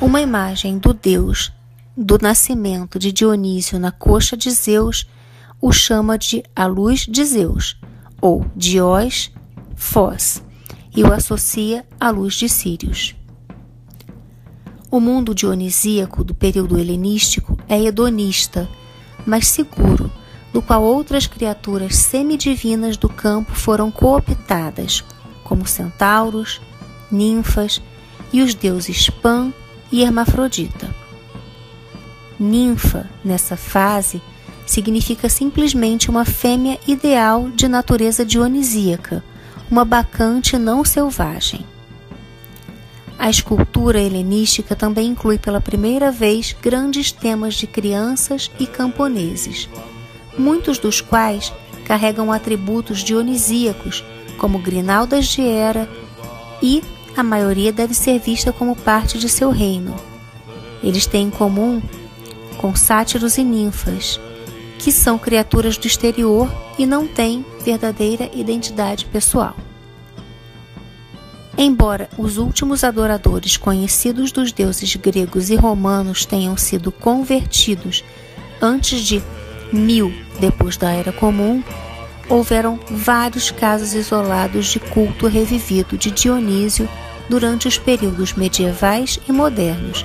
Uma 0.00 0.20
imagem 0.20 0.78
do 0.78 0.92
deus 0.92 1.50
do 1.96 2.18
nascimento 2.20 2.98
de 2.98 3.10
Dionísio 3.10 3.78
na 3.78 3.90
coxa 3.90 4.36
de 4.36 4.50
Zeus 4.50 5.06
o 5.60 5.72
chama 5.72 6.18
de 6.18 6.42
a 6.54 6.66
luz 6.66 7.06
de 7.08 7.24
Zeus, 7.24 7.78
ou 8.20 8.44
Diós, 8.54 9.32
Fós, 9.74 10.42
e 10.94 11.02
o 11.02 11.12
associa 11.12 11.86
à 11.98 12.10
luz 12.10 12.34
de 12.34 12.48
Sírios. 12.48 13.14
O 14.94 15.00
mundo 15.00 15.34
dionisíaco 15.34 16.22
do 16.22 16.32
período 16.32 16.78
helenístico 16.78 17.58
é 17.68 17.82
hedonista, 17.82 18.68
mas 19.26 19.48
seguro, 19.48 20.08
do 20.52 20.62
qual 20.62 20.84
outras 20.84 21.26
criaturas 21.26 21.96
semidivinas 21.96 22.96
do 22.96 23.08
campo 23.08 23.50
foram 23.56 23.90
cooptadas, 23.90 25.02
como 25.42 25.66
centauros, 25.66 26.60
ninfas 27.10 27.82
e 28.32 28.40
os 28.40 28.54
deuses 28.54 29.10
Pan 29.10 29.52
e 29.90 30.00
Hermafrodita. 30.00 30.94
Ninfa, 32.38 33.10
nessa 33.24 33.56
fase, 33.56 34.22
significa 34.64 35.28
simplesmente 35.28 36.08
uma 36.08 36.24
fêmea 36.24 36.78
ideal 36.86 37.50
de 37.50 37.66
natureza 37.66 38.24
dionisíaca, 38.24 39.24
uma 39.68 39.84
bacante 39.84 40.56
não 40.56 40.84
selvagem. 40.84 41.66
A 43.18 43.30
escultura 43.30 44.00
helenística 44.00 44.74
também 44.74 45.08
inclui 45.08 45.38
pela 45.38 45.60
primeira 45.60 46.10
vez 46.10 46.54
grandes 46.60 47.12
temas 47.12 47.54
de 47.54 47.66
crianças 47.66 48.50
e 48.58 48.66
camponeses, 48.66 49.68
muitos 50.36 50.78
dos 50.78 51.00
quais 51.00 51.52
carregam 51.84 52.32
atributos 52.32 53.00
dionisíacos, 53.00 54.04
como 54.36 54.58
grinaldas 54.58 55.26
de 55.26 55.42
Hera, 55.42 55.88
e 56.60 56.82
a 57.16 57.22
maioria 57.22 57.72
deve 57.72 57.94
ser 57.94 58.18
vista 58.18 58.52
como 58.52 58.74
parte 58.74 59.18
de 59.18 59.28
seu 59.28 59.50
reino. 59.50 59.94
Eles 60.82 61.06
têm 61.06 61.28
em 61.28 61.30
comum 61.30 61.80
com 62.58 62.74
sátiros 62.74 63.38
e 63.38 63.44
ninfas, 63.44 64.20
que 64.78 64.90
são 64.90 65.18
criaturas 65.18 65.78
do 65.78 65.86
exterior 65.86 66.50
e 66.78 66.84
não 66.84 67.06
têm 67.06 67.44
verdadeira 67.64 68.28
identidade 68.34 69.06
pessoal. 69.06 69.54
Embora 71.56 72.08
os 72.18 72.36
últimos 72.36 72.82
adoradores 72.82 73.56
conhecidos 73.56 74.32
dos 74.32 74.50
deuses 74.50 74.96
gregos 74.96 75.50
e 75.50 75.54
romanos 75.54 76.26
tenham 76.26 76.56
sido 76.56 76.90
convertidos 76.90 78.04
antes 78.60 79.00
de 79.00 79.22
mil 79.72 80.12
depois 80.40 80.76
da 80.76 80.90
Era 80.90 81.12
Comum, 81.12 81.62
houveram 82.28 82.78
vários 82.90 83.50
casos 83.50 83.94
isolados 83.94 84.66
de 84.66 84.80
culto 84.80 85.28
revivido 85.28 85.96
de 85.96 86.10
Dionísio 86.10 86.88
durante 87.28 87.68
os 87.68 87.78
períodos 87.78 88.34
medievais 88.34 89.20
e 89.28 89.32
modernos, 89.32 90.04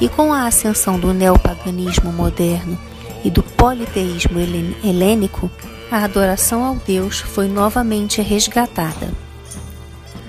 e 0.00 0.08
com 0.08 0.32
a 0.32 0.46
ascensão 0.46 0.98
do 0.98 1.12
neopaganismo 1.12 2.12
moderno 2.12 2.78
e 3.24 3.30
do 3.30 3.42
politeísmo 3.42 4.38
helênico, 4.82 5.50
a 5.90 6.04
adoração 6.04 6.64
ao 6.64 6.76
Deus 6.76 7.20
foi 7.20 7.48
novamente 7.48 8.22
resgatada. 8.22 9.23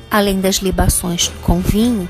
Além 0.10 0.40
das 0.40 0.56
libações 0.58 1.32
com 1.42 1.60
vinho, 1.60 2.08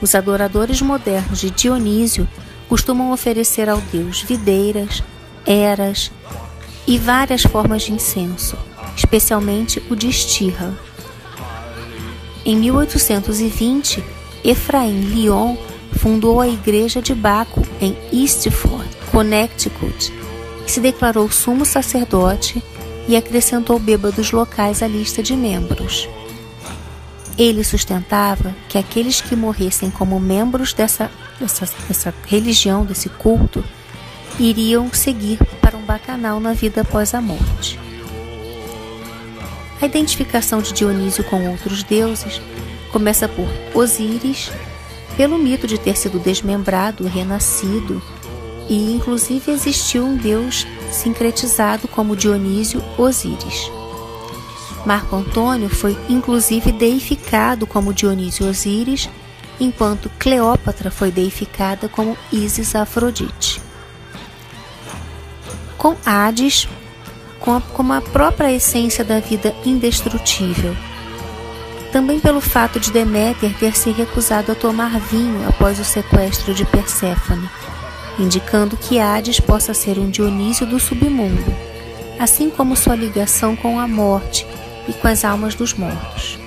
os 0.00 0.14
adoradores 0.14 0.80
modernos 0.80 1.40
de 1.40 1.50
Dionísio 1.50 2.28
costumam 2.68 3.12
oferecer 3.12 3.68
ao 3.68 3.80
Deus 3.92 4.22
videiras, 4.22 5.02
eras 5.46 6.10
e 6.86 6.98
várias 6.98 7.42
formas 7.42 7.82
de 7.82 7.92
incenso, 7.92 8.56
especialmente 8.96 9.82
o 9.90 9.96
de 9.96 10.08
estirra. 10.08 10.72
Em 12.44 12.56
1820, 12.56 14.04
Efraim 14.44 15.00
Lyon 15.00 15.56
fundou 15.92 16.40
a 16.40 16.48
Igreja 16.48 17.02
de 17.02 17.14
Baco 17.14 17.62
em 17.80 17.96
Eastford, 18.12 18.88
Connecticut, 19.10 20.12
e 20.66 20.70
se 20.70 20.80
declarou 20.80 21.30
sumo 21.30 21.64
sacerdote 21.64 22.62
e 23.08 23.16
acrescentou 23.16 23.78
bêbados 23.78 24.30
locais 24.32 24.82
à 24.82 24.86
lista 24.86 25.22
de 25.22 25.34
membros. 25.34 26.08
Ele 27.38 27.62
sustentava 27.62 28.52
que 28.68 28.76
aqueles 28.76 29.20
que 29.20 29.36
morressem 29.36 29.90
como 29.90 30.18
membros 30.18 30.72
dessa, 30.72 31.08
dessa, 31.38 31.68
dessa 31.86 32.12
religião, 32.26 32.84
desse 32.84 33.08
culto, 33.08 33.64
iriam 34.40 34.92
seguir 34.92 35.38
para 35.60 35.76
um 35.76 35.82
bacanal 35.82 36.40
na 36.40 36.52
vida 36.52 36.80
após 36.80 37.14
a 37.14 37.20
morte. 37.20 37.78
A 39.80 39.86
identificação 39.86 40.60
de 40.60 40.72
Dionísio 40.72 41.22
com 41.22 41.48
outros 41.48 41.84
deuses 41.84 42.40
começa 42.90 43.28
por 43.28 43.46
Osíris, 43.72 44.50
pelo 45.16 45.38
mito 45.38 45.68
de 45.68 45.78
ter 45.78 45.96
sido 45.96 46.18
desmembrado, 46.18 47.06
renascido, 47.06 48.02
e 48.68 48.92
inclusive 48.92 49.52
existiu 49.52 50.04
um 50.04 50.16
deus 50.16 50.66
sincretizado 50.90 51.86
como 51.86 52.16
Dionísio 52.16 52.82
Osíris. 52.98 53.77
Marco 54.88 55.16
Antônio 55.16 55.68
foi 55.68 55.94
inclusive 56.08 56.72
deificado 56.72 57.66
como 57.66 57.92
Dionísio 57.92 58.48
Osíris, 58.48 59.06
enquanto 59.60 60.10
Cleópatra 60.18 60.90
foi 60.90 61.10
deificada 61.10 61.90
como 61.90 62.16
Isis 62.32 62.74
Afrodite. 62.74 63.60
Com 65.76 65.94
Hades, 66.06 66.66
como 67.74 67.92
a 67.92 68.00
própria 68.00 68.50
essência 68.50 69.04
da 69.04 69.20
vida 69.20 69.54
indestrutível. 69.62 70.74
Também 71.92 72.18
pelo 72.18 72.40
fato 72.40 72.80
de 72.80 72.90
Deméter 72.90 73.54
ter 73.58 73.76
se 73.76 73.90
recusado 73.90 74.52
a 74.52 74.54
tomar 74.54 74.98
vinho 74.98 75.46
após 75.46 75.78
o 75.78 75.84
sequestro 75.84 76.54
de 76.54 76.64
Perséfone, 76.64 77.46
indicando 78.18 78.74
que 78.74 78.98
Hades 78.98 79.38
possa 79.38 79.74
ser 79.74 79.98
um 79.98 80.08
Dionísio 80.08 80.64
do 80.64 80.80
submundo, 80.80 81.54
assim 82.18 82.48
como 82.48 82.74
sua 82.74 82.96
ligação 82.96 83.54
com 83.54 83.78
a 83.78 83.86
morte 83.86 84.46
e 84.88 84.92
com 84.92 85.06
as 85.06 85.24
almas 85.24 85.54
dos 85.54 85.74
mortos. 85.74 86.38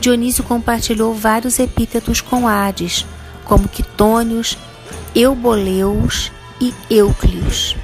Dionísio 0.00 0.44
compartilhou 0.44 1.14
vários 1.14 1.58
epítetos 1.58 2.20
com 2.20 2.46
Hades, 2.46 3.06
como 3.44 3.68
Quitônios, 3.68 4.58
Euboleus 5.14 6.30
e 6.60 6.74
Euclios. 6.90 7.74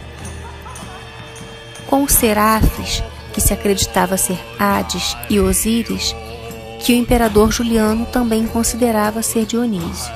Com 1.86 2.02
os 2.02 2.12
serafes, 2.12 3.02
que 3.32 3.40
se 3.40 3.54
acreditava 3.54 4.16
ser 4.16 4.38
Hades 4.58 5.16
e 5.30 5.40
Osíris, 5.40 6.14
que 6.80 6.92
o 6.92 6.96
imperador 6.96 7.50
Juliano 7.50 8.06
também 8.06 8.46
considerava 8.46 9.22
ser 9.22 9.46
Dionísio. 9.46 10.12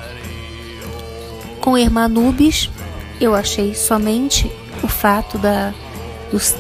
Com 1.61 1.79
Hermanubis, 1.79 2.71
eu 3.21 3.35
achei 3.35 3.75
somente 3.75 4.51
o 4.83 4.89
fato 4.89 5.39
da 5.39 5.73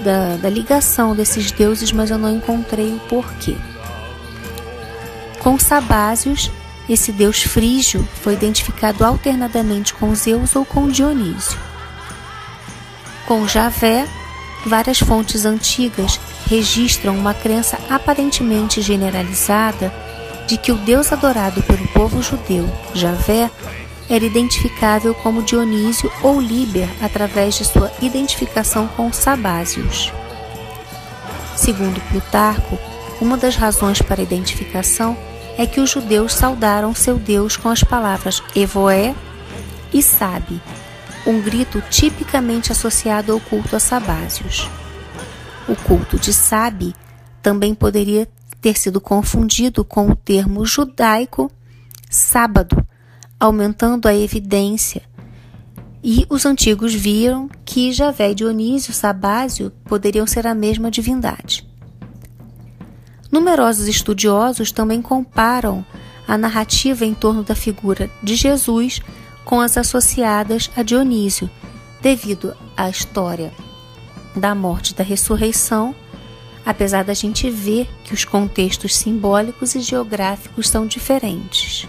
da, 0.02 0.36
da 0.36 0.48
ligação 0.48 1.14
desses 1.14 1.50
deuses, 1.50 1.92
mas 1.92 2.10
eu 2.10 2.18
não 2.18 2.30
encontrei 2.30 2.92
o 2.92 3.00
porquê. 3.00 3.56
Com 5.40 5.58
Sabásios, 5.58 6.50
esse 6.88 7.12
deus 7.12 7.42
frígio 7.42 8.06
foi 8.22 8.34
identificado 8.34 9.04
alternadamente 9.04 9.94
com 9.94 10.14
Zeus 10.14 10.54
ou 10.54 10.64
com 10.64 10.88
Dionísio. 10.88 11.58
Com 13.26 13.46
Javé, 13.48 14.06
várias 14.66 14.98
fontes 14.98 15.44
antigas 15.44 16.20
registram 16.46 17.16
uma 17.16 17.34
crença 17.34 17.78
aparentemente 17.88 18.82
generalizada 18.82 19.92
de 20.46 20.58
que 20.58 20.72
o 20.72 20.76
deus 20.76 21.10
adorado 21.12 21.62
pelo 21.62 21.86
povo 21.88 22.22
judeu, 22.22 22.70
Javé, 22.94 23.50
era 24.08 24.24
identificável 24.24 25.14
como 25.14 25.42
Dionísio 25.42 26.12
ou 26.22 26.40
Líber 26.40 26.88
através 27.00 27.54
de 27.56 27.64
sua 27.64 27.90
identificação 28.00 28.86
com 28.88 29.12
Sabásios. 29.12 30.12
Segundo 31.56 32.00
Plutarco, 32.08 32.78
uma 33.20 33.36
das 33.36 33.56
razões 33.56 34.02
para 34.02 34.20
a 34.20 34.24
identificação 34.24 35.16
é 35.56 35.66
que 35.66 35.80
os 35.80 35.90
judeus 35.90 36.34
saudaram 36.34 36.94
seu 36.94 37.16
Deus 37.16 37.56
com 37.56 37.68
as 37.68 37.82
palavras 37.82 38.42
Evoé 38.54 39.14
e 39.92 40.02
Sabe, 40.02 40.60
um 41.26 41.40
grito 41.40 41.80
tipicamente 41.88 42.72
associado 42.72 43.32
ao 43.32 43.40
culto 43.40 43.76
a 43.76 43.80
Sabásios. 43.80 44.68
O 45.68 45.76
culto 45.76 46.18
de 46.18 46.32
Sabe 46.32 46.94
também 47.40 47.74
poderia 47.74 48.28
ter 48.60 48.76
sido 48.78 49.00
confundido 49.00 49.84
com 49.84 50.10
o 50.10 50.16
termo 50.16 50.66
judaico 50.66 51.50
sábado, 52.10 52.76
aumentando 53.44 54.08
a 54.08 54.14
evidência. 54.14 55.02
E 56.02 56.26
os 56.30 56.46
antigos 56.46 56.94
viram 56.94 57.48
que 57.62 57.92
Javé 57.92 58.30
e 58.30 58.34
Dionísio 58.34 58.94
Sabásio 58.94 59.70
poderiam 59.84 60.26
ser 60.26 60.46
a 60.46 60.54
mesma 60.54 60.90
divindade. 60.90 61.68
Numerosos 63.30 63.86
estudiosos 63.86 64.72
também 64.72 65.02
comparam 65.02 65.84
a 66.26 66.38
narrativa 66.38 67.04
em 67.04 67.12
torno 67.12 67.42
da 67.42 67.54
figura 67.54 68.10
de 68.22 68.34
Jesus 68.34 69.02
com 69.44 69.60
as 69.60 69.76
associadas 69.76 70.70
a 70.74 70.82
Dionísio, 70.82 71.50
devido 72.00 72.56
à 72.74 72.88
história 72.88 73.52
da 74.34 74.54
morte 74.54 74.92
e 74.92 74.94
da 74.94 75.04
ressurreição, 75.04 75.94
apesar 76.64 77.04
da 77.04 77.12
gente 77.12 77.50
ver 77.50 77.90
que 78.04 78.14
os 78.14 78.24
contextos 78.24 78.96
simbólicos 78.96 79.74
e 79.74 79.80
geográficos 79.80 80.66
são 80.68 80.86
diferentes 80.86 81.86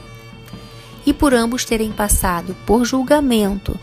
e 1.06 1.14
por 1.14 1.34
ambos 1.34 1.66
terem 1.66 1.92
passado 1.92 2.56
por 2.66 2.86
julgamento. 2.86 3.80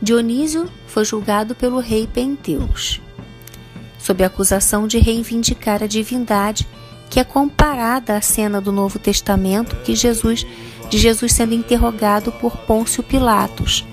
Dionísio 0.00 0.68
foi 0.86 1.04
julgado 1.04 1.54
pelo 1.54 1.78
rei 1.78 2.06
Penteus, 2.06 3.00
sob 3.98 4.22
a 4.22 4.26
acusação 4.26 4.86
de 4.86 4.98
reivindicar 4.98 5.82
a 5.82 5.86
divindade, 5.86 6.66
que 7.08 7.20
é 7.20 7.24
comparada 7.24 8.16
à 8.16 8.20
cena 8.20 8.60
do 8.60 8.72
Novo 8.72 8.98
Testamento 8.98 9.76
que 9.84 9.94
Jesus 9.94 10.46
de 10.88 10.98
Jesus 10.98 11.32
sendo 11.32 11.54
interrogado 11.54 12.30
por 12.32 12.56
Pôncio 12.58 13.02
Pilatos. 13.02 13.84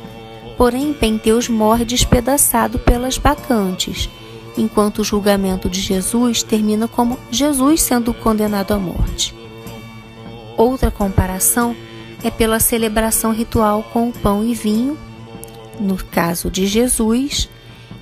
Porém, 0.57 0.93
Penteus 0.93 1.49
morre 1.49 1.83
despedaçado 1.83 2.77
pelas 2.77 3.17
bacantes, 3.17 4.09
enquanto 4.55 4.99
o 4.99 5.03
julgamento 5.03 5.69
de 5.69 5.81
Jesus 5.81 6.43
termina 6.43 6.87
como 6.87 7.17
Jesus 7.31 7.81
sendo 7.81 8.13
condenado 8.13 8.73
à 8.73 8.77
morte. 8.77 9.33
Outra 10.55 10.91
comparação 10.91 11.71
é 11.71 11.92
pela 12.31 12.59
celebração 12.59 13.33
ritual 13.33 13.83
com 13.91 14.09
o 14.09 14.13
pão 14.13 14.43
e 14.43 14.53
vinho, 14.53 14.97
no 15.79 15.97
caso 15.97 16.49
de 16.49 16.65
Jesus, 16.65 17.49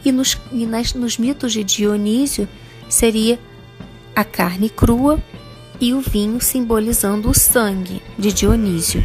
e 0.04 0.12
nos, 0.12 0.38
e 0.52 0.66
nas, 0.66 0.94
nos 0.94 1.18
mitos 1.18 1.54
de 1.54 1.64
Dionísio 1.64 2.48
seria 2.90 3.40
a 4.16 4.24
carne 4.24 4.70
crua 4.70 5.20
e 5.80 5.94
o 5.94 6.02
vinho 6.02 6.40
simbolizando 6.42 7.30
o 7.30 7.34
sangue 7.34 8.02
de 8.18 8.32
Dionísio. 8.32 9.04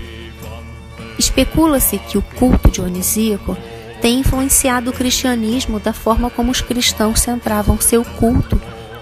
Especula-se 1.18 1.98
que 1.98 2.18
o 2.18 2.22
culto 2.22 2.70
dionisíaco 2.70 3.56
tem 4.02 4.20
influenciado 4.20 4.90
o 4.90 4.92
cristianismo 4.92 5.80
da 5.80 5.92
forma 5.92 6.28
como 6.28 6.50
os 6.50 6.60
cristãos 6.60 7.20
centravam 7.20 7.80
seu 7.80 8.04
culto 8.04 8.60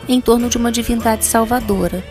em 0.08 0.20
torno 0.20 0.48
de 0.48 0.56
uma 0.56 0.70
divindade 0.70 1.24
salvadora 1.24 2.04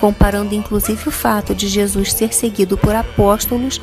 comparando 0.00 0.54
inclusive 0.54 1.08
o 1.08 1.12
fato 1.12 1.54
de 1.54 1.68
Jesus 1.68 2.12
ser 2.12 2.32
seguido 2.32 2.76
por 2.76 2.94
apóstolos 2.94 3.80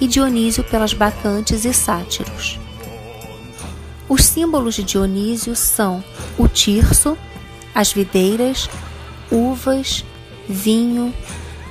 e 0.00 0.06
Dionísio 0.06 0.64
pelas 0.64 0.92
bacantes 0.92 1.64
e 1.64 1.72
sátiros. 1.72 2.58
Os 4.08 4.24
símbolos 4.24 4.74
de 4.74 4.82
Dionísio 4.82 5.56
são 5.56 6.02
o 6.38 6.46
tirso, 6.46 7.16
as 7.74 7.92
videiras, 7.92 8.70
uvas, 9.30 10.04
vinho, 10.48 11.12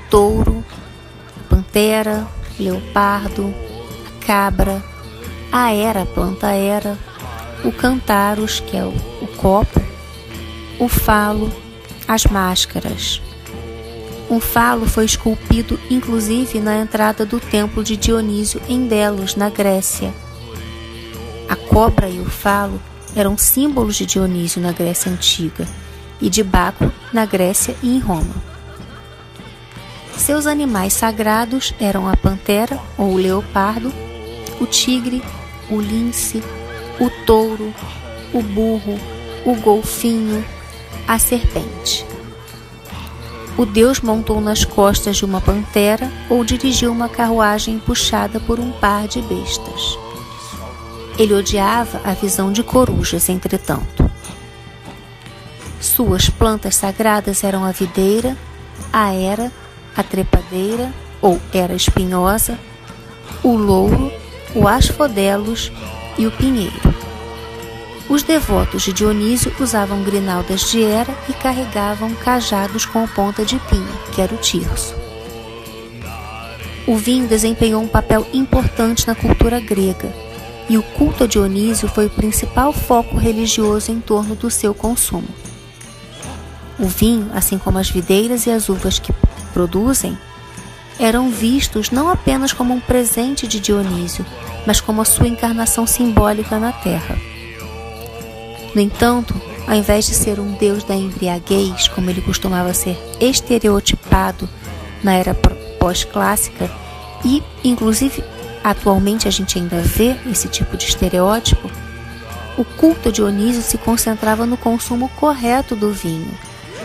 touro, 0.09 0.63
pantera, 1.49 2.27
leopardo, 2.59 3.53
cabra, 4.25 4.83
a 5.51 5.71
era, 5.71 6.05
planta 6.05 6.51
era, 6.51 6.97
o 7.63 7.71
cantaros, 7.71 8.59
que 8.59 8.75
é 8.75 8.83
o, 8.83 8.89
o 9.21 9.27
copo, 9.37 9.81
o 10.79 10.89
falo, 10.89 11.51
as 12.07 12.25
máscaras. 12.25 13.21
Um 14.29 14.39
falo 14.39 14.87
foi 14.87 15.05
esculpido 15.05 15.79
inclusive 15.89 16.59
na 16.59 16.77
entrada 16.77 17.25
do 17.25 17.39
templo 17.39 17.83
de 17.83 17.95
Dionísio 17.95 18.61
em 18.67 18.87
Delos, 18.87 19.35
na 19.35 19.49
Grécia. 19.49 20.13
A 21.47 21.55
cobra 21.55 22.09
e 22.09 22.19
o 22.19 22.25
falo 22.25 22.81
eram 23.15 23.37
símbolos 23.37 23.95
de 23.95 24.05
Dionísio 24.05 24.61
na 24.61 24.71
Grécia 24.71 25.11
Antiga 25.11 25.67
e 26.19 26.29
de 26.29 26.43
Baco 26.43 26.91
na 27.13 27.25
Grécia 27.25 27.75
e 27.83 27.95
em 27.95 27.99
Roma. 27.99 28.35
Seus 30.17 30.47
animais 30.47 30.93
sagrados 30.93 31.73
eram 31.79 32.07
a 32.07 32.17
pantera 32.17 32.79
ou 32.97 33.13
o 33.13 33.17
leopardo, 33.17 33.93
o 34.59 34.65
tigre, 34.65 35.21
o 35.69 35.79
lince, 35.79 36.41
o 36.99 37.09
touro, 37.25 37.73
o 38.33 38.41
burro, 38.41 38.99
o 39.45 39.55
golfinho, 39.55 40.43
a 41.07 41.19
serpente. 41.19 42.14
O 43.57 43.65
deus 43.65 44.01
montou 44.01 44.41
nas 44.41 44.65
costas 44.65 45.15
de 45.15 45.23
uma 45.23 45.39
pantera 45.39 46.11
ou 46.29 46.43
dirigiu 46.43 46.91
uma 46.91 47.07
carruagem 47.07 47.79
puxada 47.79 48.37
por 48.39 48.59
um 48.59 48.71
par 48.73 49.07
de 49.07 49.21
bestas. 49.21 49.97
Ele 51.17 51.33
odiava 51.33 52.01
a 52.03 52.13
visão 52.13 52.51
de 52.51 52.61
corujas, 52.63 53.29
entretanto. 53.29 54.09
Suas 55.79 56.29
plantas 56.29 56.75
sagradas 56.75 57.45
eram 57.45 57.63
a 57.63 57.71
videira, 57.71 58.35
a 58.91 59.13
era, 59.13 59.49
a 59.95 60.03
trepadeira 60.03 60.91
ou 61.21 61.39
era 61.53 61.73
espinhosa, 61.73 62.59
o 63.41 63.55
louro, 63.55 64.11
o 64.53 64.67
asfodelos 64.67 65.71
e 66.17 66.27
o 66.27 66.31
pinheiro. 66.31 67.04
Os 68.07 68.21
devotos 68.21 68.83
de 68.83 68.93
Dionísio 68.93 69.51
usavam 69.59 70.03
grinaldas 70.03 70.69
de 70.69 70.83
era 70.83 71.11
e 71.27 71.33
carregavam 71.33 72.13
cajados 72.13 72.85
com 72.85 73.07
ponta 73.07 73.43
de 73.43 73.57
pinha, 73.57 73.99
que 74.13 74.21
era 74.21 74.33
o 74.33 74.37
tirso. 74.37 74.95
O 76.85 76.95
vinho 76.97 77.27
desempenhou 77.27 77.81
um 77.81 77.87
papel 77.87 78.27
importante 78.31 79.07
na 79.07 79.15
cultura 79.15 79.59
grega, 79.59 80.13
e 80.69 80.77
o 80.77 80.83
culto 80.83 81.23
a 81.23 81.27
Dionísio 81.27 81.87
foi 81.87 82.05
o 82.05 82.11
principal 82.11 82.71
foco 82.71 83.17
religioso 83.17 83.91
em 83.91 83.99
torno 83.99 84.35
do 84.35 84.51
seu 84.51 84.73
consumo. 84.75 85.27
O 86.77 86.85
vinho, 86.85 87.31
assim 87.33 87.57
como 87.57 87.79
as 87.79 87.89
videiras 87.89 88.45
e 88.45 88.51
as 88.51 88.69
uvas 88.69 88.99
que 88.99 89.11
produzem, 89.51 90.15
eram 90.99 91.29
vistos 91.31 91.89
não 91.89 92.07
apenas 92.07 92.53
como 92.53 92.71
um 92.71 92.79
presente 92.79 93.47
de 93.47 93.59
Dionísio, 93.59 94.23
mas 94.67 94.79
como 94.79 95.01
a 95.01 95.05
sua 95.05 95.27
encarnação 95.27 95.87
simbólica 95.87 96.59
na 96.59 96.71
terra. 96.71 97.17
No 98.75 98.81
entanto, 98.81 99.33
ao 99.65 99.73
invés 99.73 100.05
de 100.05 100.13
ser 100.13 100.37
um 100.37 100.51
deus 100.51 100.83
da 100.83 100.93
embriaguez, 100.93 101.87
como 101.87 102.09
ele 102.09 102.21
costumava 102.21 102.73
ser 102.73 102.97
estereotipado 103.21 104.49
na 105.01 105.13
era 105.13 105.33
pós-clássica, 105.79 106.69
e 107.23 107.41
inclusive 107.63 108.21
atualmente 108.61 109.29
a 109.29 109.31
gente 109.31 109.57
ainda 109.57 109.79
vê 109.79 110.17
esse 110.29 110.49
tipo 110.49 110.75
de 110.75 110.85
estereótipo, 110.85 111.71
o 112.57 112.65
culto 112.65 113.07
a 113.07 113.11
Dionísio 113.11 113.61
se 113.61 113.77
concentrava 113.77 114.45
no 114.45 114.57
consumo 114.57 115.07
correto 115.15 115.73
do 115.73 115.93
vinho, 115.93 116.37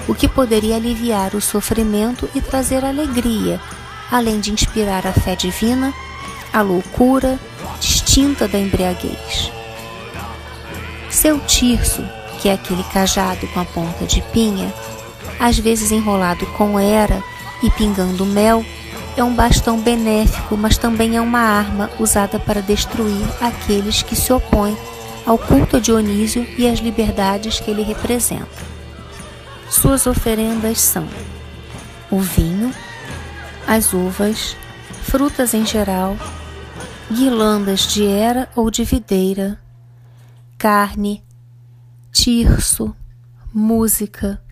o 0.06 0.14
que 0.14 0.28
poderia 0.28 0.76
aliviar 0.76 1.34
o 1.34 1.40
sofrimento 1.40 2.28
e 2.36 2.40
trazer 2.40 2.84
alegria, 2.84 3.60
além 4.12 4.38
de 4.38 4.52
inspirar 4.52 5.06
a 5.06 5.12
fé 5.12 5.34
divina, 5.34 5.92
a 6.52 6.62
loucura 6.62 7.38
distinta 7.80 8.46
da 8.46 8.58
embriaguez. 8.58 9.59
Seu 11.10 11.40
tirso, 11.40 12.04
que 12.40 12.48
é 12.48 12.52
aquele 12.52 12.84
cajado 12.84 13.46
com 13.48 13.60
a 13.60 13.64
ponta 13.64 14.06
de 14.06 14.22
pinha, 14.32 14.72
às 15.38 15.58
vezes 15.58 15.90
enrolado 15.90 16.46
com 16.56 16.78
era 16.78 17.22
e 17.62 17.70
pingando 17.70 18.24
mel, 18.24 18.64
é 19.16 19.24
um 19.24 19.34
bastão 19.34 19.78
benéfico, 19.78 20.56
mas 20.56 20.78
também 20.78 21.16
é 21.16 21.20
uma 21.20 21.40
arma 21.40 21.90
usada 21.98 22.38
para 22.38 22.62
destruir 22.62 23.26
aqueles 23.40 24.02
que 24.02 24.14
se 24.14 24.32
opõem 24.32 24.76
ao 25.26 25.36
culto 25.36 25.76
a 25.76 25.80
Dionísio 25.80 26.46
e 26.56 26.66
às 26.66 26.78
liberdades 26.78 27.60
que 27.60 27.70
ele 27.70 27.82
representa. 27.82 28.70
Suas 29.68 30.06
oferendas 30.06 30.80
são 30.80 31.06
o 32.10 32.20
vinho, 32.20 32.72
as 33.66 33.92
uvas, 33.92 34.56
frutas 35.02 35.54
em 35.54 35.66
geral, 35.66 36.16
guirlandas 37.10 37.80
de 37.86 38.06
era 38.06 38.48
ou 38.56 38.70
de 38.70 38.84
videira, 38.84 39.58
carne, 40.60 41.24
tirso, 42.12 42.94
música, 43.50 44.44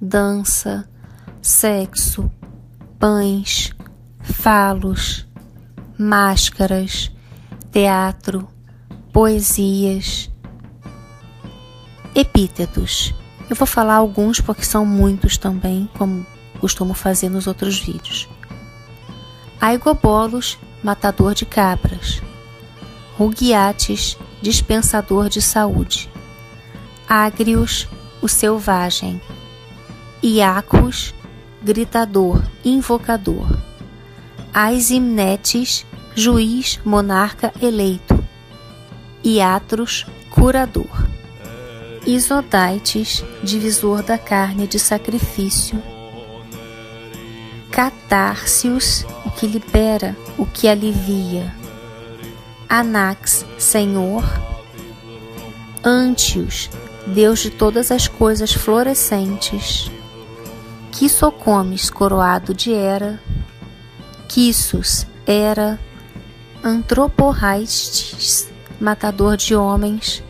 dança, 0.00 0.90
sexo, 1.40 2.28
pães, 2.98 3.72
falos, 4.20 5.28
máscaras, 5.96 7.08
teatro, 7.70 8.48
poesias, 9.12 10.28
epítetos. 12.16 13.14
Eu 13.48 13.54
vou 13.54 13.64
falar 13.64 13.94
alguns 13.94 14.40
porque 14.40 14.64
são 14.64 14.84
muitos 14.84 15.38
também, 15.38 15.88
como 15.96 16.26
costumo 16.58 16.94
fazer 16.94 17.28
nos 17.28 17.46
outros 17.46 17.78
vídeos. 17.78 18.28
Aigobolos, 19.60 20.58
matador 20.82 21.32
de 21.32 21.46
cabras. 21.46 22.20
Rugiates, 23.16 24.18
dispensador 24.44 25.30
de 25.30 25.40
saúde. 25.40 26.10
Ágrios, 27.08 27.88
o 28.20 28.28
selvagem. 28.28 29.18
Iacos, 30.22 31.14
gritador, 31.62 32.44
invocador. 32.62 33.58
Aisimnetes, 34.52 35.86
juiz, 36.14 36.78
monarca 36.84 37.54
eleito. 37.60 38.22
Iatros, 39.24 40.06
curador. 40.30 41.08
Isodaites, 42.06 43.24
divisor 43.42 44.02
da 44.02 44.18
carne 44.18 44.66
de 44.66 44.78
sacrifício. 44.78 45.82
Catárcios, 47.70 49.06
o 49.24 49.30
que 49.30 49.46
libera, 49.46 50.14
o 50.36 50.44
que 50.44 50.68
alivia. 50.68 51.63
Anax, 52.68 53.44
Senhor, 53.58 54.24
Antios, 55.82 56.70
Deus 57.06 57.40
de 57.40 57.50
todas 57.50 57.90
as 57.90 58.08
coisas 58.08 58.52
florescentes, 58.52 59.90
Quisocomes, 60.90 61.90
coroado 61.90 62.54
de 62.54 62.72
Era, 62.72 63.20
Quissos, 64.28 65.06
Era, 65.26 65.78
Antroporraistes, 66.62 68.48
matador 68.80 69.36
de 69.36 69.54
homens, 69.54 70.22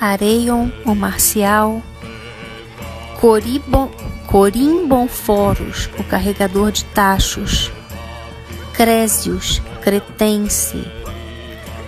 Areion, 0.00 0.72
o 0.84 0.94
marcial, 0.94 1.82
Coribon, 3.20 3.90
Corimbonforos, 4.26 5.90
o 5.98 6.04
carregador 6.04 6.72
de 6.72 6.84
tachos, 6.86 7.70
Crésios, 8.72 9.62
cretense, 9.80 10.84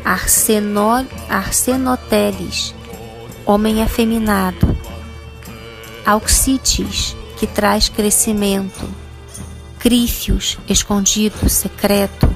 Arsenol, 0.04 1.06
Arsenoteles, 1.28 2.74
homem 3.46 3.82
afeminado, 3.82 4.76
Auxites, 6.04 7.16
que 7.38 7.46
traz 7.46 7.88
crescimento, 7.88 8.88
Crífios, 9.78 10.58
escondido, 10.68 11.48
secreto, 11.48 12.32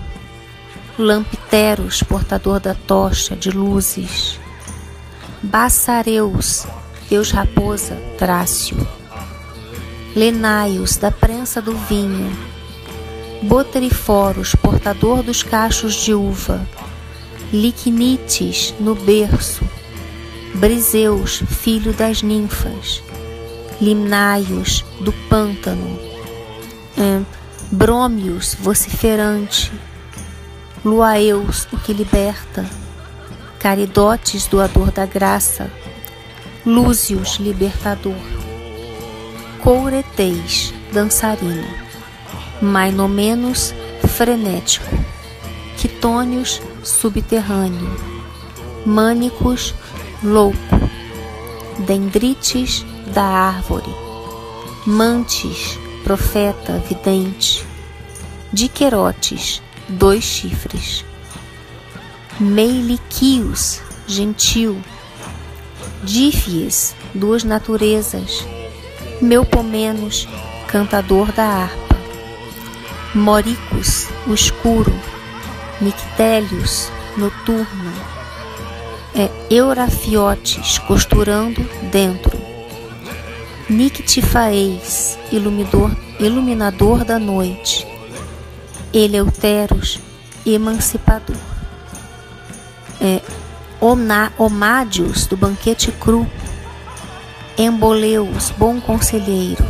Lampteros, 0.98 2.02
portador 2.02 2.58
da 2.58 2.74
tocha 2.74 3.36
de 3.36 3.50
luzes, 3.50 4.40
Bassareus, 5.42 6.66
deus 7.08 7.30
raposa, 7.30 7.94
Trácio, 8.18 8.76
Lenaios, 10.14 10.96
da 10.96 11.10
prensa 11.10 11.60
do 11.60 11.76
vinho, 11.76 12.55
Boteriforos, 13.46 14.56
portador 14.56 15.22
dos 15.22 15.40
cachos 15.44 15.94
de 15.94 16.12
uva, 16.12 16.66
Liquinites, 17.52 18.74
no 18.80 18.96
berço, 18.96 19.62
Briseus, 20.56 21.44
filho 21.46 21.92
das 21.92 22.22
ninfas, 22.22 23.00
Limnaios, 23.80 24.84
do 25.00 25.12
pântano, 25.28 25.96
Brômios, 27.70 28.56
vociferante, 28.58 29.72
Luaeus, 30.84 31.68
o 31.72 31.78
que 31.78 31.92
liberta, 31.92 32.68
Caridotes, 33.60 34.48
doador 34.48 34.90
da 34.90 35.06
graça, 35.06 35.70
Lúzios, 36.64 37.36
libertador, 37.36 38.16
Coureteis, 39.62 40.74
dançarino. 40.92 41.85
Mainomenos 42.60 43.74
frenético, 44.08 44.86
Quitônios 45.76 46.60
subterrâneo, 46.82 47.94
Mânicos 48.84 49.74
louco, 50.22 50.56
Dendrites 51.86 52.84
da 53.12 53.24
árvore, 53.24 53.90
Mantes 54.86 55.78
profeta 56.04 56.82
vidente, 56.88 57.64
Diquerotes 58.52 59.60
dois 59.88 60.24
chifres, 60.24 61.04
Meiliquios, 62.38 63.80
gentil. 64.06 64.76
Dífies, 66.02 66.94
duas 67.14 67.42
naturezas. 67.42 68.46
Melpomenos, 69.22 70.28
cantador 70.68 71.32
da 71.32 71.44
harpa. 71.44 71.85
Moricus, 73.16 74.08
escuro. 74.30 74.92
Nictélios, 75.80 76.92
noturno. 77.16 77.90
É 79.14 79.30
Eurafiotes, 79.48 80.78
costurando 80.80 81.62
dentro. 81.90 82.38
Nictifaeis, 83.70 85.18
iluminador, 85.32 85.96
iluminador 86.20 87.04
da 87.06 87.18
noite. 87.18 87.86
Eleuteros, 88.92 89.98
emancipador. 90.44 91.36
É, 93.00 93.22
Ona, 93.80 94.30
Omádios, 94.36 95.26
do 95.26 95.38
banquete 95.38 95.90
cru. 95.90 96.30
Emboleus, 97.56 98.50
bom 98.50 98.78
conselheiro. 98.78 99.64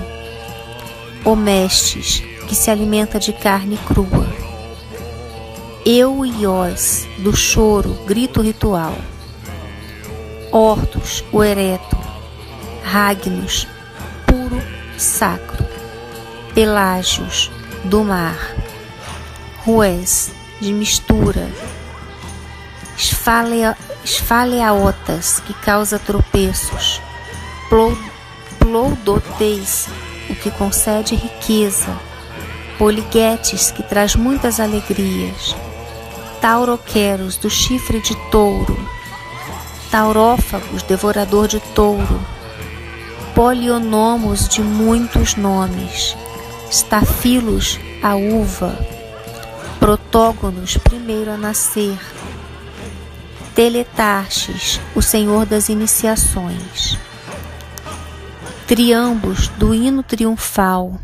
Omestes, 1.25 2.25
que 2.47 2.55
se 2.55 2.71
alimenta 2.71 3.19
de 3.19 3.33
carne 3.33 3.77
crua. 3.87 4.27
Euiós, 5.85 7.07
do 7.19 7.37
choro, 7.37 7.95
grito 8.07 8.41
ritual. 8.41 8.97
Hortus, 10.51 11.25
o 11.33 11.43
ereto. 11.45 11.97
Ragnos, 12.83 13.67
puro, 14.27 14.61
sacro. 14.97 15.65
Pelágios, 16.55 17.51
do 17.85 18.03
mar. 18.03 18.39
Rués, 19.65 20.33
de 20.61 20.73
mistura. 20.73 21.49
Esfalea, 22.97 23.77
esfaleaotas, 24.05 25.41
que 25.41 25.53
causa 25.55 25.99
tropeços. 25.99 27.01
Ploudoteis, 28.59 29.89
o 30.31 30.35
que 30.35 30.51
concede 30.51 31.15
riqueza. 31.15 32.06
Poliguetes, 32.79 33.70
que 33.70 33.83
traz 33.83 34.14
muitas 34.14 34.61
alegrias. 34.61 35.57
Tauroqueros, 36.43 37.37
do 37.37 37.49
chifre 37.49 38.01
de 38.01 38.14
touro. 38.31 38.77
Taurófagos, 39.91 40.83
devorador 40.83 41.49
de 41.49 41.59
touro. 41.74 42.20
Polionomos, 43.35 44.47
de 44.47 44.61
muitos 44.61 45.37
nomes. 45.37 46.14
Stafilos, 46.70 47.81
a 48.03 48.14
uva. 48.14 48.79
Protógonos, 49.81 50.77
primeiro 50.77 51.31
a 51.31 51.39
nascer. 51.39 51.99
Teletarches, 53.55 54.79
o 54.95 55.01
senhor 55.01 55.47
das 55.47 55.70
iniciações. 55.70 56.99
Triambos, 58.66 59.49
do 59.49 59.72
hino 59.72 60.03
triunfal. 60.03 61.01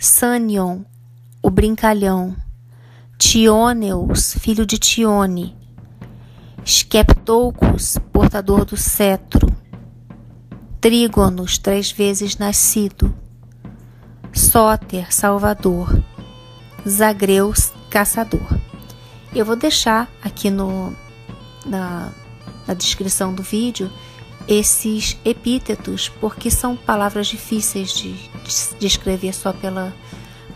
Sanion, 0.00 0.82
o 1.42 1.50
brincalhão. 1.50 2.36
Tioneus, 3.18 4.32
filho 4.34 4.64
de 4.64 4.78
Tione. 4.78 5.56
Skeptoucos, 6.64 7.98
portador 8.12 8.64
do 8.64 8.76
cetro. 8.76 9.48
Trígonos, 10.80 11.58
três 11.58 11.90
vezes 11.90 12.38
nascido. 12.38 13.12
Sóter, 14.32 15.12
salvador. 15.12 16.00
Zagreus, 16.88 17.72
caçador. 17.90 18.56
Eu 19.34 19.44
vou 19.44 19.56
deixar 19.56 20.08
aqui 20.22 20.48
no, 20.48 20.94
na, 21.66 22.12
na 22.68 22.72
descrição 22.72 23.34
do 23.34 23.42
vídeo 23.42 23.90
esses 24.48 25.16
epítetos, 25.24 26.08
porque 26.08 26.50
são 26.50 26.74
palavras 26.74 27.26
difíceis 27.26 27.92
de, 27.92 28.14
de 28.78 28.86
escrever 28.86 29.34
só 29.34 29.52
pela 29.52 29.94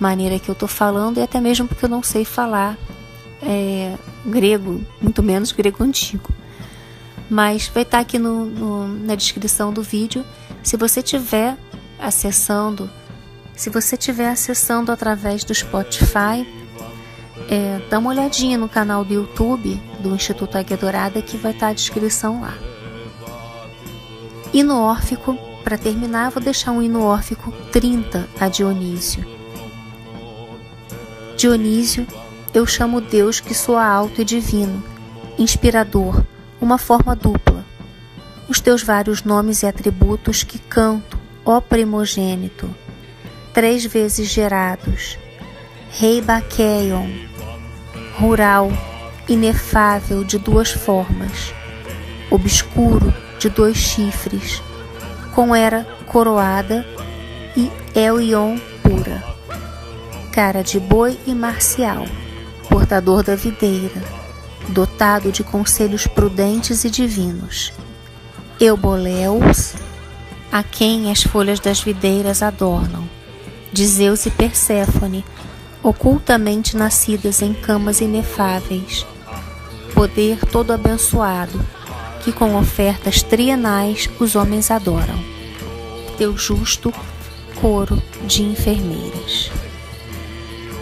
maneira 0.01 0.39
que 0.39 0.49
eu 0.49 0.55
estou 0.55 0.69
falando 0.69 1.19
e 1.19 1.23
até 1.23 1.41
mesmo 1.41 1.69
porque 1.69 1.85
eu 1.85 1.89
não 1.91 2.03
sei 2.03 2.25
falar 2.25 2.79
é, 3.43 3.95
grego, 4.25 4.83
muito 5.01 5.23
menos 5.23 5.53
grego 5.53 5.85
antigo. 5.85 6.31
Mas 7.29 7.69
vai 7.69 7.83
estar 7.83 7.99
aqui 7.99 8.19
no, 8.19 8.47
no, 8.47 8.89
na 8.89 9.15
descrição 9.15 9.73
do 9.73 9.83
vídeo. 9.83 10.25
Se 10.63 10.77
você 10.77 11.03
tiver 11.03 11.57
acessando, 11.99 12.91
se 13.55 13.71
você 13.71 13.97
tiver 13.97 14.29
acessando 14.29 14.91
através 14.91 15.45
do 15.45 15.55
Spotify, 15.55 16.47
é, 17.49 17.81
dá 17.91 17.99
uma 17.99 18.11
olhadinha 18.11 18.57
no 18.57 18.69
canal 18.69 19.05
do 19.05 19.13
YouTube 19.13 19.81
do 20.01 20.15
Instituto 20.15 20.57
Águia 20.57 20.77
Dourada 20.77 21.21
que 21.21 21.37
vai 21.37 21.53
estar 21.53 21.69
a 21.69 21.73
descrição 21.73 22.41
lá. 22.41 22.72
Hino 24.53 24.79
órfico, 24.79 25.35
para 25.65 25.79
terminar, 25.79 26.31
vou 26.31 26.43
deixar 26.43 26.73
um 26.73 26.83
hino 26.83 27.03
órfico 27.03 27.51
30 27.73 28.29
a 28.39 28.49
Dionísio. 28.49 29.25
Dionísio, 31.39 32.07
eu 32.53 32.67
chamo 32.67 33.01
Deus 33.01 33.41
que 33.41 33.55
soa 33.55 33.83
alto 33.83 34.21
e 34.21 34.25
divino, 34.27 34.85
inspirador, 35.39 36.23
uma 36.61 36.77
forma 36.77 37.17
dupla. 37.17 37.65
Os 38.47 38.61
teus 38.61 38.83
vários 38.83 39.23
nomes 39.23 39.63
e 39.63 39.67
atributos 39.67 40.43
que 40.43 40.59
canto, 40.59 41.19
ó 41.47 41.59
primogênito, 41.59 42.69
três 43.55 43.87
vezes 43.87 44.29
gerados, 44.29 45.17
Rei 45.93 46.21
Baqueion, 46.21 47.09
rural, 48.19 48.71
inefável 49.27 50.23
de 50.23 50.39
duas 50.39 50.71
formas, 50.71 51.55
obscuro 52.31 53.22
de 53.43 53.51
dois 53.51 53.77
chifres, 53.77 54.63
com 55.35 55.53
era 55.53 55.85
coroada 56.07 56.87
e 57.57 57.69
Elion 57.93 58.57
pura, 58.81 59.21
cara 60.31 60.63
de 60.63 60.79
boi 60.79 61.19
e 61.27 61.35
marcial, 61.35 62.07
portador 62.69 63.25
da 63.25 63.35
videira, 63.35 64.01
dotado 64.69 65.33
de 65.33 65.43
conselhos 65.43 66.07
prudentes 66.07 66.85
e 66.85 66.91
divinos. 66.91 67.73
Euboleus, 68.61 69.75
a 70.53 70.63
quem 70.63 71.11
as 71.11 71.25
folhas 71.25 71.59
das 71.59 71.81
videiras 71.81 72.45
adornam, 72.45 73.09
de 73.73 73.85
Zeus 73.85 74.25
e 74.25 74.31
Perséfone, 74.31 75.25
ocultamente 75.83 76.77
nascidas 76.77 77.43
em 77.43 77.53
camas 77.53 78.01
inefáveis, 78.01 79.05
poder 79.97 80.39
todo 80.47 80.73
abençoado, 80.73 81.61
que 82.23 82.33
com 82.33 82.57
ofertas 82.57 83.23
trienais 83.23 84.09
os 84.19 84.37
homens 84.37 84.71
adoram. 84.71 85.19
Teu 86.17 86.37
justo 86.37 86.93
coro 87.61 88.01
de 88.27 88.43
enfermeiras. 88.43 89.51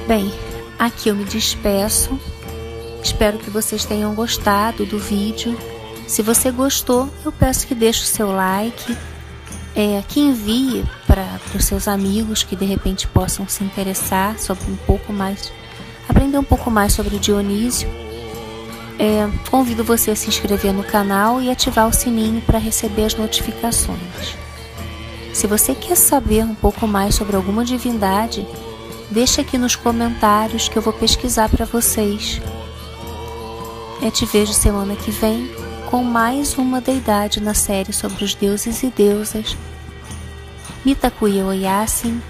Bem, 0.06 0.32
aqui 0.78 1.08
eu 1.08 1.16
me 1.16 1.24
despeço. 1.24 2.18
Espero 3.02 3.38
que 3.38 3.50
vocês 3.50 3.84
tenham 3.84 4.14
gostado 4.14 4.84
do 4.84 4.98
vídeo. 4.98 5.56
Se 6.06 6.22
você 6.22 6.50
gostou, 6.50 7.08
eu 7.24 7.30
peço 7.30 7.66
que 7.66 7.74
deixe 7.74 8.02
o 8.02 8.06
seu 8.06 8.32
like, 8.32 8.96
é, 9.74 10.02
que 10.08 10.20
envie 10.20 10.84
para 11.06 11.38
os 11.54 11.64
seus 11.64 11.86
amigos 11.86 12.42
que 12.42 12.56
de 12.56 12.64
repente 12.64 13.06
possam 13.06 13.48
se 13.48 13.62
interessar 13.62 14.38
sobre 14.38 14.70
um 14.70 14.76
pouco 14.76 15.12
mais, 15.12 15.52
aprender 16.08 16.38
um 16.38 16.44
pouco 16.44 16.70
mais 16.70 16.92
sobre 16.92 17.18
Dionísio. 17.18 17.88
É, 19.02 19.26
convido 19.50 19.82
você 19.82 20.10
a 20.10 20.16
se 20.16 20.28
inscrever 20.28 20.74
no 20.74 20.84
canal 20.84 21.40
e 21.40 21.50
ativar 21.50 21.88
o 21.88 21.92
sininho 21.92 22.42
para 22.42 22.58
receber 22.58 23.06
as 23.06 23.14
notificações. 23.14 24.36
Se 25.32 25.46
você 25.46 25.74
quer 25.74 25.96
saber 25.96 26.44
um 26.44 26.54
pouco 26.54 26.86
mais 26.86 27.14
sobre 27.14 27.34
alguma 27.34 27.64
divindade, 27.64 28.46
deixe 29.10 29.40
aqui 29.40 29.56
nos 29.56 29.74
comentários 29.74 30.68
que 30.68 30.76
eu 30.76 30.82
vou 30.82 30.92
pesquisar 30.92 31.48
para 31.48 31.64
vocês. 31.64 32.42
Eu 34.02 34.10
te 34.10 34.26
vejo 34.26 34.52
semana 34.52 34.94
que 34.94 35.10
vem 35.10 35.50
com 35.90 36.04
mais 36.04 36.58
uma 36.58 36.78
deidade 36.78 37.40
na 37.40 37.54
série 37.54 37.94
sobre 37.94 38.22
os 38.22 38.34
deuses 38.34 38.82
e 38.82 38.90
deusas. 38.90 39.56
Mitakuya 40.84 41.46
Oyasin, 41.46 42.20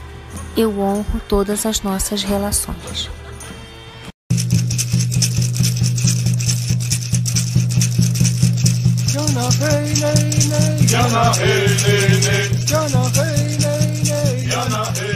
eu 0.56 0.78
honro 0.78 1.20
todas 1.28 1.66
as 1.66 1.82
nossas 1.82 2.22
relações. 2.22 3.10
hey 9.58 9.86
ley 10.02 10.24
ley. 10.50 10.74
Yana 10.92 11.24
hey 11.40 11.66
ley 11.82 12.08
ley. 12.26 12.46
Yana 12.70 13.02
hey 13.16 13.38
ley 13.64 13.86
ley. 14.08 14.34
Yana 14.52 14.82
hey. 14.98 15.09